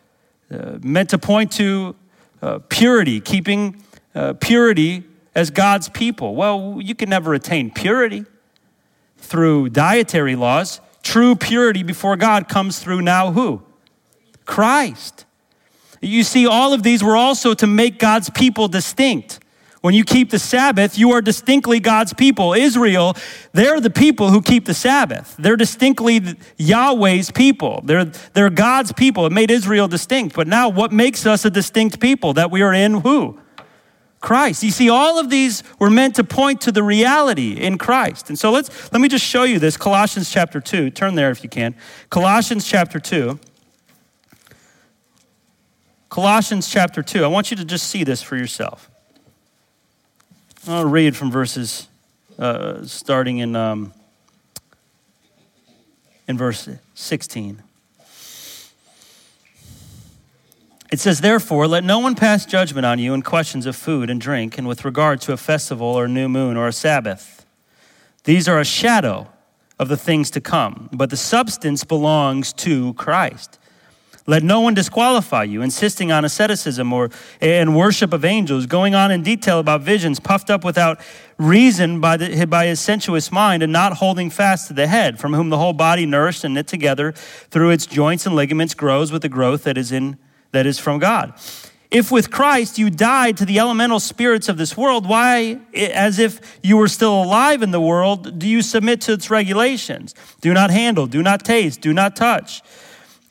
uh, 0.52 0.78
meant 0.80 1.10
to 1.10 1.18
point 1.18 1.50
to 1.52 1.96
uh, 2.44 2.58
purity, 2.68 3.20
keeping 3.20 3.82
uh, 4.14 4.34
purity 4.34 5.02
as 5.34 5.50
God's 5.50 5.88
people. 5.88 6.34
Well, 6.34 6.78
you 6.78 6.94
can 6.94 7.08
never 7.08 7.32
attain 7.32 7.70
purity 7.70 8.26
through 9.16 9.70
dietary 9.70 10.36
laws. 10.36 10.82
True 11.02 11.36
purity 11.36 11.82
before 11.82 12.16
God 12.16 12.46
comes 12.48 12.78
through 12.78 13.00
now 13.00 13.32
who? 13.32 13.62
Christ. 14.44 15.24
You 16.02 16.22
see, 16.22 16.46
all 16.46 16.74
of 16.74 16.82
these 16.82 17.02
were 17.02 17.16
also 17.16 17.54
to 17.54 17.66
make 17.66 17.98
God's 17.98 18.28
people 18.28 18.68
distinct. 18.68 19.40
When 19.84 19.92
you 19.92 20.02
keep 20.02 20.30
the 20.30 20.38
Sabbath, 20.38 20.96
you 20.96 21.10
are 21.10 21.20
distinctly 21.20 21.78
God's 21.78 22.14
people. 22.14 22.54
Israel, 22.54 23.14
they're 23.52 23.80
the 23.80 23.90
people 23.90 24.30
who 24.30 24.40
keep 24.40 24.64
the 24.64 24.72
Sabbath. 24.72 25.36
They're 25.38 25.58
distinctly 25.58 26.38
Yahweh's 26.56 27.30
people. 27.30 27.82
They're, 27.84 28.06
they're 28.32 28.48
God's 28.48 28.92
people. 28.92 29.26
It 29.26 29.32
made 29.32 29.50
Israel 29.50 29.86
distinct. 29.86 30.34
But 30.34 30.46
now, 30.48 30.70
what 30.70 30.90
makes 30.90 31.26
us 31.26 31.44
a 31.44 31.50
distinct 31.50 32.00
people? 32.00 32.32
That 32.32 32.50
we 32.50 32.62
are 32.62 32.72
in 32.72 33.00
who? 33.02 33.38
Christ. 34.20 34.62
You 34.62 34.70
see, 34.70 34.88
all 34.88 35.18
of 35.18 35.28
these 35.28 35.62
were 35.78 35.90
meant 35.90 36.14
to 36.14 36.24
point 36.24 36.62
to 36.62 36.72
the 36.72 36.82
reality 36.82 37.52
in 37.52 37.76
Christ. 37.76 38.30
And 38.30 38.38
so 38.38 38.50
let's 38.50 38.90
let 38.90 39.02
me 39.02 39.08
just 39.08 39.26
show 39.26 39.42
you 39.42 39.58
this. 39.58 39.76
Colossians 39.76 40.30
chapter 40.30 40.62
2. 40.62 40.92
Turn 40.92 41.14
there 41.14 41.30
if 41.30 41.42
you 41.42 41.50
can. 41.50 41.74
Colossians 42.08 42.66
chapter 42.66 42.98
2. 42.98 43.38
Colossians 46.08 46.70
chapter 46.70 47.02
2. 47.02 47.22
I 47.22 47.26
want 47.26 47.50
you 47.50 47.58
to 47.58 47.66
just 47.66 47.86
see 47.88 48.02
this 48.02 48.22
for 48.22 48.38
yourself. 48.38 48.90
I'll 50.66 50.86
read 50.86 51.14
from 51.14 51.30
verses 51.30 51.88
uh, 52.38 52.86
starting 52.86 53.38
in, 53.38 53.54
um, 53.54 53.92
in 56.26 56.38
verse 56.38 56.70
16. 56.94 57.62
It 60.90 61.00
says, 61.00 61.20
Therefore, 61.20 61.66
let 61.66 61.84
no 61.84 61.98
one 61.98 62.14
pass 62.14 62.46
judgment 62.46 62.86
on 62.86 62.98
you 62.98 63.12
in 63.12 63.20
questions 63.20 63.66
of 63.66 63.76
food 63.76 64.08
and 64.08 64.18
drink, 64.18 64.56
and 64.56 64.66
with 64.66 64.86
regard 64.86 65.20
to 65.22 65.32
a 65.34 65.36
festival 65.36 65.86
or 65.86 66.06
a 66.06 66.08
new 66.08 66.30
moon 66.30 66.56
or 66.56 66.66
a 66.66 66.72
Sabbath. 66.72 67.44
These 68.24 68.48
are 68.48 68.58
a 68.58 68.64
shadow 68.64 69.28
of 69.78 69.88
the 69.88 69.98
things 69.98 70.30
to 70.30 70.40
come, 70.40 70.88
but 70.92 71.10
the 71.10 71.16
substance 71.18 71.84
belongs 71.84 72.54
to 72.54 72.94
Christ. 72.94 73.58
Let 74.26 74.42
no 74.42 74.60
one 74.60 74.72
disqualify 74.72 75.44
you, 75.44 75.60
insisting 75.60 76.10
on 76.10 76.24
asceticism 76.24 76.90
or 76.94 77.10
and 77.42 77.76
worship 77.76 78.14
of 78.14 78.24
angels, 78.24 78.64
going 78.64 78.94
on 78.94 79.10
in 79.10 79.22
detail 79.22 79.58
about 79.58 79.82
visions, 79.82 80.18
puffed 80.18 80.48
up 80.48 80.64
without 80.64 80.98
reason 81.36 82.00
by, 82.00 82.16
the, 82.16 82.46
by 82.46 82.66
his 82.66 82.80
sensuous 82.80 83.30
mind, 83.30 83.62
and 83.62 83.70
not 83.70 83.94
holding 83.94 84.30
fast 84.30 84.68
to 84.68 84.72
the 84.72 84.86
head, 84.86 85.18
from 85.18 85.34
whom 85.34 85.50
the 85.50 85.58
whole 85.58 85.74
body, 85.74 86.06
nourished 86.06 86.42
and 86.42 86.54
knit 86.54 86.66
together 86.66 87.12
through 87.50 87.68
its 87.68 87.84
joints 87.84 88.24
and 88.24 88.34
ligaments, 88.34 88.72
grows 88.72 89.12
with 89.12 89.20
the 89.20 89.28
growth 89.28 89.64
that 89.64 89.76
is 89.76 89.92
in 89.92 90.16
that 90.52 90.64
is 90.64 90.78
from 90.78 90.98
God. 90.98 91.34
If 91.90 92.10
with 92.10 92.30
Christ 92.30 92.78
you 92.78 92.90
died 92.90 93.36
to 93.36 93.44
the 93.44 93.58
elemental 93.58 94.00
spirits 94.00 94.48
of 94.48 94.56
this 94.56 94.76
world, 94.76 95.06
why, 95.06 95.60
as 95.74 96.18
if 96.18 96.58
you 96.62 96.76
were 96.76 96.88
still 96.88 97.22
alive 97.22 97.62
in 97.62 97.72
the 97.72 97.80
world, 97.80 98.38
do 98.38 98.48
you 98.48 98.62
submit 98.62 99.00
to 99.02 99.12
its 99.12 99.30
regulations? 99.30 100.14
Do 100.40 100.54
not 100.54 100.70
handle, 100.70 101.06
do 101.06 101.22
not 101.22 101.44
taste, 101.44 101.82
do 101.82 101.92
not 101.92 102.16
touch 102.16 102.62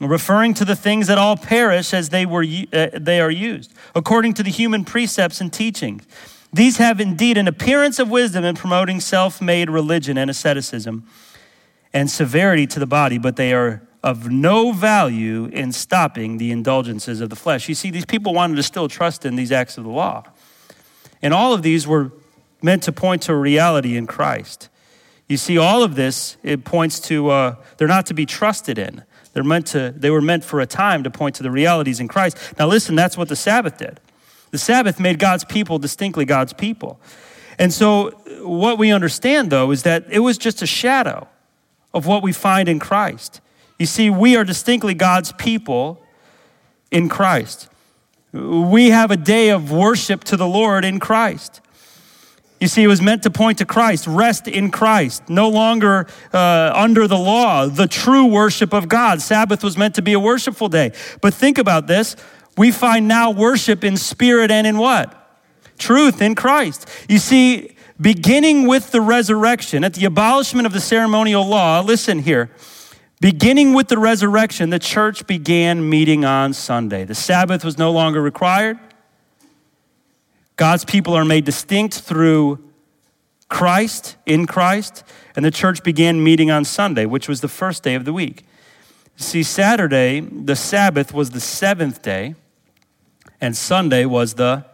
referring 0.10 0.54
to 0.56 0.66
the 0.66 0.76
things 0.76 1.08
that 1.08 1.18
all 1.18 1.38
perish 1.38 1.94
as 1.94 2.10
they, 2.10 2.26
were, 2.26 2.46
uh, 2.74 2.88
they 2.94 3.20
are 3.20 3.32
used, 3.32 3.74
according 3.96 4.34
to 4.36 4.44
the 4.44 4.52
human 4.52 4.86
precepts 4.86 5.42
and 5.42 5.52
teachings. 5.52 6.06
These 6.52 6.78
have 6.78 7.00
indeed 7.00 7.38
an 7.38 7.48
appearance 7.48 8.00
of 8.00 8.10
wisdom 8.10 8.44
in 8.44 8.56
promoting 8.56 9.00
self 9.00 9.42
made 9.42 9.70
religion 9.70 10.18
and 10.18 10.30
asceticism 10.30 11.08
and 11.92 12.10
severity 12.10 12.68
to 12.68 12.80
the 12.80 12.86
body, 12.86 13.18
but 13.18 13.36
they 13.36 13.54
are 13.54 13.82
of 14.04 14.30
no 14.30 14.72
value 14.72 15.46
in 15.46 15.72
stopping 15.72 16.38
the 16.38 16.52
indulgences 16.52 17.22
of 17.22 17.30
the 17.30 17.36
flesh. 17.36 17.70
You 17.70 17.76
see, 17.76 17.90
these 17.90 18.06
people 18.06 18.34
wanted 18.34 18.58
to 18.58 18.64
still 18.64 18.90
trust 18.90 19.26
in 19.26 19.36
these 19.36 19.52
acts 19.52 19.78
of 19.78 19.86
the 19.86 19.90
law. 19.90 20.24
And 21.22 21.34
all 21.34 21.54
of 21.54 21.62
these 21.62 21.88
were 21.88 22.12
meant 22.62 22.84
to 22.84 22.92
point 22.92 23.22
to 23.24 23.34
a 23.34 23.36
reality 23.36 23.96
in 23.96 24.06
Christ. 24.06 24.68
You 25.30 25.38
see, 25.38 25.58
all 25.58 25.84
of 25.84 25.96
this, 25.96 26.36
it 26.44 26.66
points 26.66 27.00
to, 27.02 27.30
uh, 27.30 27.56
they're 27.78 27.88
not 27.88 28.06
to 28.08 28.14
be 28.14 28.26
trusted 28.26 28.78
in. 28.78 29.04
They're 29.34 29.44
meant 29.44 29.68
to, 29.68 29.94
they 29.96 30.10
were 30.10 30.22
meant 30.22 30.44
for 30.44 30.60
a 30.62 30.66
time 30.66 31.04
to 31.04 31.10
point 31.10 31.36
to 31.36 31.44
the 31.44 31.52
realities 31.52 32.00
in 32.00 32.08
Christ. 32.08 32.38
Now, 32.58 32.68
listen, 32.68 32.96
that's 32.96 33.18
what 33.18 33.30
the 33.30 33.36
Sabbath 33.36 33.78
did. 33.78 34.00
The 34.52 34.58
Sabbath 34.60 35.00
made 35.00 35.18
God's 35.18 35.44
people 35.44 35.80
distinctly 35.80 36.26
God's 36.26 36.54
people. 36.54 37.00
And 37.58 37.74
so, 37.74 38.12
what 38.42 38.78
we 38.78 38.92
understand, 38.92 39.50
though, 39.50 39.72
is 39.72 39.84
that 39.84 40.06
it 40.10 40.20
was 40.20 40.38
just 40.38 40.62
a 40.62 40.68
shadow 40.68 41.28
of 41.94 42.06
what 42.06 42.24
we 42.24 42.32
find 42.32 42.70
in 42.70 42.80
Christ. 42.80 43.42
You 43.80 43.86
see, 43.86 44.10
we 44.10 44.36
are 44.36 44.44
distinctly 44.44 44.94
God's 44.94 45.32
people 45.34 46.02
in 46.92 47.10
Christ. 47.10 47.70
We 48.32 48.90
have 48.90 49.12
a 49.12 49.18
day 49.18 49.50
of 49.50 49.72
worship 49.72 50.24
to 50.26 50.38
the 50.38 50.48
Lord 50.48 50.86
in 50.86 51.00
Christ. 51.00 51.62
You 52.64 52.70
see, 52.70 52.82
it 52.82 52.88
was 52.88 53.02
meant 53.02 53.24
to 53.24 53.30
point 53.30 53.58
to 53.58 53.66
Christ, 53.66 54.08
rest 54.08 54.48
in 54.48 54.72
Christ, 54.72 55.28
no 55.28 55.50
longer 55.50 56.08
uh, 56.32 56.72
under 56.74 57.10
the 57.10 57.18
law, 57.18 57.66
the 57.66 57.88
true 57.88 58.26
worship 58.26 58.72
of 58.72 58.88
God. 58.88 59.22
Sabbath 59.22 59.66
was 59.66 59.78
meant 59.78 59.96
to 59.96 60.02
be 60.02 60.14
a 60.14 60.20
worshipful 60.20 60.70
day. 60.70 60.94
But 61.20 61.34
think 61.34 61.58
about 61.58 61.88
this 61.88 62.16
we 62.56 62.72
find 62.72 63.06
now 63.06 63.32
worship 63.32 63.84
in 63.84 63.98
spirit 63.98 64.50
and 64.50 64.66
in 64.66 64.78
what? 64.78 65.44
Truth 65.78 66.22
in 66.22 66.36
Christ. 66.36 66.88
You 67.10 67.18
see, 67.18 67.76
beginning 68.00 68.66
with 68.66 68.92
the 68.92 69.02
resurrection, 69.02 69.84
at 69.84 69.96
the 69.96 70.06
abolishment 70.06 70.66
of 70.66 70.72
the 70.72 70.80
ceremonial 70.80 71.46
law, 71.46 71.82
listen 71.82 72.20
here. 72.20 72.50
Beginning 73.20 73.74
with 73.74 73.90
the 73.90 73.98
resurrection, 73.98 74.70
the 74.70 74.80
church 74.80 75.28
began 75.28 75.90
meeting 75.90 76.24
on 76.24 76.54
Sunday. 76.54 77.04
The 77.04 77.14
Sabbath 77.14 77.66
was 77.66 77.78
no 77.78 77.92
longer 77.92 78.22
required. 78.22 78.80
God's 80.56 80.86
people 80.86 81.14
are 81.16 81.26
made 81.26 81.46
distinct 81.46 82.00
through 82.00 82.64
Christ, 83.50 84.18
in 84.26 84.48
Christ, 84.48 85.04
and 85.36 85.44
the 85.44 85.52
church 85.52 85.84
began 85.84 86.24
meeting 86.24 86.52
on 86.52 86.66
Sunday, 86.66 87.06
which 87.06 87.28
was 87.28 87.42
the 87.42 87.48
first 87.48 87.84
day 87.84 87.96
of 87.96 88.06
the 88.06 88.14
week. 88.14 88.46
See, 89.16 89.44
Saturday, 89.44 90.22
the 90.22 90.56
Sabbath, 90.56 91.14
was 91.14 91.32
the 91.32 91.40
seventh 91.40 92.02
day, 92.02 92.36
and 93.40 93.56
Sunday 93.56 94.06
was 94.06 94.36
the 94.36 94.66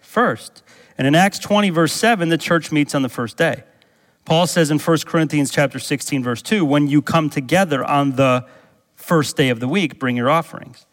first. 0.00 0.62
And 0.98 1.06
in 1.06 1.14
Acts 1.14 1.38
20, 1.38 1.70
verse 1.70 1.92
7, 1.92 2.28
the 2.28 2.38
church 2.38 2.72
meets 2.72 2.94
on 2.94 3.02
the 3.02 3.08
first 3.08 3.36
day. 3.36 3.62
Paul 4.24 4.46
says 4.46 4.70
in 4.70 4.78
1 4.78 4.98
Corinthians 5.06 5.50
chapter 5.50 5.78
16, 5.78 6.22
verse 6.22 6.42
2, 6.42 6.64
when 6.64 6.88
you 6.88 7.00
come 7.00 7.30
together 7.30 7.84
on 7.84 8.16
the 8.16 8.46
first 8.96 9.36
day 9.36 9.48
of 9.48 9.60
the 9.60 9.68
week, 9.68 9.98
bring 9.98 10.16
your 10.16 10.30
offerings. 10.30 10.86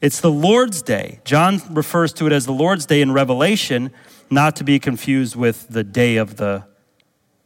It's 0.00 0.20
the 0.20 0.30
Lord's 0.30 0.80
Day. 0.80 1.20
John 1.24 1.60
refers 1.70 2.12
to 2.14 2.26
it 2.26 2.32
as 2.32 2.46
the 2.46 2.52
Lord's 2.52 2.86
Day 2.86 3.02
in 3.02 3.12
Revelation, 3.12 3.90
not 4.30 4.56
to 4.56 4.64
be 4.64 4.78
confused 4.78 5.36
with 5.36 5.68
the 5.68 5.84
day 5.84 6.16
of 6.16 6.36
the 6.36 6.64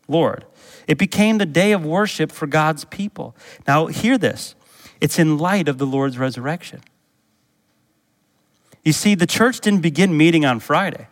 Lord. 0.06 0.44
It 0.86 0.98
became 0.98 1.38
the 1.38 1.46
day 1.46 1.72
of 1.72 1.84
worship 1.84 2.30
for 2.30 2.46
God's 2.46 2.84
people. 2.84 3.34
Now, 3.66 3.86
hear 3.86 4.18
this 4.18 4.54
it's 5.00 5.18
in 5.18 5.38
light 5.38 5.68
of 5.68 5.78
the 5.78 5.86
Lord's 5.86 6.16
resurrection. 6.16 6.80
You 8.84 8.92
see, 8.92 9.14
the 9.14 9.26
church 9.26 9.60
didn't 9.60 9.80
begin 9.80 10.16
meeting 10.16 10.44
on 10.44 10.60
Friday, 10.60 11.08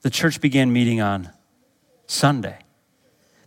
the 0.00 0.10
church 0.10 0.40
began 0.40 0.72
meeting 0.72 1.00
on 1.00 1.30
Sunday. 2.06 2.58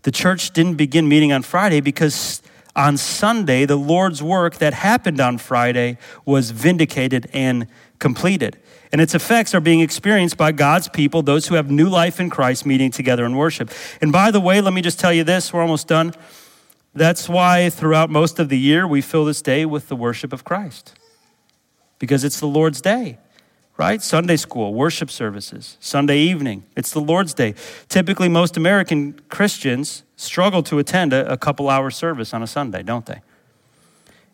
The 0.04 0.12
church 0.12 0.52
didn't 0.52 0.76
begin 0.76 1.10
meeting 1.10 1.34
on 1.34 1.42
Friday 1.42 1.82
because 1.82 2.44
on 2.76 2.98
Sunday, 2.98 3.66
the 3.66 3.76
Lord's 3.76 4.22
work 4.22 4.56
that 4.58 4.74
happened 4.74 5.20
on 5.20 5.38
Friday 5.38 5.98
was 6.26 6.52
vindicated 6.52 7.30
and 7.34 7.68
completed. 8.00 8.58
And 8.92 9.02
its 9.02 9.16
effects 9.16 9.54
are 9.56 9.60
being 9.60 9.80
experienced 9.80 10.38
by 10.38 10.52
God's 10.52 10.90
people, 10.90 11.22
those 11.22 11.48
who 11.48 11.56
have 11.56 11.72
new 11.72 11.90
life 11.90 12.20
in 12.20 12.30
Christ, 12.30 12.66
meeting 12.66 12.92
together 12.92 13.26
in 13.26 13.36
worship. 13.36 13.72
And 14.02 14.12
by 14.12 14.32
the 14.32 14.40
way, 14.40 14.62
let 14.62 14.74
me 14.74 14.82
just 14.82 15.00
tell 15.00 15.14
you 15.14 15.24
this 15.24 15.54
we're 15.54 15.62
almost 15.62 15.88
done. 15.88 16.14
That's 16.94 17.28
why 17.28 17.70
throughout 17.70 18.10
most 18.10 18.40
of 18.40 18.50
the 18.50 18.60
year, 18.60 18.88
we 18.88 19.02
fill 19.02 19.26
this 19.26 19.42
day 19.42 19.66
with 19.66 19.90
the 19.90 19.96
worship 19.96 20.32
of 20.32 20.44
Christ, 20.44 20.94
because 22.00 22.24
it's 22.24 22.40
the 22.40 22.48
Lord's 22.48 22.82
day 22.82 23.18
right? 23.78 24.02
Sunday 24.02 24.38
school, 24.38 24.74
worship 24.74 25.12
services, 25.12 25.78
Sunday 25.80 26.20
evening. 26.20 26.64
It's 26.78 26.92
the 26.92 27.02
Lord's 27.02 27.34
Day. 27.34 27.56
Typically, 27.90 28.30
most 28.30 28.56
American 28.56 29.20
Christians 29.30 30.04
struggle 30.16 30.64
to 30.64 30.80
attend 30.80 31.14
a, 31.14 31.32
a 31.32 31.38
couple 31.38 31.70
hour 31.70 31.92
service 31.92 32.34
on 32.34 32.42
a 32.42 32.48
Sunday, 32.48 32.84
don't 32.84 33.06
they? 33.06 33.22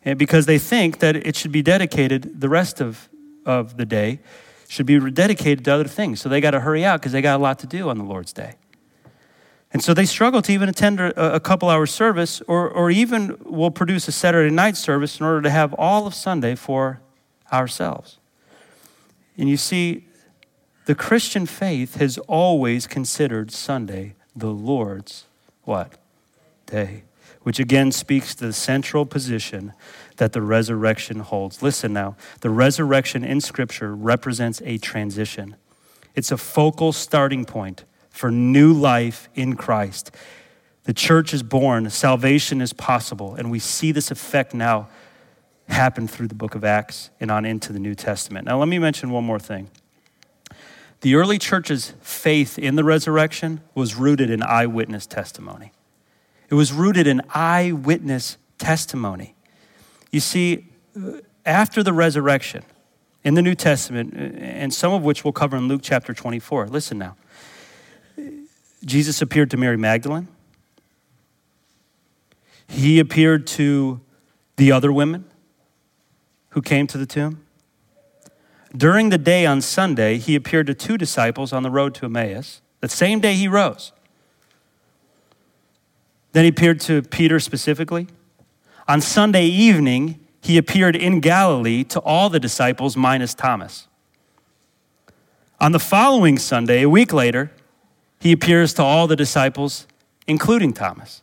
And 0.04 0.18
because 0.18 0.46
they 0.46 0.58
think 0.58 1.00
that 1.00 1.16
it 1.16 1.36
should 1.36 1.52
be 1.52 1.62
dedicated, 1.62 2.42
the 2.42 2.50
rest 2.50 2.82
of, 2.82 3.10
of 3.46 3.78
the 3.78 3.86
day 3.86 4.20
should 4.68 4.86
be 4.86 5.00
dedicated 5.12 5.66
to 5.66 5.74
other 5.74 5.86
things. 5.86 6.22
So 6.22 6.30
they 6.30 6.42
got 6.42 6.52
to 6.52 6.62
hurry 6.62 6.84
out 6.84 7.02
because 7.02 7.12
they 7.12 7.22
got 7.22 7.40
a 7.40 7.44
lot 7.44 7.60
to 7.60 7.68
do 7.68 7.90
on 7.90 7.98
the 7.98 8.04
Lord's 8.04 8.34
Day. 8.34 8.56
And 9.74 9.84
so 9.84 9.94
they 9.94 10.06
struggle 10.06 10.42
to 10.42 10.52
even 10.52 10.70
attend 10.70 11.00
a, 11.00 11.36
a 11.36 11.40
couple 11.40 11.70
hour 11.70 11.86
service 11.86 12.42
or, 12.48 12.70
or 12.70 12.92
even 12.92 13.38
will 13.44 13.72
produce 13.72 14.08
a 14.08 14.12
Saturday 14.12 14.54
night 14.54 14.76
service 14.76 15.20
in 15.20 15.26
order 15.26 15.42
to 15.42 15.50
have 15.50 15.74
all 15.76 16.08
of 16.08 16.14
Sunday 16.14 16.56
for 16.56 17.02
ourselves. 17.52 18.18
And 19.38 19.50
you 19.50 19.58
see, 19.58 20.08
the 20.86 20.96
Christian 20.96 21.46
faith 21.46 21.96
has 21.96 22.18
always 22.20 22.88
considered 22.88 23.52
Sunday 23.52 24.16
the 24.36 24.52
Lord's 24.52 25.26
what? 25.64 25.94
Day. 26.66 27.04
Which 27.42 27.60
again 27.60 27.92
speaks 27.92 28.36
to 28.36 28.46
the 28.48 28.54
central 28.54 29.06
position 29.06 29.74
that 30.18 30.34
the 30.34 30.42
resurrection 30.42 31.20
holds. 31.20 31.64
Listen 31.64 31.94
now, 31.94 32.16
the 32.42 32.50
resurrection 32.50 33.24
in 33.24 33.42
Scripture 33.42 33.96
represents 33.96 34.62
a 34.64 34.78
transition. 34.78 35.56
It's 36.14 36.32
a 36.32 36.38
focal 36.38 36.92
starting 36.92 37.46
point 37.46 37.86
for 38.10 38.30
new 38.30 38.74
life 38.74 39.30
in 39.34 39.56
Christ. 39.56 40.12
The 40.84 40.94
church 40.94 41.34
is 41.34 41.44
born, 41.44 41.90
salvation 41.90 42.62
is 42.62 42.74
possible, 42.74 43.36
and 43.36 43.50
we 43.50 43.60
see 43.60 43.92
this 43.92 44.12
effect 44.12 44.54
now 44.54 44.90
happen 45.68 46.08
through 46.08 46.28
the 46.28 46.36
book 46.36 46.54
of 46.54 46.64
Acts 46.64 47.12
and 47.20 47.32
on 47.32 47.46
into 47.46 47.72
the 47.72 47.80
New 47.80 47.96
Testament. 47.96 48.46
Now, 48.46 48.60
let 48.60 48.68
me 48.68 48.78
mention 48.78 49.12
one 49.12 49.24
more 49.24 49.40
thing. 49.40 49.70
The 51.02 51.16
early 51.16 51.40
church's 51.40 51.94
faith 52.02 52.60
in 52.60 52.76
the 52.76 52.84
resurrection 52.84 53.62
was 53.74 53.96
rooted 53.96 54.30
in 54.30 54.44
eyewitness 54.44 55.08
testimony. 55.08 55.72
It 56.50 56.56
was 56.56 56.72
rooted 56.72 57.08
in 57.08 57.22
eyewitness 57.34 58.38
testimony. 58.60 59.36
You 60.12 60.20
see, 60.20 60.68
uh, 60.96 61.14
after 61.46 61.82
the 61.82 61.94
resurrection 61.94 62.64
in 63.24 63.34
the 63.34 63.42
New 63.42 63.56
Testament, 63.56 64.14
uh, 64.14 64.20
and 64.20 64.74
some 64.74 64.94
of 64.94 65.04
which 65.04 65.24
we'll 65.24 65.34
cover 65.34 65.58
in 65.58 65.68
Luke 65.68 65.82
chapter 65.84 66.14
24, 66.14 66.68
listen 66.68 66.98
now. 66.98 67.16
Jesus 68.86 69.22
appeared 69.22 69.50
to 69.52 69.58
Mary 69.58 69.78
Magdalene. 69.78 70.28
He 72.68 73.00
appeared 73.00 73.48
to 73.48 74.02
the 74.56 74.72
other 74.72 74.92
women 74.92 75.26
who 76.50 76.62
came 76.62 76.88
to 76.88 76.98
the 76.98 77.06
tomb. 77.06 77.44
During 78.76 79.10
the 79.10 79.18
day 79.18 79.46
on 79.46 79.62
Sunday, 79.62 80.18
he 80.18 80.36
appeared 80.36 80.68
to 80.68 80.74
two 80.74 80.98
disciples 80.98 81.52
on 81.52 81.64
the 81.64 81.70
road 81.70 81.94
to 81.96 82.06
Emmaus, 82.06 82.62
the 82.80 82.90
same 82.90 83.20
day 83.20 83.34
he 83.34 83.48
rose. 83.48 83.92
Then 86.32 86.46
he 86.46 86.50
appeared 86.50 86.80
to 86.82 87.02
Peter 87.02 87.40
specifically. 87.40 88.08
On 88.88 89.02
Sunday 89.02 89.46
evening, 89.46 90.20
he 90.42 90.58
appeared 90.58 90.96
in 90.96 91.20
Galilee 91.20 91.84
to 91.86 92.00
all 92.00 92.30
the 92.30 92.40
disciples 92.40 92.96
minus 92.96 93.34
Thomas. 93.34 93.88
On 95.60 95.72
the 95.74 95.80
following 95.80 96.40
Sunday, 96.40 96.82
a 96.82 96.90
week 96.90 97.14
later, 97.14 97.52
he 98.20 98.32
appears 98.32 98.74
to 98.76 98.84
all 98.84 99.08
the 99.08 99.16
disciples 99.16 99.86
including 100.28 100.74
Thomas. 100.74 101.22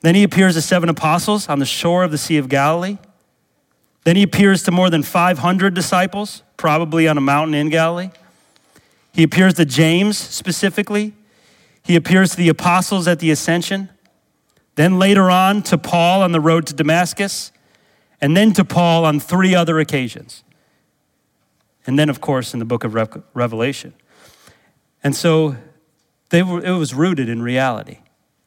Then 0.00 0.14
he 0.14 0.22
appears 0.22 0.54
to 0.54 0.62
seven 0.62 0.88
apostles 0.88 1.48
on 1.48 1.58
the 1.58 1.66
shore 1.66 2.04
of 2.04 2.10
the 2.10 2.18
Sea 2.18 2.36
of 2.36 2.48
Galilee. 2.48 2.98
Then 4.06 4.14
he 4.14 4.22
appears 4.22 4.62
to 4.62 4.70
more 4.70 4.88
than 4.88 5.02
500 5.02 5.74
disciples, 5.74 6.44
probably 6.56 7.08
on 7.08 7.18
a 7.18 7.20
mountain 7.20 7.54
in 7.54 7.70
Galilee. 7.70 8.10
He 9.12 9.24
appears 9.24 9.54
to 9.54 9.64
James 9.64 10.16
specifically. 10.16 11.12
He 11.82 11.96
appears 11.96 12.30
to 12.30 12.36
the 12.36 12.48
apostles 12.48 13.08
at 13.08 13.18
the 13.18 13.32
ascension. 13.32 13.88
Then 14.76 15.00
later 15.00 15.28
on 15.28 15.60
to 15.64 15.76
Paul 15.76 16.22
on 16.22 16.30
the 16.30 16.38
road 16.38 16.68
to 16.68 16.74
Damascus. 16.74 17.50
And 18.20 18.36
then 18.36 18.52
to 18.52 18.64
Paul 18.64 19.04
on 19.04 19.18
three 19.18 19.56
other 19.56 19.80
occasions. 19.80 20.44
And 21.84 21.98
then, 21.98 22.08
of 22.08 22.20
course, 22.20 22.52
in 22.52 22.60
the 22.60 22.64
book 22.64 22.84
of 22.84 22.94
Revelation. 23.34 23.92
And 25.02 25.16
so 25.16 25.56
were, 26.32 26.64
it 26.64 26.78
was 26.78 26.94
rooted 26.94 27.28
in 27.28 27.42
reality. 27.42 27.98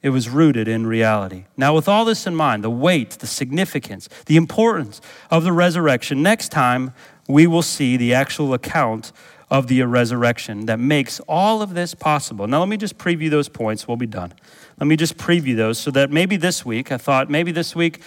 It 0.01 0.11
was 0.11 0.29
rooted 0.29 0.67
in 0.67 0.87
reality. 0.87 1.45
Now, 1.57 1.75
with 1.75 1.89
all 1.89 2.05
this 2.05 2.25
in 2.25 2.33
mind, 2.33 2.63
the 2.63 2.69
weight, 2.69 3.11
the 3.11 3.27
significance, 3.27 4.07
the 4.27 4.37
importance 4.37 5.01
of 5.29 5.43
the 5.43 5.51
resurrection, 5.51 6.23
next 6.23 6.49
time 6.49 6.93
we 7.27 7.45
will 7.47 7.61
see 7.61 7.97
the 7.97 8.13
actual 8.13 8.53
account 8.53 9.11
of 9.51 9.67
the 9.67 9.81
resurrection 9.83 10.67
that 10.67 10.79
makes 10.79 11.19
all 11.21 11.61
of 11.61 11.73
this 11.73 11.93
possible. 11.93 12.47
Now, 12.47 12.59
let 12.59 12.69
me 12.69 12.77
just 12.77 12.97
preview 12.97 13.29
those 13.29 13.49
points. 13.49 13.87
We'll 13.87 13.97
be 13.97 14.05
done. 14.05 14.33
Let 14.79 14.87
me 14.87 14.95
just 14.95 15.17
preview 15.17 15.55
those 15.57 15.77
so 15.79 15.91
that 15.91 16.11
maybe 16.11 16.37
this 16.37 16.65
week, 16.65 16.91
I 16.91 16.97
thought 16.97 17.29
maybe 17.29 17.51
this 17.51 17.75
week 17.75 18.01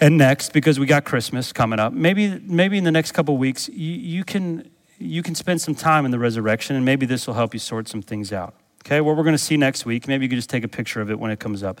and 0.00 0.18
next, 0.18 0.52
because 0.52 0.78
we 0.78 0.86
got 0.86 1.04
Christmas 1.04 1.52
coming 1.52 1.80
up, 1.80 1.92
maybe, 1.92 2.38
maybe 2.44 2.76
in 2.76 2.84
the 2.84 2.92
next 2.92 3.12
couple 3.12 3.36
weeks, 3.36 3.68
you, 3.68 3.94
you, 3.94 4.24
can, 4.24 4.70
you 4.98 5.22
can 5.22 5.34
spend 5.34 5.60
some 5.60 5.74
time 5.74 6.04
in 6.04 6.10
the 6.10 6.18
resurrection, 6.18 6.76
and 6.76 6.84
maybe 6.84 7.06
this 7.06 7.26
will 7.26 7.34
help 7.34 7.54
you 7.54 7.60
sort 7.60 7.88
some 7.88 8.02
things 8.02 8.32
out. 8.32 8.54
Okay, 8.88 9.02
what 9.02 9.18
we're 9.18 9.22
going 9.22 9.34
to 9.34 9.38
see 9.42 9.58
next 9.58 9.84
week, 9.84 10.08
maybe 10.08 10.24
you 10.24 10.30
can 10.30 10.38
just 10.38 10.48
take 10.48 10.64
a 10.64 10.68
picture 10.68 11.02
of 11.02 11.10
it 11.10 11.20
when 11.20 11.30
it 11.30 11.38
comes 11.38 11.62
up. 11.62 11.78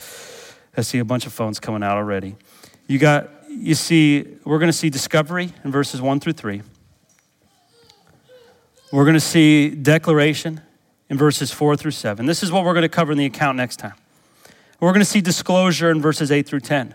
I 0.76 0.82
see 0.82 0.98
a 0.98 1.06
bunch 1.06 1.24
of 1.24 1.32
phones 1.32 1.58
coming 1.58 1.82
out 1.82 1.96
already. 1.96 2.36
You 2.86 2.98
got, 2.98 3.30
you 3.48 3.74
see, 3.74 4.36
we're 4.44 4.58
going 4.58 4.68
to 4.68 4.76
see 4.76 4.90
discovery 4.90 5.54
in 5.64 5.72
verses 5.72 6.02
1 6.02 6.20
through 6.20 6.34
3. 6.34 6.60
We're 8.92 9.04
going 9.04 9.14
to 9.14 9.20
see 9.20 9.70
declaration 9.70 10.60
in 11.08 11.16
verses 11.16 11.50
4 11.50 11.78
through 11.78 11.92
7. 11.92 12.26
This 12.26 12.42
is 12.42 12.52
what 12.52 12.62
we're 12.62 12.74
going 12.74 12.82
to 12.82 12.90
cover 12.90 13.12
in 13.12 13.16
the 13.16 13.24
account 13.24 13.56
next 13.56 13.76
time. 13.76 13.94
We're 14.78 14.92
going 14.92 15.00
to 15.00 15.10
see 15.10 15.22
disclosure 15.22 15.90
in 15.90 16.02
verses 16.02 16.30
8 16.30 16.46
through 16.46 16.60
10. 16.60 16.94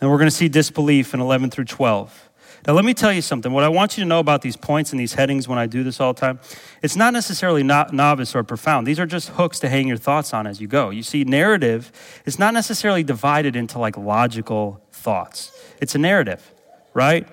And 0.00 0.10
we're 0.12 0.18
going 0.18 0.30
to 0.30 0.36
see 0.36 0.48
disbelief 0.48 1.12
in 1.12 1.18
11 1.18 1.50
through 1.50 1.64
12. 1.64 2.30
Now, 2.66 2.74
let 2.74 2.84
me 2.84 2.94
tell 2.94 3.12
you 3.12 3.22
something. 3.22 3.50
What 3.52 3.64
I 3.64 3.68
want 3.68 3.98
you 3.98 4.04
to 4.04 4.08
know 4.08 4.20
about 4.20 4.42
these 4.42 4.56
points 4.56 4.92
and 4.92 5.00
these 5.00 5.14
headings 5.14 5.48
when 5.48 5.58
I 5.58 5.66
do 5.66 5.82
this 5.82 5.98
all 5.98 6.12
the 6.12 6.20
time, 6.20 6.38
it's 6.80 6.94
not 6.94 7.12
necessarily 7.12 7.64
not 7.64 7.92
novice 7.92 8.36
or 8.36 8.44
profound. 8.44 8.86
These 8.86 9.00
are 9.00 9.06
just 9.06 9.30
hooks 9.30 9.58
to 9.60 9.68
hang 9.68 9.88
your 9.88 9.96
thoughts 9.96 10.32
on 10.32 10.46
as 10.46 10.60
you 10.60 10.68
go. 10.68 10.90
You 10.90 11.02
see, 11.02 11.24
narrative 11.24 11.90
is 12.24 12.38
not 12.38 12.54
necessarily 12.54 13.02
divided 13.02 13.56
into 13.56 13.80
like 13.80 13.96
logical 13.96 14.80
thoughts, 14.92 15.50
it's 15.80 15.96
a 15.96 15.98
narrative, 15.98 16.54
right? 16.94 17.26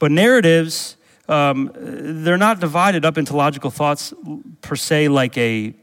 But 0.00 0.10
narratives, 0.10 0.96
um, 1.28 1.70
they're 1.74 2.36
not 2.36 2.58
divided 2.58 3.04
up 3.04 3.16
into 3.16 3.36
logical 3.36 3.70
thoughts 3.70 4.12
per 4.60 4.74
se 4.74 5.06
like 5.08 5.38
a, 5.38 5.74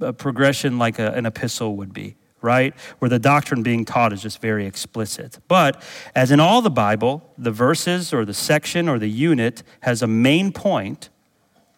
a 0.00 0.14
progression 0.14 0.78
like 0.78 0.98
a, 0.98 1.12
an 1.12 1.26
epistle 1.26 1.76
would 1.76 1.92
be 1.92 2.16
right? 2.42 2.74
Where 2.98 3.08
the 3.08 3.18
doctrine 3.18 3.62
being 3.62 3.84
taught 3.84 4.12
is 4.12 4.22
just 4.22 4.40
very 4.40 4.66
explicit. 4.66 5.38
But 5.48 5.82
as 6.14 6.30
in 6.30 6.40
all 6.40 6.62
the 6.62 6.70
Bible, 6.70 7.32
the 7.36 7.50
verses 7.50 8.12
or 8.12 8.24
the 8.24 8.34
section 8.34 8.88
or 8.88 8.98
the 8.98 9.10
unit 9.10 9.62
has 9.80 10.02
a 10.02 10.06
main 10.06 10.52
point, 10.52 11.10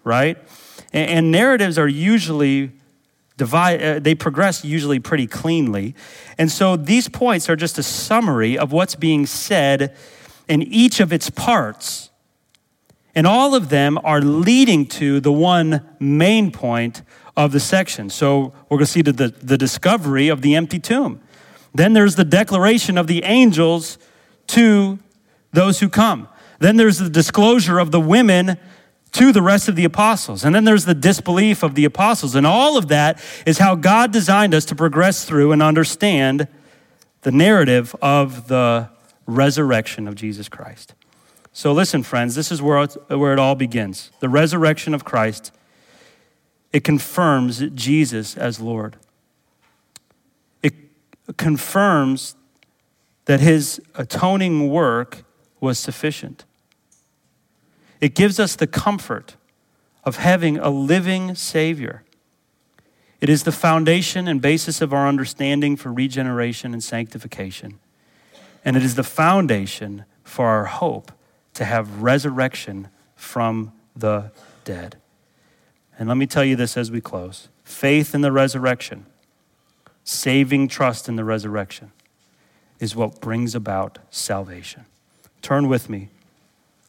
right? 0.04 0.38
And, 0.92 1.10
and 1.10 1.32
narratives 1.32 1.78
are 1.78 1.88
usually 1.88 2.72
divide 3.36 3.82
uh, 3.82 3.98
they 3.98 4.14
progress 4.14 4.64
usually 4.64 5.00
pretty 5.00 5.26
cleanly. 5.26 5.94
And 6.38 6.50
so 6.50 6.76
these 6.76 7.08
points 7.08 7.48
are 7.48 7.56
just 7.56 7.78
a 7.78 7.82
summary 7.82 8.56
of 8.56 8.72
what's 8.72 8.94
being 8.94 9.26
said 9.26 9.96
in 10.48 10.62
each 10.62 11.00
of 11.00 11.12
its 11.12 11.30
parts. 11.30 12.10
And 13.14 13.26
all 13.26 13.54
of 13.54 13.68
them 13.68 13.98
are 14.04 14.20
leading 14.20 14.86
to 14.86 15.20
the 15.20 15.32
one 15.32 15.86
main 15.98 16.50
point 16.50 17.02
of 17.36 17.52
the 17.52 17.60
section. 17.60 18.10
So 18.10 18.52
we're 18.68 18.78
going 18.78 18.86
to 18.86 18.92
see 18.92 19.02
the, 19.02 19.12
the, 19.12 19.28
the 19.28 19.58
discovery 19.58 20.28
of 20.28 20.42
the 20.42 20.54
empty 20.54 20.78
tomb. 20.78 21.20
Then 21.74 21.94
there's 21.94 22.16
the 22.16 22.24
declaration 22.24 22.98
of 22.98 23.06
the 23.06 23.24
angels 23.24 23.98
to 24.48 24.98
those 25.52 25.80
who 25.80 25.88
come. 25.88 26.28
Then 26.58 26.76
there's 26.76 26.98
the 26.98 27.10
disclosure 27.10 27.78
of 27.78 27.90
the 27.90 28.00
women 28.00 28.58
to 29.12 29.32
the 29.32 29.42
rest 29.42 29.68
of 29.68 29.76
the 29.76 29.84
apostles. 29.84 30.44
And 30.44 30.54
then 30.54 30.64
there's 30.64 30.84
the 30.84 30.94
disbelief 30.94 31.62
of 31.62 31.74
the 31.74 31.84
apostles. 31.84 32.34
And 32.34 32.46
all 32.46 32.76
of 32.76 32.88
that 32.88 33.22
is 33.46 33.58
how 33.58 33.74
God 33.74 34.12
designed 34.12 34.54
us 34.54 34.64
to 34.66 34.74
progress 34.74 35.24
through 35.24 35.52
and 35.52 35.62
understand 35.62 36.48
the 37.22 37.32
narrative 37.32 37.94
of 38.02 38.48
the 38.48 38.88
resurrection 39.26 40.08
of 40.08 40.14
Jesus 40.14 40.48
Christ. 40.48 40.94
So 41.52 41.72
listen, 41.72 42.02
friends, 42.02 42.34
this 42.34 42.50
is 42.50 42.62
where 42.62 42.86
where 42.86 43.32
it 43.32 43.38
all 43.38 43.54
begins 43.54 44.10
the 44.20 44.28
resurrection 44.28 44.94
of 44.94 45.04
Christ 45.04 45.52
it 46.72 46.84
confirms 46.84 47.62
Jesus 47.74 48.36
as 48.36 48.60
Lord. 48.60 48.96
It 50.62 50.74
confirms 51.36 52.34
that 53.26 53.40
his 53.40 53.80
atoning 53.94 54.70
work 54.70 55.24
was 55.60 55.78
sufficient. 55.78 56.44
It 58.00 58.14
gives 58.14 58.40
us 58.40 58.56
the 58.56 58.66
comfort 58.66 59.36
of 60.02 60.16
having 60.16 60.58
a 60.58 60.70
living 60.70 61.34
Savior. 61.34 62.02
It 63.20 63.28
is 63.28 63.44
the 63.44 63.52
foundation 63.52 64.26
and 64.26 64.40
basis 64.40 64.80
of 64.80 64.92
our 64.92 65.06
understanding 65.06 65.76
for 65.76 65.92
regeneration 65.92 66.72
and 66.72 66.82
sanctification. 66.82 67.78
And 68.64 68.76
it 68.76 68.82
is 68.82 68.96
the 68.96 69.04
foundation 69.04 70.04
for 70.24 70.46
our 70.46 70.64
hope 70.64 71.12
to 71.54 71.64
have 71.64 72.02
resurrection 72.02 72.88
from 73.14 73.72
the 73.94 74.32
dead. 74.64 74.96
And 75.98 76.08
let 76.08 76.16
me 76.16 76.26
tell 76.26 76.44
you 76.44 76.56
this 76.56 76.76
as 76.76 76.90
we 76.90 77.00
close 77.00 77.48
faith 77.64 78.14
in 78.14 78.20
the 78.20 78.32
resurrection, 78.32 79.06
saving 80.04 80.68
trust 80.68 81.08
in 81.08 81.16
the 81.16 81.24
resurrection, 81.24 81.92
is 82.80 82.96
what 82.96 83.20
brings 83.20 83.54
about 83.54 83.98
salvation. 84.10 84.84
Turn 85.40 85.68
with 85.68 85.88
me 85.88 86.08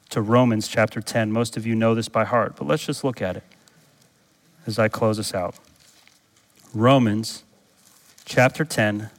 to 0.10 0.22
Romans 0.22 0.68
chapter 0.68 1.02
10. 1.02 1.32
Most 1.32 1.58
of 1.58 1.66
you 1.66 1.76
know 1.76 1.96
this 1.96 2.08
by 2.08 2.24
heart, 2.24 2.56
but 2.56 2.68
let's 2.68 2.86
just 2.86 3.04
look 3.04 3.22
at 3.22 3.38
it 3.38 3.44
as 4.66 4.80
I 4.80 4.88
close 4.88 5.20
us 5.20 5.34
out. 5.34 5.56
Romans 6.74 7.44
chapter 8.26 8.64
10, 8.66 9.10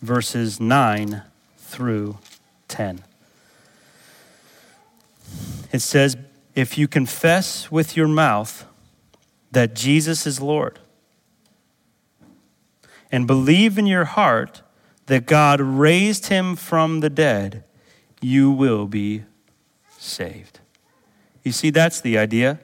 verses 0.00 0.60
9 0.60 1.22
through 1.56 2.18
10. 2.68 3.04
It 5.72 5.80
says, 5.80 6.16
If 6.54 6.78
you 6.78 6.88
confess 6.88 7.70
with 7.70 7.96
your 7.96 8.08
mouth 8.08 8.64
that 9.50 9.74
Jesus 9.74 10.26
is 10.26 10.40
Lord 10.40 10.78
and 13.10 13.26
believe 13.26 13.78
in 13.78 13.86
your 13.86 14.04
heart 14.04 14.62
that 15.06 15.26
God 15.26 15.60
raised 15.60 16.26
him 16.26 16.54
from 16.56 17.00
the 17.00 17.10
dead, 17.10 17.64
you 18.20 18.50
will 18.50 18.86
be 18.86 19.24
saved. 19.96 20.60
You 21.42 21.52
see, 21.52 21.70
that's 21.70 22.00
the 22.00 22.18
idea. 22.18 22.60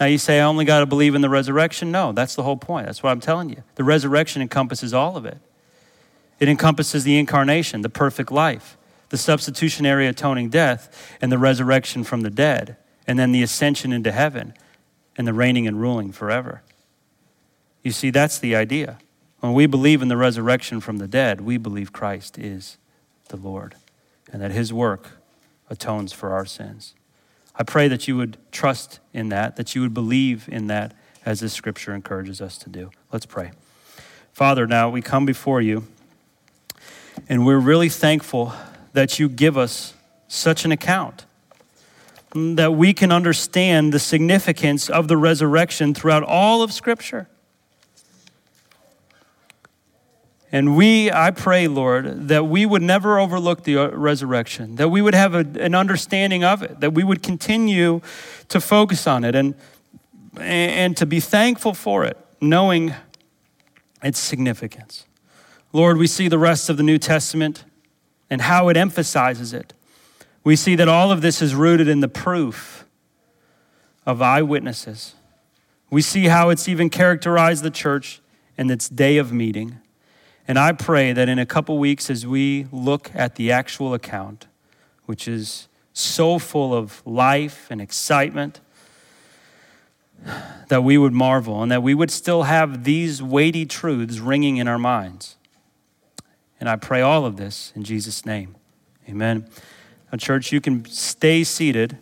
Now 0.00 0.06
you 0.06 0.18
say, 0.18 0.40
I 0.40 0.44
only 0.44 0.64
got 0.64 0.80
to 0.80 0.86
believe 0.86 1.14
in 1.14 1.20
the 1.20 1.28
resurrection. 1.28 1.92
No, 1.92 2.12
that's 2.12 2.34
the 2.34 2.42
whole 2.42 2.56
point. 2.56 2.86
That's 2.86 3.02
what 3.02 3.10
I'm 3.10 3.20
telling 3.20 3.50
you. 3.50 3.62
The 3.76 3.84
resurrection 3.84 4.42
encompasses 4.42 4.92
all 4.92 5.16
of 5.16 5.24
it, 5.24 5.38
it 6.38 6.48
encompasses 6.48 7.04
the 7.04 7.18
incarnation, 7.18 7.82
the 7.82 7.90
perfect 7.90 8.32
life, 8.32 8.76
the 9.10 9.18
substitutionary 9.18 10.06
atoning 10.06 10.48
death, 10.48 11.16
and 11.20 11.30
the 11.30 11.38
resurrection 11.38 12.02
from 12.02 12.22
the 12.22 12.30
dead, 12.30 12.76
and 13.06 13.18
then 13.18 13.30
the 13.30 13.42
ascension 13.42 13.92
into 13.92 14.10
heaven 14.10 14.54
and 15.20 15.26
the 15.26 15.34
reigning 15.34 15.66
and 15.66 15.78
ruling 15.78 16.12
forever. 16.12 16.62
You 17.82 17.92
see, 17.92 18.08
that's 18.08 18.38
the 18.38 18.56
idea. 18.56 18.96
When 19.40 19.52
we 19.52 19.66
believe 19.66 20.00
in 20.00 20.08
the 20.08 20.16
resurrection 20.16 20.80
from 20.80 20.96
the 20.96 21.06
dead, 21.06 21.42
we 21.42 21.58
believe 21.58 21.92
Christ 21.92 22.38
is 22.38 22.78
the 23.28 23.36
Lord 23.36 23.74
and 24.32 24.40
that 24.40 24.50
his 24.50 24.72
work 24.72 25.10
atones 25.68 26.14
for 26.14 26.30
our 26.30 26.46
sins. 26.46 26.94
I 27.54 27.64
pray 27.64 27.86
that 27.86 28.08
you 28.08 28.16
would 28.16 28.38
trust 28.50 28.98
in 29.12 29.28
that, 29.28 29.56
that 29.56 29.74
you 29.74 29.82
would 29.82 29.92
believe 29.92 30.48
in 30.50 30.68
that 30.68 30.94
as 31.26 31.40
this 31.40 31.52
scripture 31.52 31.94
encourages 31.94 32.40
us 32.40 32.56
to 32.56 32.70
do. 32.70 32.90
Let's 33.12 33.26
pray. 33.26 33.50
Father, 34.32 34.66
now 34.66 34.88
we 34.88 35.02
come 35.02 35.26
before 35.26 35.60
you, 35.60 35.84
and 37.28 37.44
we're 37.44 37.58
really 37.58 37.90
thankful 37.90 38.54
that 38.94 39.18
you 39.18 39.28
give 39.28 39.58
us 39.58 39.92
such 40.28 40.64
an 40.64 40.72
account 40.72 41.26
that 42.34 42.74
we 42.74 42.92
can 42.92 43.10
understand 43.10 43.92
the 43.92 43.98
significance 43.98 44.88
of 44.88 45.08
the 45.08 45.16
resurrection 45.16 45.94
throughout 45.94 46.22
all 46.22 46.62
of 46.62 46.72
Scripture. 46.72 47.28
And 50.52 50.76
we, 50.76 51.12
I 51.12 51.30
pray, 51.30 51.68
Lord, 51.68 52.28
that 52.28 52.46
we 52.46 52.66
would 52.66 52.82
never 52.82 53.20
overlook 53.20 53.62
the 53.62 53.76
uh, 53.76 53.88
resurrection, 53.90 54.76
that 54.76 54.88
we 54.88 55.00
would 55.00 55.14
have 55.14 55.34
a, 55.34 55.46
an 55.60 55.74
understanding 55.76 56.42
of 56.42 56.62
it, 56.62 56.80
that 56.80 56.92
we 56.92 57.04
would 57.04 57.22
continue 57.22 58.00
to 58.48 58.60
focus 58.60 59.06
on 59.06 59.22
it 59.22 59.36
and, 59.36 59.54
and 60.38 60.96
to 60.96 61.06
be 61.06 61.20
thankful 61.20 61.72
for 61.72 62.04
it, 62.04 62.16
knowing 62.40 62.94
its 64.02 64.18
significance. 64.18 65.06
Lord, 65.72 65.98
we 65.98 66.08
see 66.08 66.26
the 66.26 66.38
rest 66.38 66.68
of 66.68 66.76
the 66.76 66.82
New 66.82 66.98
Testament 66.98 67.64
and 68.28 68.42
how 68.42 68.68
it 68.68 68.76
emphasizes 68.76 69.52
it. 69.52 69.72
We 70.42 70.56
see 70.56 70.74
that 70.76 70.88
all 70.88 71.12
of 71.12 71.20
this 71.20 71.42
is 71.42 71.54
rooted 71.54 71.88
in 71.88 72.00
the 72.00 72.08
proof 72.08 72.86
of 74.06 74.22
eyewitnesses. 74.22 75.14
We 75.90 76.02
see 76.02 76.26
how 76.26 76.50
it's 76.50 76.68
even 76.68 76.88
characterized 76.88 77.62
the 77.62 77.70
church 77.70 78.20
in 78.56 78.70
its 78.70 78.88
day 78.88 79.18
of 79.18 79.32
meeting. 79.32 79.78
And 80.48 80.58
I 80.58 80.72
pray 80.72 81.12
that 81.12 81.28
in 81.28 81.38
a 81.38 81.46
couple 81.46 81.78
weeks, 81.78 82.10
as 82.10 82.26
we 82.26 82.66
look 82.72 83.10
at 83.14 83.34
the 83.36 83.52
actual 83.52 83.92
account, 83.94 84.46
which 85.06 85.28
is 85.28 85.68
so 85.92 86.38
full 86.38 86.74
of 86.74 87.02
life 87.06 87.66
and 87.70 87.80
excitement, 87.80 88.60
that 90.68 90.84
we 90.84 90.98
would 90.98 91.12
marvel 91.12 91.62
and 91.62 91.72
that 91.72 91.82
we 91.82 91.94
would 91.94 92.10
still 92.10 92.44
have 92.44 92.84
these 92.84 93.22
weighty 93.22 93.64
truths 93.66 94.18
ringing 94.18 94.56
in 94.56 94.68
our 94.68 94.78
minds. 94.78 95.36
And 96.58 96.68
I 96.68 96.76
pray 96.76 97.00
all 97.00 97.24
of 97.24 97.36
this 97.36 97.72
in 97.74 97.84
Jesus' 97.84 98.26
name. 98.26 98.54
Amen. 99.08 99.46
Now, 100.10 100.18
church, 100.18 100.52
you 100.52 100.60
can 100.60 100.84
stay 100.86 101.44
seated 101.44 101.96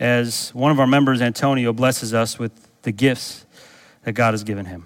as 0.00 0.50
one 0.54 0.72
of 0.72 0.80
our 0.80 0.86
members, 0.86 1.22
Antonio, 1.22 1.72
blesses 1.72 2.12
us 2.12 2.38
with 2.38 2.52
the 2.82 2.90
gifts 2.90 3.46
that 4.02 4.12
God 4.12 4.34
has 4.34 4.42
given 4.42 4.66
him. 4.66 4.82